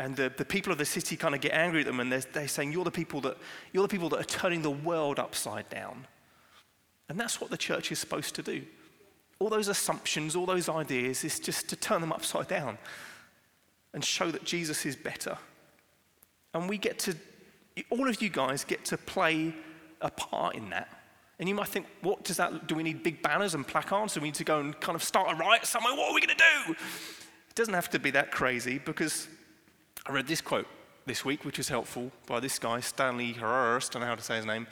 and 0.00 0.16
the, 0.16 0.32
the 0.36 0.44
people 0.44 0.72
of 0.72 0.78
the 0.78 0.84
city 0.84 1.16
kind 1.16 1.36
of 1.36 1.40
get 1.40 1.52
angry 1.52 1.80
at 1.80 1.86
them, 1.86 2.00
and 2.00 2.10
they're, 2.10 2.24
they're 2.32 2.48
saying, 2.48 2.72
you're 2.72 2.84
the, 2.84 2.90
people 2.90 3.20
that, 3.20 3.36
you're 3.72 3.84
the 3.84 3.88
people 3.88 4.08
that 4.08 4.20
are 4.20 4.24
turning 4.24 4.62
the 4.62 4.70
world 4.70 5.20
upside 5.20 5.68
down. 5.70 6.08
And 7.08 7.20
that's 7.20 7.40
what 7.40 7.50
the 7.50 7.56
church 7.56 7.92
is 7.92 8.00
supposed 8.00 8.34
to 8.34 8.42
do 8.42 8.62
all 9.40 9.48
those 9.50 9.68
assumptions, 9.68 10.36
all 10.36 10.46
those 10.46 10.68
ideas, 10.68 11.24
is 11.24 11.40
just 11.40 11.68
to 11.68 11.76
turn 11.76 12.00
them 12.00 12.12
upside 12.12 12.46
down 12.48 12.78
and 13.94 14.04
show 14.04 14.30
that 14.30 14.44
Jesus 14.44 14.84
is 14.84 14.96
better. 14.96 15.38
And 16.52 16.68
we 16.68 16.76
get 16.76 16.98
to, 17.00 17.14
all 17.90 18.08
of 18.08 18.20
you 18.20 18.28
guys 18.28 18.64
get 18.64 18.84
to 18.86 18.98
play 18.98 19.54
a 20.00 20.10
part 20.10 20.54
in 20.54 20.70
that. 20.70 20.88
And 21.38 21.48
you 21.48 21.54
might 21.54 21.68
think, 21.68 21.86
what 22.02 22.24
does 22.24 22.36
that, 22.36 22.68
do 22.68 22.74
we 22.74 22.82
need 22.82 23.02
big 23.02 23.22
banners 23.22 23.54
and 23.54 23.66
placards? 23.66 24.14
Do 24.14 24.20
we 24.20 24.28
need 24.28 24.34
to 24.34 24.44
go 24.44 24.60
and 24.60 24.78
kind 24.80 24.94
of 24.94 25.02
start 25.02 25.32
a 25.32 25.34
riot 25.36 25.66
somewhere? 25.66 25.94
What 25.94 26.10
are 26.10 26.14
we 26.14 26.20
going 26.20 26.36
to 26.36 26.44
do? 26.66 26.72
It 26.72 27.54
doesn't 27.54 27.74
have 27.74 27.90
to 27.90 27.98
be 27.98 28.10
that 28.10 28.30
crazy 28.30 28.78
because 28.78 29.26
I 30.06 30.12
read 30.12 30.26
this 30.26 30.40
quote 30.40 30.66
this 31.06 31.24
week, 31.24 31.44
which 31.44 31.58
was 31.58 31.68
helpful 31.68 32.12
by 32.26 32.40
this 32.40 32.58
guy, 32.58 32.80
Stanley 32.80 33.32
Hurst, 33.32 33.92
I 33.92 33.98
don't 33.98 34.02
know 34.02 34.08
how 34.08 34.14
to 34.14 34.22
say 34.22 34.36
his 34.36 34.46
name. 34.46 34.66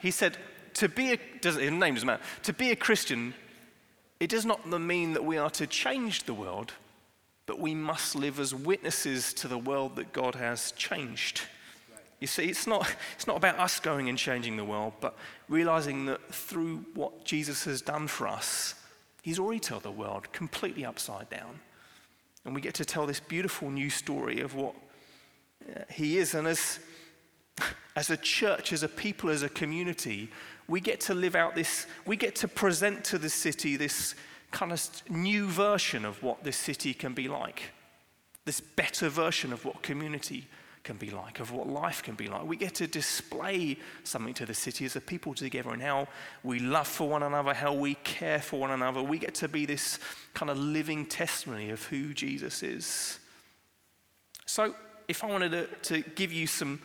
He 0.00 0.10
said, 0.10 0.38
to 0.74 0.88
be 0.88 1.12
a, 1.12 1.18
does, 1.40 1.56
his 1.56 1.70
name 1.70 1.94
doesn't 1.94 2.06
matter, 2.06 2.22
to 2.44 2.52
be 2.52 2.70
a 2.70 2.76
Christian 2.76 3.34
it 4.20 4.30
does 4.30 4.44
not 4.44 4.66
mean 4.66 5.12
that 5.12 5.24
we 5.24 5.38
are 5.38 5.50
to 5.50 5.66
change 5.66 6.24
the 6.24 6.34
world, 6.34 6.72
but 7.48 7.58
we 7.58 7.74
must 7.74 8.14
live 8.14 8.38
as 8.38 8.54
witnesses 8.54 9.32
to 9.32 9.48
the 9.48 9.56
world 9.56 9.96
that 9.96 10.12
God 10.12 10.34
has 10.34 10.72
changed. 10.72 11.40
You 12.20 12.26
see, 12.26 12.44
it's 12.44 12.66
not, 12.66 12.94
it's 13.16 13.26
not 13.26 13.38
about 13.38 13.58
us 13.58 13.80
going 13.80 14.10
and 14.10 14.18
changing 14.18 14.58
the 14.58 14.66
world, 14.66 14.92
but 15.00 15.16
realizing 15.48 16.04
that 16.06 16.22
through 16.32 16.84
what 16.92 17.24
Jesus 17.24 17.64
has 17.64 17.80
done 17.80 18.06
for 18.06 18.28
us, 18.28 18.74
He's 19.22 19.38
already 19.38 19.60
turned 19.60 19.82
the 19.82 19.90
world 19.90 20.30
completely 20.32 20.84
upside 20.84 21.30
down. 21.30 21.60
And 22.44 22.54
we 22.54 22.60
get 22.60 22.74
to 22.74 22.84
tell 22.84 23.06
this 23.06 23.18
beautiful 23.18 23.70
new 23.70 23.88
story 23.88 24.40
of 24.40 24.54
what 24.54 24.74
uh, 25.74 25.80
He 25.90 26.18
is. 26.18 26.34
And 26.34 26.46
as, 26.46 26.80
as 27.96 28.10
a 28.10 28.16
church, 28.18 28.74
as 28.74 28.82
a 28.82 28.88
people, 28.88 29.30
as 29.30 29.42
a 29.42 29.48
community, 29.48 30.28
we 30.68 30.80
get 30.80 31.00
to 31.00 31.14
live 31.14 31.34
out 31.34 31.54
this, 31.54 31.86
we 32.04 32.14
get 32.16 32.34
to 32.36 32.48
present 32.48 33.04
to 33.04 33.18
the 33.18 33.30
city 33.30 33.76
this 33.76 34.14
kind 34.50 34.72
of 34.72 34.88
new 35.08 35.46
version 35.46 36.04
of 36.04 36.22
what 36.22 36.44
this 36.44 36.56
city 36.56 36.94
can 36.94 37.14
be 37.14 37.28
like, 37.28 37.70
this 38.44 38.60
better 38.60 39.08
version 39.08 39.52
of 39.52 39.64
what 39.64 39.82
community 39.82 40.46
can 40.84 40.96
be 40.96 41.10
like, 41.10 41.38
of 41.38 41.52
what 41.52 41.68
life 41.68 42.02
can 42.02 42.14
be 42.14 42.28
like. 42.28 42.44
We 42.44 42.56
get 42.56 42.74
to 42.76 42.86
display 42.86 43.76
something 44.04 44.32
to 44.34 44.46
the 44.46 44.54
city 44.54 44.86
as 44.86 44.96
a 44.96 45.00
people 45.00 45.34
together 45.34 45.70
and 45.70 45.82
how 45.82 46.08
we 46.42 46.60
love 46.60 46.88
for 46.88 47.08
one 47.08 47.22
another, 47.22 47.52
how 47.52 47.74
we 47.74 47.94
care 48.04 48.40
for 48.40 48.58
one 48.58 48.70
another. 48.70 49.02
We 49.02 49.18
get 49.18 49.34
to 49.36 49.48
be 49.48 49.66
this 49.66 49.98
kind 50.32 50.50
of 50.50 50.58
living 50.58 51.04
testimony 51.04 51.68
of 51.70 51.84
who 51.84 52.14
Jesus 52.14 52.62
is. 52.62 53.18
So, 54.46 54.74
if 55.08 55.22
I 55.22 55.26
wanted 55.26 55.50
to, 55.50 55.66
to 55.66 56.10
give 56.10 56.32
you 56.32 56.46
some 56.46 56.80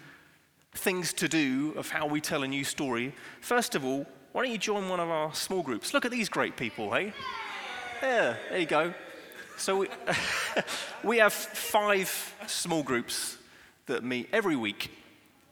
things 0.76 1.14
to 1.14 1.30
do 1.30 1.74
of 1.78 1.90
how 1.90 2.06
we 2.06 2.20
tell 2.20 2.44
a 2.44 2.48
new 2.48 2.66
story, 2.66 3.14
first 3.40 3.76
of 3.76 3.86
all, 3.86 4.06
why 4.34 4.44
don't 4.44 4.52
you 4.52 4.58
join 4.58 4.90
one 4.90 5.00
of 5.00 5.10
our 5.10 5.34
small 5.34 5.62
groups? 5.62 5.94
Look 5.94 6.06
at 6.06 6.12
these 6.12 6.28
great 6.28 6.58
people, 6.58 6.92
hey? 6.92 7.14
Yeah, 8.04 8.36
there 8.50 8.60
you 8.60 8.66
go. 8.66 8.94
So 9.56 9.78
we, 9.78 9.88
we 11.06 11.18
have 11.20 11.32
five 11.32 12.36
small 12.48 12.84
groups 12.84 13.38
that 13.86 14.04
meet 14.04 14.28
every 14.34 14.58
week. 14.58 14.92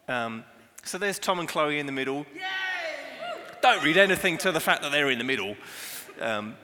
Um, 0.10 0.44
so 0.84 0.98
there's 0.98 1.18
Tom 1.18 1.40
and 1.40 1.48
Chloe 1.48 1.80
in 1.80 1.86
the 1.86 1.94
middle. 1.94 2.26
Yay! 2.36 2.42
Don't 3.62 3.82
read 3.86 3.96
anything 3.96 4.38
to 4.40 4.52
the 4.52 4.60
fact 4.60 4.82
that 4.82 4.92
they're 4.92 5.10
in 5.10 5.18
the 5.18 5.24
middle. 5.24 5.56
Um, 6.20 6.58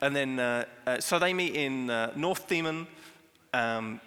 and 0.00 0.14
then, 0.14 0.38
uh, 0.38 0.66
uh, 0.86 1.00
so 1.00 1.18
they 1.18 1.34
meet 1.34 1.56
in 1.56 1.90
uh, 1.90 2.12
North 2.14 2.46
Diemen, 2.46 2.86
um, 3.52 4.00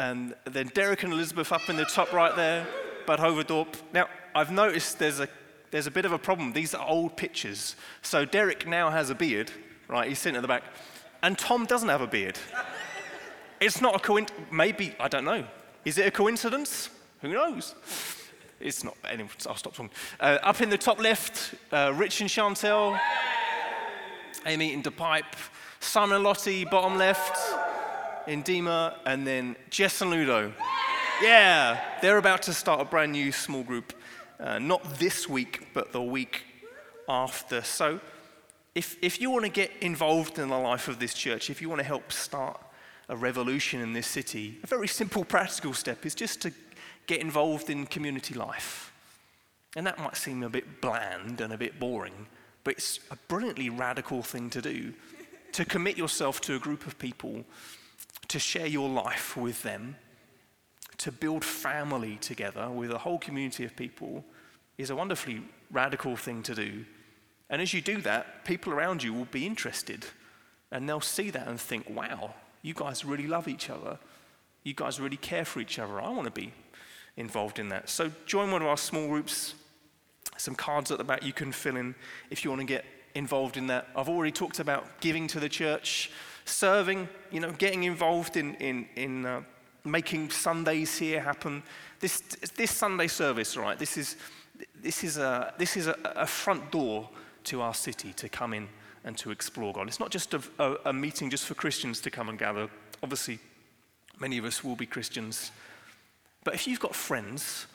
and 0.00 0.34
then 0.46 0.66
Derek 0.74 1.04
and 1.04 1.12
Elizabeth 1.12 1.52
up 1.52 1.70
in 1.70 1.76
the 1.76 1.84
top 1.84 2.12
right 2.12 2.34
there. 2.34 2.66
Badhoevedorp. 3.06 3.68
Now, 3.92 4.08
I've 4.34 4.50
noticed 4.50 4.98
there's 4.98 5.20
a, 5.20 5.28
there's 5.70 5.86
a 5.86 5.92
bit 5.92 6.06
of 6.06 6.12
a 6.12 6.18
problem. 6.18 6.52
These 6.52 6.74
are 6.74 6.84
old 6.84 7.16
pictures. 7.16 7.76
So 8.00 8.24
Derek 8.24 8.66
now 8.66 8.90
has 8.90 9.10
a 9.10 9.14
beard, 9.14 9.52
right? 9.92 10.08
He's 10.08 10.18
sitting 10.18 10.36
at 10.36 10.42
the 10.42 10.48
back. 10.48 10.64
And 11.22 11.38
Tom 11.38 11.66
doesn't 11.66 11.88
have 11.88 12.00
a 12.00 12.06
beard. 12.06 12.38
It's 13.60 13.80
not 13.80 13.94
a 13.94 13.98
coincidence. 13.98 14.46
Maybe, 14.50 14.96
I 14.98 15.06
don't 15.06 15.24
know. 15.24 15.44
Is 15.84 15.98
it 15.98 16.06
a 16.06 16.10
coincidence? 16.10 16.90
Who 17.20 17.28
knows? 17.28 17.74
It's 18.58 18.82
not. 18.82 18.96
Anyway, 19.08 19.28
I'll 19.46 19.56
stop 19.56 19.74
talking. 19.74 19.90
Uh, 20.18 20.38
up 20.42 20.60
in 20.60 20.70
the 20.70 20.78
top 20.78 21.00
left, 21.00 21.54
uh, 21.70 21.92
Rich 21.94 22.20
and 22.20 22.30
Chantel, 22.30 22.98
Amy 24.46 24.74
and 24.74 24.82
DePipe, 24.82 25.34
Simon 25.80 26.16
and 26.16 26.24
Lottie, 26.24 26.64
bottom 26.64 26.96
left, 26.96 27.36
Indima, 28.26 28.94
and 29.04 29.26
then 29.26 29.56
Jess 29.70 30.00
and 30.00 30.10
Ludo. 30.10 30.52
Yeah, 31.20 31.80
they're 32.00 32.18
about 32.18 32.42
to 32.42 32.52
start 32.52 32.80
a 32.80 32.84
brand 32.84 33.12
new 33.12 33.30
small 33.30 33.62
group, 33.62 33.92
uh, 34.40 34.58
not 34.58 34.98
this 34.98 35.28
week, 35.28 35.68
but 35.74 35.92
the 35.92 36.02
week 36.02 36.42
after. 37.08 37.62
So, 37.62 38.00
if, 38.74 38.96
if 39.02 39.20
you 39.20 39.30
want 39.30 39.44
to 39.44 39.50
get 39.50 39.70
involved 39.80 40.38
in 40.38 40.48
the 40.48 40.58
life 40.58 40.88
of 40.88 40.98
this 40.98 41.14
church, 41.14 41.50
if 41.50 41.60
you 41.60 41.68
want 41.68 41.80
to 41.80 41.86
help 41.86 42.10
start 42.12 42.60
a 43.08 43.16
revolution 43.16 43.80
in 43.80 43.92
this 43.92 44.06
city, 44.06 44.58
a 44.62 44.66
very 44.66 44.88
simple, 44.88 45.24
practical 45.24 45.74
step 45.74 46.06
is 46.06 46.14
just 46.14 46.40
to 46.42 46.52
get 47.06 47.20
involved 47.20 47.68
in 47.68 47.86
community 47.86 48.34
life. 48.34 48.92
And 49.76 49.86
that 49.86 49.98
might 49.98 50.16
seem 50.16 50.42
a 50.42 50.48
bit 50.48 50.80
bland 50.80 51.40
and 51.40 51.52
a 51.52 51.58
bit 51.58 51.78
boring, 51.78 52.26
but 52.64 52.74
it's 52.74 53.00
a 53.10 53.16
brilliantly 53.28 53.70
radical 53.70 54.22
thing 54.22 54.50
to 54.50 54.62
do 54.62 54.94
to 55.52 55.64
commit 55.64 55.98
yourself 55.98 56.40
to 56.40 56.56
a 56.56 56.58
group 56.58 56.86
of 56.86 56.98
people, 56.98 57.44
to 58.28 58.38
share 58.38 58.66
your 58.66 58.88
life 58.88 59.36
with 59.36 59.62
them, 59.62 59.96
to 60.98 61.12
build 61.12 61.44
family 61.44 62.16
together 62.20 62.70
with 62.70 62.90
a 62.90 62.98
whole 62.98 63.18
community 63.18 63.64
of 63.64 63.76
people 63.76 64.24
is 64.78 64.90
a 64.90 64.96
wonderfully 64.96 65.42
radical 65.70 66.16
thing 66.16 66.42
to 66.42 66.54
do. 66.54 66.84
And 67.52 67.60
as 67.60 67.74
you 67.74 67.82
do 67.82 68.00
that, 68.00 68.46
people 68.46 68.72
around 68.72 69.02
you 69.02 69.12
will 69.12 69.26
be 69.26 69.46
interested 69.46 70.06
and 70.70 70.88
they'll 70.88 71.02
see 71.02 71.28
that 71.30 71.46
and 71.46 71.60
think, 71.60 71.88
wow, 71.88 72.32
you 72.62 72.72
guys 72.72 73.04
really 73.04 73.26
love 73.26 73.46
each 73.46 73.68
other. 73.68 73.98
You 74.64 74.72
guys 74.72 74.98
really 74.98 75.18
care 75.18 75.44
for 75.44 75.60
each 75.60 75.78
other. 75.78 76.00
I 76.00 76.08
want 76.08 76.24
to 76.24 76.30
be 76.30 76.50
involved 77.18 77.58
in 77.58 77.68
that. 77.68 77.90
So 77.90 78.10
join 78.24 78.50
one 78.50 78.62
of 78.62 78.68
our 78.68 78.78
small 78.78 79.06
groups. 79.06 79.52
Some 80.38 80.54
cards 80.54 80.90
at 80.90 80.96
the 80.96 81.04
back 81.04 81.22
you 81.22 81.34
can 81.34 81.52
fill 81.52 81.76
in 81.76 81.94
if 82.30 82.42
you 82.42 82.50
want 82.50 82.62
to 82.62 82.66
get 82.66 82.86
involved 83.14 83.58
in 83.58 83.66
that. 83.66 83.86
I've 83.94 84.08
already 84.08 84.32
talked 84.32 84.58
about 84.58 84.86
giving 85.00 85.26
to 85.28 85.38
the 85.38 85.50
church, 85.50 86.10
serving, 86.46 87.06
you 87.30 87.40
know, 87.40 87.52
getting 87.52 87.84
involved 87.84 88.38
in, 88.38 88.54
in, 88.54 88.86
in 88.96 89.26
uh, 89.26 89.42
making 89.84 90.30
Sundays 90.30 90.96
here 90.96 91.20
happen. 91.20 91.62
This, 92.00 92.20
this 92.56 92.70
Sunday 92.70 93.08
service, 93.08 93.58
right, 93.58 93.78
this 93.78 93.98
is, 93.98 94.16
this 94.80 95.04
is, 95.04 95.18
a, 95.18 95.52
this 95.58 95.76
is 95.76 95.86
a, 95.86 95.98
a 96.16 96.26
front 96.26 96.70
door 96.70 97.10
to 97.44 97.60
our 97.60 97.74
city 97.74 98.12
to 98.14 98.28
come 98.28 98.54
in 98.54 98.68
and 99.04 99.16
to 99.18 99.30
explore 99.30 99.72
God. 99.72 99.88
It's 99.88 100.00
not 100.00 100.10
just 100.10 100.34
a, 100.34 100.42
a, 100.58 100.76
a 100.86 100.92
meeting 100.92 101.30
just 101.30 101.46
for 101.46 101.54
Christians 101.54 102.00
to 102.02 102.10
come 102.10 102.28
and 102.28 102.38
gather. 102.38 102.68
Obviously, 103.02 103.38
many 104.20 104.38
of 104.38 104.44
us 104.44 104.62
will 104.62 104.76
be 104.76 104.86
Christians. 104.86 105.50
But 106.44 106.54
if 106.54 106.66
you've 106.66 106.80
got 106.80 106.94
friends 106.94 107.66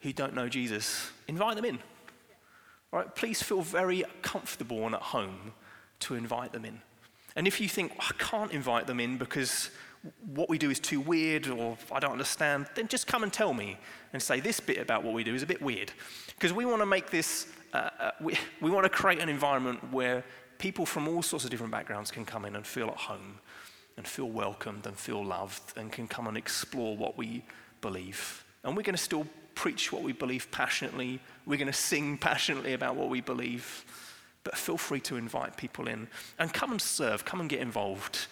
who 0.00 0.12
don't 0.12 0.34
know 0.34 0.48
Jesus, 0.48 1.10
invite 1.28 1.56
them 1.56 1.64
in. 1.64 1.78
All 2.92 3.00
right, 3.00 3.14
please 3.14 3.42
feel 3.42 3.62
very 3.62 4.04
comfortable 4.22 4.86
and 4.86 4.94
at 4.94 5.02
home 5.02 5.52
to 6.00 6.14
invite 6.14 6.52
them 6.52 6.64
in. 6.64 6.80
And 7.34 7.46
if 7.46 7.60
you 7.60 7.68
think, 7.68 7.92
I 7.98 8.12
can't 8.18 8.52
invite 8.52 8.86
them 8.86 9.00
in 9.00 9.18
because 9.18 9.70
what 10.34 10.48
we 10.48 10.58
do 10.58 10.70
is 10.70 10.78
too 10.78 11.00
weird 11.00 11.48
or 11.48 11.76
I 11.90 12.00
don't 12.00 12.12
understand, 12.12 12.66
then 12.74 12.88
just 12.88 13.06
come 13.06 13.22
and 13.22 13.32
tell 13.32 13.52
me 13.52 13.76
and 14.12 14.22
say 14.22 14.40
this 14.40 14.60
bit 14.60 14.78
about 14.78 15.02
what 15.04 15.14
we 15.14 15.24
do 15.24 15.34
is 15.34 15.42
a 15.42 15.46
bit 15.46 15.60
weird. 15.60 15.92
Because 16.28 16.52
we 16.52 16.64
want 16.64 16.80
to 16.80 16.86
make 16.86 17.10
this, 17.10 17.48
uh, 17.76 18.10
we, 18.20 18.36
we 18.60 18.70
want 18.70 18.84
to 18.84 18.90
create 18.90 19.20
an 19.20 19.28
environment 19.28 19.92
where 19.92 20.24
people 20.58 20.86
from 20.86 21.08
all 21.08 21.22
sorts 21.22 21.44
of 21.44 21.50
different 21.50 21.72
backgrounds 21.72 22.10
can 22.10 22.24
come 22.24 22.44
in 22.44 22.56
and 22.56 22.66
feel 22.66 22.88
at 22.88 22.96
home 22.96 23.38
and 23.96 24.06
feel 24.06 24.28
welcomed 24.28 24.86
and 24.86 24.96
feel 24.96 25.24
loved 25.24 25.76
and 25.76 25.90
can 25.90 26.06
come 26.06 26.26
and 26.26 26.36
explore 26.36 26.96
what 26.96 27.16
we 27.16 27.42
believe. 27.80 28.44
And 28.64 28.76
we're 28.76 28.82
going 28.82 28.96
to 28.96 29.02
still 29.02 29.26
preach 29.54 29.92
what 29.92 30.02
we 30.02 30.12
believe 30.12 30.50
passionately. 30.50 31.18
We're 31.46 31.56
going 31.56 31.66
to 31.66 31.72
sing 31.72 32.18
passionately 32.18 32.74
about 32.74 32.96
what 32.96 33.08
we 33.08 33.20
believe. 33.20 33.84
But 34.44 34.56
feel 34.56 34.76
free 34.76 35.00
to 35.00 35.16
invite 35.16 35.56
people 35.56 35.88
in 35.88 36.08
and 36.38 36.52
come 36.52 36.70
and 36.70 36.80
serve, 36.80 37.24
come 37.24 37.40
and 37.40 37.48
get 37.48 37.60
involved. 37.60 38.26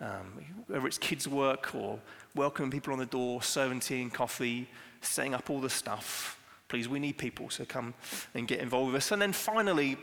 Um, 0.00 0.64
whether 0.66 0.86
it's 0.86 0.96
kids' 0.96 1.28
work 1.28 1.74
or 1.74 2.00
welcoming 2.34 2.70
people 2.70 2.92
on 2.92 2.98
the 2.98 3.06
door, 3.06 3.42
serving 3.42 3.80
tea 3.80 4.00
and 4.00 4.12
coffee, 4.12 4.66
setting 5.02 5.34
up 5.34 5.50
all 5.50 5.60
the 5.60 5.68
stuff. 5.68 6.39
Please, 6.70 6.88
we 6.88 6.98
need 6.98 7.18
people, 7.18 7.50
so 7.50 7.66
come 7.66 7.92
and 8.34 8.48
get 8.48 8.60
involved 8.60 8.92
with 8.92 9.02
us. 9.02 9.12
And 9.12 9.20
then 9.20 9.34
finally, 9.34 9.98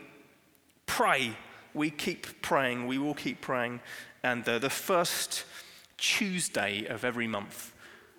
pray 0.86 1.34
we 1.74 1.90
keep 1.90 2.42
praying, 2.42 2.86
we 2.86 2.98
will 2.98 3.14
keep 3.14 3.40
praying. 3.40 3.80
And 4.22 4.46
uh, 4.48 4.58
the 4.58 4.70
first 4.70 5.44
Tuesday 5.96 6.86
of 6.86 7.04
every 7.04 7.26
month, 7.26 7.72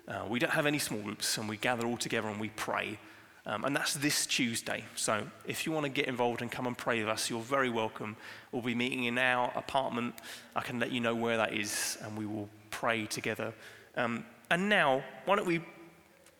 uh, 0.08 0.24
we 0.28 0.38
don't 0.38 0.52
have 0.52 0.66
any 0.66 0.78
small 0.78 1.00
groups 1.00 1.38
and 1.38 1.48
we 1.48 1.56
gather 1.56 1.86
all 1.86 1.96
together 1.96 2.28
and 2.28 2.40
we 2.40 2.48
pray. 2.50 2.98
Um, 3.46 3.64
and 3.64 3.74
that's 3.74 3.94
this 3.94 4.26
Tuesday. 4.26 4.84
So 4.96 5.26
if 5.46 5.66
you 5.66 5.72
want 5.72 5.84
to 5.84 5.90
get 5.90 6.06
involved 6.06 6.42
and 6.42 6.50
come 6.50 6.66
and 6.66 6.76
pray 6.76 7.00
with 7.00 7.08
us, 7.08 7.30
you're 7.30 7.40
very 7.40 7.70
welcome. 7.70 8.16
We'll 8.52 8.62
be 8.62 8.74
meeting 8.74 9.04
in 9.04 9.18
our 9.18 9.50
apartment. 9.56 10.14
I 10.54 10.60
can 10.60 10.78
let 10.78 10.90
you 10.90 11.00
know 11.00 11.14
where 11.14 11.36
that 11.36 11.52
is 11.52 11.98
and 12.02 12.16
we 12.16 12.26
will 12.26 12.48
pray 12.70 13.06
together. 13.06 13.52
Um, 13.96 14.24
and 14.50 14.68
now, 14.68 15.02
why 15.24 15.36
don't 15.36 15.46
we? 15.46 15.60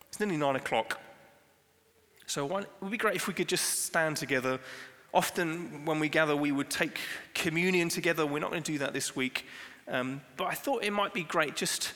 It's 0.09 0.19
nearly 0.19 0.37
nine 0.37 0.57
o'clock. 0.57 1.01
So 2.31 2.47
why, 2.47 2.61
it 2.61 2.68
would 2.81 2.91
be 2.91 2.97
great 2.97 3.16
if 3.16 3.26
we 3.26 3.35
could 3.35 3.49
just 3.49 3.85
stand 3.85 4.16
together 4.16 4.61
Often, 5.12 5.87
when 5.87 5.99
we 5.99 6.09
gather, 6.09 6.37
we 6.37 6.53
would 6.53 6.70
take 6.70 6.99
communion 7.35 7.89
together. 7.89 8.24
We're 8.24 8.39
not 8.39 8.51
going 8.51 8.62
to 8.62 8.72
do 8.72 8.78
that 8.78 8.93
this 8.93 9.16
week. 9.16 9.45
Um, 9.89 10.20
but 10.37 10.45
I 10.45 10.55
thought 10.55 10.85
it 10.85 10.93
might 10.93 11.12
be 11.12 11.24
great 11.24 11.57
just, 11.57 11.93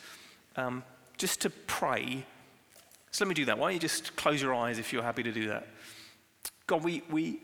um, 0.56 0.82
just 1.16 1.40
to 1.42 1.50
pray. 1.50 2.26
So 3.12 3.24
let 3.24 3.28
me 3.28 3.34
do 3.34 3.44
that. 3.44 3.56
Why 3.56 3.68
don't 3.68 3.74
you 3.74 3.80
just 3.80 4.16
close 4.16 4.42
your 4.42 4.52
eyes 4.52 4.80
if 4.80 4.92
you're 4.92 5.04
happy 5.04 5.22
to 5.22 5.30
do 5.30 5.48
that? 5.48 5.68
God, 6.66 6.82
we, 6.82 7.02
we, 7.08 7.40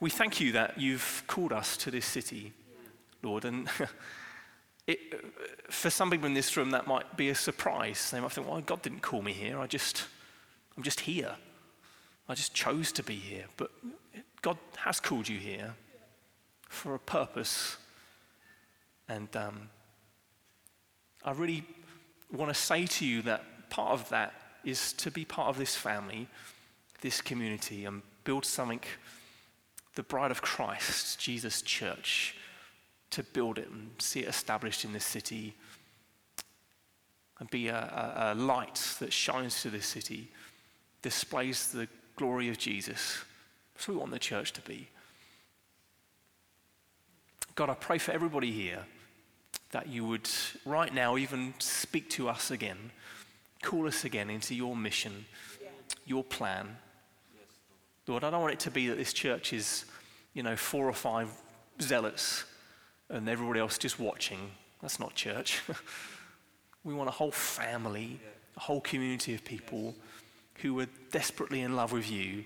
we 0.00 0.08
thank 0.08 0.40
you 0.40 0.52
that 0.52 0.80
you've 0.80 1.24
called 1.26 1.52
us 1.52 1.76
to 1.78 1.90
this 1.90 2.06
city, 2.06 2.54
Lord. 3.22 3.44
And 3.44 3.68
it, 4.86 4.98
for 5.68 5.90
some 5.90 6.10
people 6.10 6.26
in 6.26 6.32
this 6.32 6.56
room, 6.56 6.70
that 6.70 6.86
might 6.86 7.18
be 7.18 7.28
a 7.28 7.34
surprise. 7.34 8.10
They 8.10 8.20
might 8.20 8.32
think, 8.32 8.48
well, 8.48 8.62
God 8.62 8.80
didn't 8.80 9.02
call 9.02 9.20
me 9.20 9.34
here. 9.34 9.58
I 9.58 9.66
just, 9.66 10.04
I'm 10.74 10.82
just 10.82 11.00
here. 11.00 11.32
I 12.28 12.34
just 12.34 12.54
chose 12.54 12.90
to 12.92 13.02
be 13.02 13.16
here. 13.16 13.44
But 13.56 13.70
God 14.42 14.58
has 14.76 15.00
called 15.00 15.28
you 15.28 15.38
here 15.38 15.74
for 16.68 16.94
a 16.94 16.98
purpose. 16.98 17.76
And 19.08 19.34
um, 19.36 19.68
I 21.24 21.32
really 21.32 21.64
want 22.32 22.52
to 22.52 22.54
say 22.54 22.86
to 22.86 23.06
you 23.06 23.22
that 23.22 23.70
part 23.70 23.92
of 23.92 24.08
that 24.08 24.32
is 24.64 24.92
to 24.94 25.10
be 25.10 25.24
part 25.24 25.48
of 25.48 25.58
this 25.58 25.76
family, 25.76 26.26
this 27.02 27.20
community, 27.20 27.84
and 27.84 28.02
build 28.24 28.46
something, 28.46 28.80
the 29.94 30.02
bride 30.02 30.30
of 30.30 30.40
Christ, 30.40 31.18
Jesus 31.20 31.60
Church, 31.60 32.34
to 33.10 33.22
build 33.22 33.58
it 33.58 33.68
and 33.70 33.90
see 33.98 34.20
it 34.20 34.28
established 34.28 34.84
in 34.84 34.92
this 34.92 35.04
city 35.04 35.54
and 37.38 37.50
be 37.50 37.68
a, 37.68 37.76
a, 37.76 38.32
a 38.32 38.34
light 38.34 38.80
that 39.00 39.12
shines 39.12 39.60
to 39.62 39.70
this 39.70 39.86
city, 39.86 40.30
displays 41.02 41.70
the 41.72 41.88
glory 42.16 42.48
of 42.48 42.58
Jesus. 42.58 43.24
That's 43.74 43.88
what 43.88 43.94
we 43.94 44.00
want 44.00 44.12
the 44.12 44.18
church 44.18 44.52
to 44.54 44.60
be. 44.62 44.88
God, 47.54 47.70
I 47.70 47.74
pray 47.74 47.98
for 47.98 48.12
everybody 48.12 48.50
here 48.50 48.84
that 49.70 49.88
you 49.88 50.04
would 50.04 50.28
right 50.64 50.92
now 50.92 51.16
even 51.16 51.54
speak 51.58 52.08
to 52.10 52.28
us 52.28 52.50
again, 52.50 52.90
call 53.62 53.86
us 53.86 54.04
again 54.04 54.30
into 54.30 54.54
your 54.54 54.76
mission, 54.76 55.24
yeah. 55.62 55.68
your 56.06 56.24
plan. 56.24 56.76
Yes, 57.34 57.42
Lord. 58.06 58.22
Lord, 58.22 58.24
I 58.24 58.30
don't 58.30 58.42
want 58.42 58.54
it 58.54 58.60
to 58.60 58.70
be 58.70 58.88
that 58.88 58.96
this 58.96 59.12
church 59.12 59.52
is, 59.52 59.84
you 60.32 60.42
know, 60.42 60.56
four 60.56 60.88
or 60.88 60.92
five 60.92 61.28
zealots 61.80 62.44
and 63.08 63.28
everybody 63.28 63.60
else 63.60 63.78
just 63.78 63.98
watching. 63.98 64.50
That's 64.80 65.00
not 65.00 65.14
church. 65.14 65.62
we 66.84 66.94
want 66.94 67.08
a 67.08 67.12
whole 67.12 67.32
family, 67.32 68.20
yeah. 68.22 68.28
a 68.56 68.60
whole 68.60 68.80
community 68.80 69.34
of 69.34 69.44
people 69.44 69.94
yes. 69.96 70.13
Who 70.62 70.78
are 70.80 70.86
desperately 71.10 71.60
in 71.60 71.76
love 71.76 71.92
with 71.92 72.10
you 72.10 72.44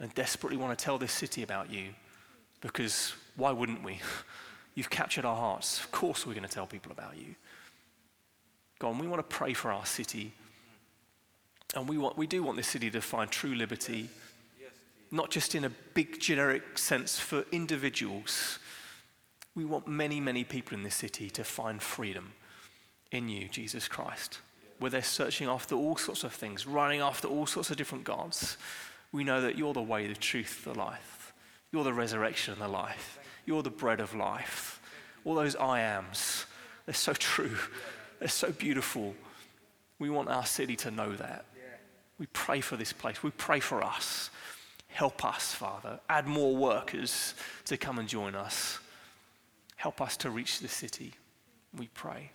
and 0.00 0.12
desperately 0.14 0.56
want 0.56 0.76
to 0.76 0.84
tell 0.84 0.98
this 0.98 1.12
city 1.12 1.42
about 1.42 1.70
you 1.70 1.88
because 2.60 3.14
why 3.36 3.52
wouldn't 3.52 3.84
we? 3.84 4.00
You've 4.74 4.90
captured 4.90 5.24
our 5.24 5.36
hearts. 5.36 5.78
Of 5.78 5.92
course, 5.92 6.26
we're 6.26 6.34
going 6.34 6.48
to 6.48 6.52
tell 6.52 6.66
people 6.66 6.90
about 6.90 7.16
you. 7.16 7.36
God, 8.80 8.98
we 8.98 9.06
want 9.06 9.20
to 9.20 9.36
pray 9.36 9.52
for 9.52 9.70
our 9.70 9.86
city. 9.86 10.32
And 11.76 11.88
we, 11.88 11.96
want, 11.96 12.16
we 12.16 12.26
do 12.26 12.42
want 12.42 12.56
this 12.56 12.68
city 12.68 12.90
to 12.90 13.00
find 13.00 13.30
true 13.30 13.54
liberty, 13.54 14.08
not 15.10 15.30
just 15.30 15.54
in 15.54 15.64
a 15.64 15.70
big 15.94 16.20
generic 16.20 16.76
sense 16.76 17.18
for 17.18 17.44
individuals. 17.52 18.58
We 19.54 19.64
want 19.64 19.86
many, 19.86 20.20
many 20.20 20.42
people 20.42 20.76
in 20.76 20.82
this 20.82 20.96
city 20.96 21.30
to 21.30 21.44
find 21.44 21.80
freedom 21.80 22.32
in 23.12 23.28
you, 23.28 23.48
Jesus 23.48 23.86
Christ, 23.86 24.38
where 24.84 24.90
they're 24.90 25.02
searching 25.02 25.48
after 25.48 25.74
all 25.74 25.96
sorts 25.96 26.22
of 26.24 26.32
things, 26.34 26.66
running 26.66 27.00
after 27.00 27.26
all 27.26 27.46
sorts 27.46 27.70
of 27.70 27.78
different 27.78 28.04
gods 28.04 28.58
we 29.14 29.22
know 29.22 29.42
that 29.42 29.56
you're 29.56 29.72
the 29.72 29.80
way, 29.80 30.08
the 30.08 30.14
truth, 30.16 30.64
the 30.64 30.74
life. 30.74 31.32
You're 31.70 31.84
the 31.84 31.92
resurrection 31.92 32.54
and 32.54 32.62
the 32.62 32.66
life. 32.68 33.16
You're 33.46 33.62
the 33.62 33.70
bread 33.70 34.00
of 34.00 34.12
life. 34.12 34.80
All 35.24 35.36
those 35.36 35.54
I 35.54 35.78
ams, 35.82 36.46
they're 36.84 36.94
so 36.96 37.12
true. 37.18 37.56
They're 38.18 38.26
so 38.26 38.50
beautiful. 38.50 39.14
We 40.00 40.10
want 40.10 40.30
our 40.30 40.44
city 40.44 40.74
to 40.76 40.90
know 40.90 41.14
that. 41.14 41.44
We 42.18 42.26
pray 42.26 42.60
for 42.60 42.76
this 42.76 42.92
place. 42.92 43.22
We 43.22 43.30
pray 43.30 43.60
for 43.60 43.84
us. 43.84 44.30
Help 44.88 45.24
us, 45.24 45.54
Father. 45.54 46.00
Add 46.10 46.26
more 46.26 46.56
workers 46.56 47.34
to 47.66 47.76
come 47.76 48.00
and 48.00 48.08
join 48.08 48.34
us. 48.34 48.80
Help 49.76 50.00
us 50.00 50.16
to 50.18 50.30
reach 50.30 50.58
the 50.58 50.68
city. 50.68 51.14
We 51.76 51.86
pray. 51.94 52.32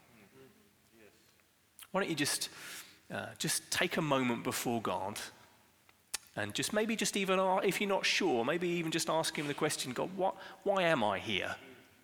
Why 1.92 2.02
don't 2.02 2.10
you 2.10 2.16
just, 2.16 2.50
uh, 3.14 3.28
just 3.38 3.70
take 3.72 3.98
a 3.98 4.02
moment 4.02 4.44
before 4.44 4.82
God? 4.82 5.20
And 6.36 6.54
just 6.54 6.72
maybe 6.74 6.96
just 6.96 7.18
even, 7.18 7.40
if 7.64 7.82
you're 7.82 7.90
not 7.90 8.06
sure, 8.06 8.46
maybe 8.46 8.68
even 8.68 8.92
just 8.92 9.10
ask 9.10 9.36
him 9.36 9.48
the 9.48 9.54
question 9.54 9.92
God, 9.92 10.10
what, 10.16 10.36
why 10.64 10.84
am 10.84 11.04
I 11.04 11.20
here? 11.20 11.56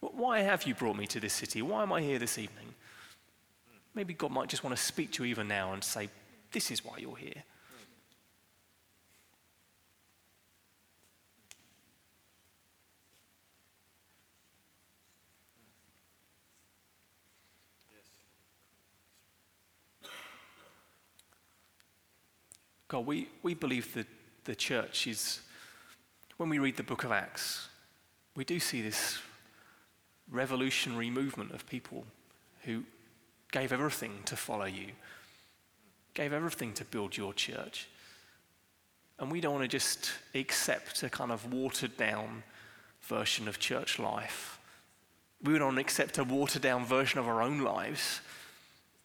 Why 0.02 0.42
have 0.42 0.64
you 0.64 0.76
brought 0.76 0.98
me 0.98 1.08
to 1.08 1.20
this 1.20 1.34
city? 1.34 1.62
Why 1.62 1.84
am 1.84 1.94
I 1.94 2.02
here 2.02 2.20
this 2.20 2.38
evening? 2.38 2.74
Maybe 3.94 4.14
God 4.14 4.32
might 4.32 4.50
just 4.50 4.64
want 4.64 4.76
to 4.76 4.82
speak 4.82 5.12
to 5.14 5.24
you 5.24 5.32
even 5.32 5.48
now 5.48 5.74
and 5.74 5.84
say, 5.84 6.10
This 6.52 6.70
is 6.70 6.84
why 6.84 6.98
you're 6.98 7.16
here. 7.16 7.44
God, 22.96 23.08
we, 23.08 23.28
we 23.44 23.54
believe 23.56 23.94
that 23.96 24.08
the 24.46 24.56
church 24.56 25.06
is, 25.06 25.42
when 26.38 26.48
we 26.48 26.60
read 26.60 26.78
the 26.78 26.84
book 26.84 27.04
of 27.04 27.12
Acts, 27.12 27.68
we 28.38 28.46
do 28.46 28.58
see 28.58 28.82
this 28.82 29.20
revolutionary 30.32 31.10
movement 31.10 31.52
of 31.52 31.68
people 31.68 32.06
who 32.64 32.86
gave 33.52 33.74
everything 33.74 34.20
to 34.24 34.38
follow 34.38 34.64
you, 34.64 34.92
gave 36.14 36.32
everything 36.32 36.72
to 36.72 36.86
build 36.86 37.18
your 37.18 37.34
church. 37.34 37.90
And 39.20 39.30
we 39.30 39.42
don't 39.42 39.56
want 39.56 39.66
to 39.66 39.78
just 39.78 40.12
accept 40.34 41.04
a 41.04 41.10
kind 41.10 41.34
of 41.34 41.52
watered 41.52 41.98
down 41.98 42.44
version 43.02 43.50
of 43.50 43.60
church 43.60 44.00
life. 44.00 44.58
We 45.44 45.52
don't 45.56 45.64
want 45.64 45.76
to 45.76 45.82
accept 45.82 46.18
a 46.18 46.24
watered 46.24 46.62
down 46.62 46.86
version 46.86 47.20
of 47.20 47.28
our 47.28 47.42
own 47.42 47.60
lives. 47.60 48.22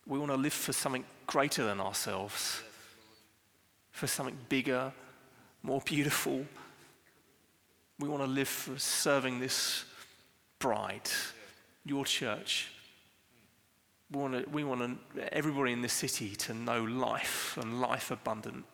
We 0.07 0.21
want 0.21 0.31
to 0.31 0.37
live 0.37 0.53
for 0.53 0.73
something 0.73 1.05
greater 1.27 1.65
than 1.65 1.81
ourselves, 1.81 2.63
for 3.91 4.07
something 4.07 4.37
bigger, 4.49 4.93
more 5.63 5.81
beautiful. 5.85 6.45
We 7.99 8.09
want 8.09 8.23
to 8.23 8.29
live 8.29 8.49
for 8.49 8.79
serving 8.79 9.41
this 9.41 9.85
bride, 10.59 11.11
your 11.85 12.05
church. 12.05 12.69
We 14.11 14.21
want, 14.21 14.45
to, 14.45 14.51
we 14.51 14.65
want 14.65 14.99
to, 15.15 15.35
everybody 15.35 15.73
in 15.73 15.83
the 15.83 15.89
city 15.89 16.35
to 16.37 16.55
know 16.55 16.83
life 16.83 17.59
and 17.61 17.81
life 17.81 18.11
abundant. 18.11 18.65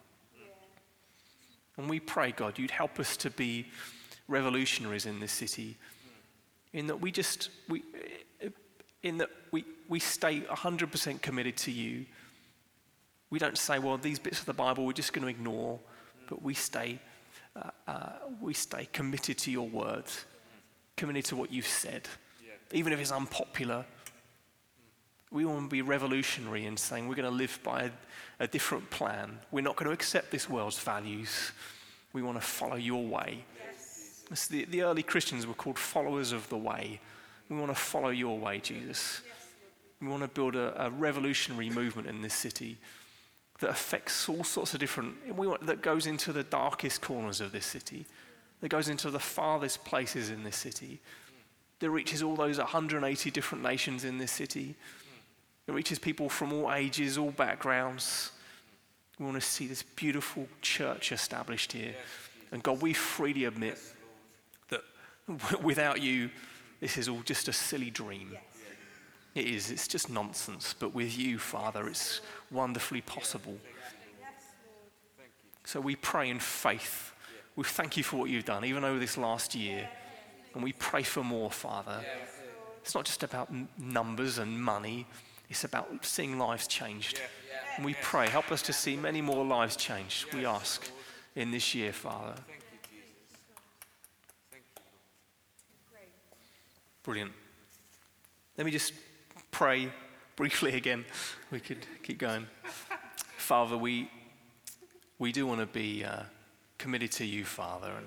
And 1.77 1.91
we 1.91 2.01
pray, 2.01 2.33
God, 2.33 2.59
you'd 2.59 2.71
help 2.71 2.99
us 2.99 3.17
to 3.19 3.31
be 3.31 3.67
revolutionaries 4.29 5.07
in 5.07 5.21
this 5.21 5.33
city, 5.33 5.77
in 6.73 6.87
that 6.87 7.01
we 7.01 7.13
just, 7.13 7.51
we, 7.69 7.83
in 9.03 9.19
that 9.19 9.31
we, 9.51 9.65
we 9.89 10.01
stay 10.01 10.41
100% 10.41 11.23
committed 11.23 11.57
to 11.59 11.71
you. 11.71 12.07
We 13.31 13.39
don't 13.39 13.59
say, 13.59 13.79
well, 13.79 13.99
these 13.99 14.19
bits 14.19 14.41
of 14.41 14.47
the 14.47 14.53
Bible 14.53 14.87
we're 14.87 14.93
just 14.93 15.13
going 15.13 15.25
to 15.25 15.31
ignore, 15.31 15.79
but 16.29 16.43
we 16.43 16.55
stay, 16.55 16.99
uh, 17.57 17.71
uh, 17.89 18.13
we 18.41 18.55
stay 18.55 18.89
committed 18.93 19.39
to 19.39 19.51
your 19.51 19.69
word, 19.69 20.05
committed 20.97 21.25
to 21.27 21.37
what 21.37 21.53
you've 21.53 21.67
said. 21.67 22.09
Even 22.73 22.93
if 22.93 23.01
it's 23.01 23.13
unpopular, 23.13 23.85
we 25.31 25.45
want 25.45 25.65
to 25.65 25.69
be 25.69 25.83
revolutionary 25.83 26.67
in 26.67 26.77
saying 26.77 27.09
we're 27.09 27.15
going 27.15 27.31
to 27.31 27.37
live 27.37 27.59
by 27.63 27.85
a, 27.85 27.91
a 28.41 28.47
different 28.47 28.89
plan. 28.91 29.39
We're 29.51 29.61
not 29.61 29.77
going 29.77 29.87
to 29.87 29.93
accept 29.93 30.31
this 30.31 30.49
world's 30.49 30.79
values. 30.79 31.53
We 32.13 32.23
want 32.23 32.39
to 32.39 32.47
follow 32.47 32.77
your 32.77 33.05
way. 33.05 33.45
Yes. 33.59 34.47
The, 34.49 34.65
the, 34.65 34.83
early 34.83 35.03
Christians 35.03 35.47
were 35.47 35.55
called 35.55 35.79
followers 35.79 36.33
of 36.33 36.49
the 36.49 36.57
way. 36.57 37.01
We 37.49 37.57
want 37.57 37.71
to 37.71 37.75
follow 37.75 38.09
your 38.09 38.39
way, 38.39 38.61
Jesus. 38.61 39.23
Yes. 39.27 39.47
We 40.01 40.09
want 40.09 40.23
to 40.23 40.29
build 40.29 40.57
a, 40.57 40.87
a, 40.87 40.91
revolutionary 40.91 41.71
movement 41.71 42.09
in 42.09 42.23
this 42.23 42.35
city 42.35 42.79
that 43.61 43.71
affects 43.71 44.29
all 44.29 44.45
sorts 44.45 44.75
of 44.75 44.81
different, 44.81 45.15
we 45.35 45.47
want, 45.47 45.67
that 45.67 45.83
goes 45.83 46.07
into 46.07 46.33
the 46.33 46.43
darkest 46.43 47.01
corners 47.01 47.41
of 47.41 47.53
this 47.53 47.67
city, 47.67 48.05
that 48.61 48.69
goes 48.69 48.89
into 48.89 49.11
the 49.11 49.19
farthest 49.19 49.85
places 49.85 50.31
in 50.31 50.45
this 50.45 50.57
city, 50.57 51.01
that 51.79 51.91
reaches 51.91 52.23
all 52.23 52.37
those 52.37 52.59
180 52.59 53.31
different 53.31 53.65
nations 53.65 54.05
in 54.05 54.19
this 54.19 54.33
city 54.33 54.75
it 55.67 55.73
reaches 55.73 55.99
people 55.99 56.29
from 56.29 56.53
all 56.53 56.73
ages, 56.73 57.19
all 57.19 57.33
backgrounds. 57.33 58.31
We 59.19 59.25
want 59.25 59.37
to 59.37 59.41
see 59.41 59.67
this 59.67 59.83
beautiful 59.83 60.47
church 60.63 61.11
established 61.11 61.73
here. 61.73 61.95
And 62.53 62.63
God, 62.63 62.81
we 62.81 62.93
freely 62.93 63.45
admit 63.45 63.79
that 64.69 64.83
without 65.63 66.01
you, 66.01 66.31
this 66.81 66.97
is 66.97 67.09
all 67.09 67.23
just 67.25 67.49
a 67.49 67.53
silly 67.53 67.91
dream. 67.91 68.37
It 69.37 69.49
is, 69.49 69.71
it's 69.71 69.87
just 69.87 70.09
nonsense. 70.09 70.75
But 70.79 70.95
with 70.95 71.19
you, 71.19 71.39
Father, 71.39 71.87
it's 71.89 72.23
wonderfully 72.51 73.03
possible. 73.03 73.59
So 75.65 75.79
we 75.79 75.95
pray 75.95 76.31
in 76.31 76.39
faith. 76.39 77.13
We 77.55 77.65
thank 77.65 77.99
you 77.99 78.03
for 78.03 78.17
what 78.17 78.31
you've 78.31 78.47
done, 78.47 78.65
even 78.65 78.83
over 78.83 78.99
this 78.99 79.19
last 79.19 79.55
year. 79.55 79.91
And 80.55 80.65
we 80.65 80.73
pray 80.73 81.03
for 81.03 81.23
more, 81.23 81.51
Father. 81.51 82.03
It's 82.81 82.95
not 82.95 83.05
just 83.05 83.23
about 83.25 83.51
numbers 83.79 84.39
and 84.39 84.63
money, 84.63 85.07
it's 85.51 85.65
about 85.65 86.07
seeing 86.07 86.39
lives 86.39 86.67
changed. 86.67 87.21
And 87.77 87.85
we 87.85 87.95
pray, 88.01 88.29
help 88.29 88.51
us 88.51 88.63
to 88.63 88.73
see 88.73 88.97
many 88.97 89.21
more 89.21 89.45
lives 89.45 89.77
changed, 89.77 90.33
we 90.33 90.47
ask 90.47 90.91
in 91.35 91.51
this 91.51 91.75
year, 91.75 91.93
Father. 91.93 92.35
Brilliant. 97.03 97.33
Let 98.57 98.65
me 98.65 98.71
just 98.71 98.95
pray 99.57 99.89
briefly 100.37 100.75
again. 100.77 101.03
We 101.51 101.61
could 101.61 101.87
keep 102.03 102.19
going. 102.19 102.47
Father, 103.39 103.75
we, 103.79 104.11
we 105.19 105.33
do 105.33 105.47
want 105.47 105.61
to 105.61 105.67
be 105.67 106.05
uh, 106.05 106.25
committed 106.77 107.11
to 107.13 107.25
you, 107.25 107.47
Father. 107.47 107.91
And 107.97 108.07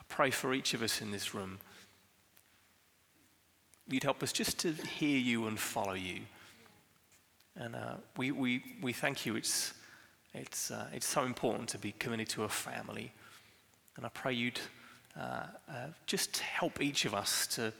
I 0.00 0.02
pray 0.08 0.32
for 0.32 0.52
each 0.52 0.74
of 0.74 0.82
us 0.82 1.00
in 1.00 1.12
this 1.12 1.32
room 1.32 1.60
you'd 3.88 4.02
help 4.02 4.20
us 4.20 4.32
just 4.32 4.58
to 4.58 4.72
hear 4.72 5.16
you 5.16 5.46
and 5.46 5.60
follow 5.60 5.92
you. 5.92 6.22
And 7.54 7.76
uh, 7.76 7.94
we, 8.16 8.32
we, 8.32 8.64
we 8.82 8.92
thank 8.92 9.24
you. 9.24 9.36
It's, 9.36 9.74
it's, 10.34 10.72
uh, 10.72 10.88
it's 10.92 11.06
so 11.06 11.22
important 11.22 11.68
to 11.68 11.78
be 11.78 11.92
committed 12.00 12.28
to 12.30 12.42
a 12.42 12.48
family. 12.48 13.12
And 13.96 14.04
I 14.04 14.08
pray 14.08 14.32
you'd 14.32 14.60
uh, 15.16 15.44
uh 15.68 15.74
just 16.06 16.38
help 16.38 16.82
each 16.82 17.04
of 17.04 17.14
us 17.14 17.46
to 17.48 17.72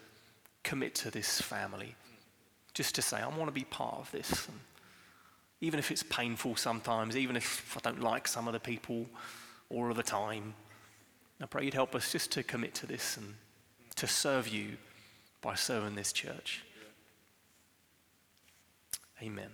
commit 0.63 0.95
to 0.95 1.11
this 1.11 1.41
family. 1.41 1.97
Just 2.75 2.95
to 2.95 3.03
say, 3.03 3.19
I 3.19 3.29
want 3.29 3.47
to 3.47 3.53
be 3.53 3.65
part 3.65 3.99
of 3.99 4.11
this. 4.11 4.49
And 4.49 4.59
even 5.61 5.79
if 5.79 5.91
it's 5.91 6.03
painful 6.03 6.57
sometimes, 6.57 7.17
even 7.17 7.37
if 7.37 7.77
I 7.77 7.81
don't 7.81 8.01
like 8.01 8.27
some 8.27 8.47
of 8.47 8.53
the 8.53 8.61
people 8.61 9.07
all 9.71 9.91
of 9.91 9.97
the 9.97 10.03
time, 10.03 10.55
I 11.41 11.47
pray 11.47 11.65
you'd 11.65 11.75
help 11.75 11.95
us 11.95 12.13
just 12.13 12.31
to 12.33 12.43
commit 12.43 12.75
to 12.77 12.87
this 12.87 13.17
and 13.17 13.35
to 13.97 14.07
serve 14.07 14.49
you 14.49 14.77
by 15.41 15.55
serving 15.55 15.97
this 15.97 16.13
church. 16.13 16.63
Amen. 19.21 19.51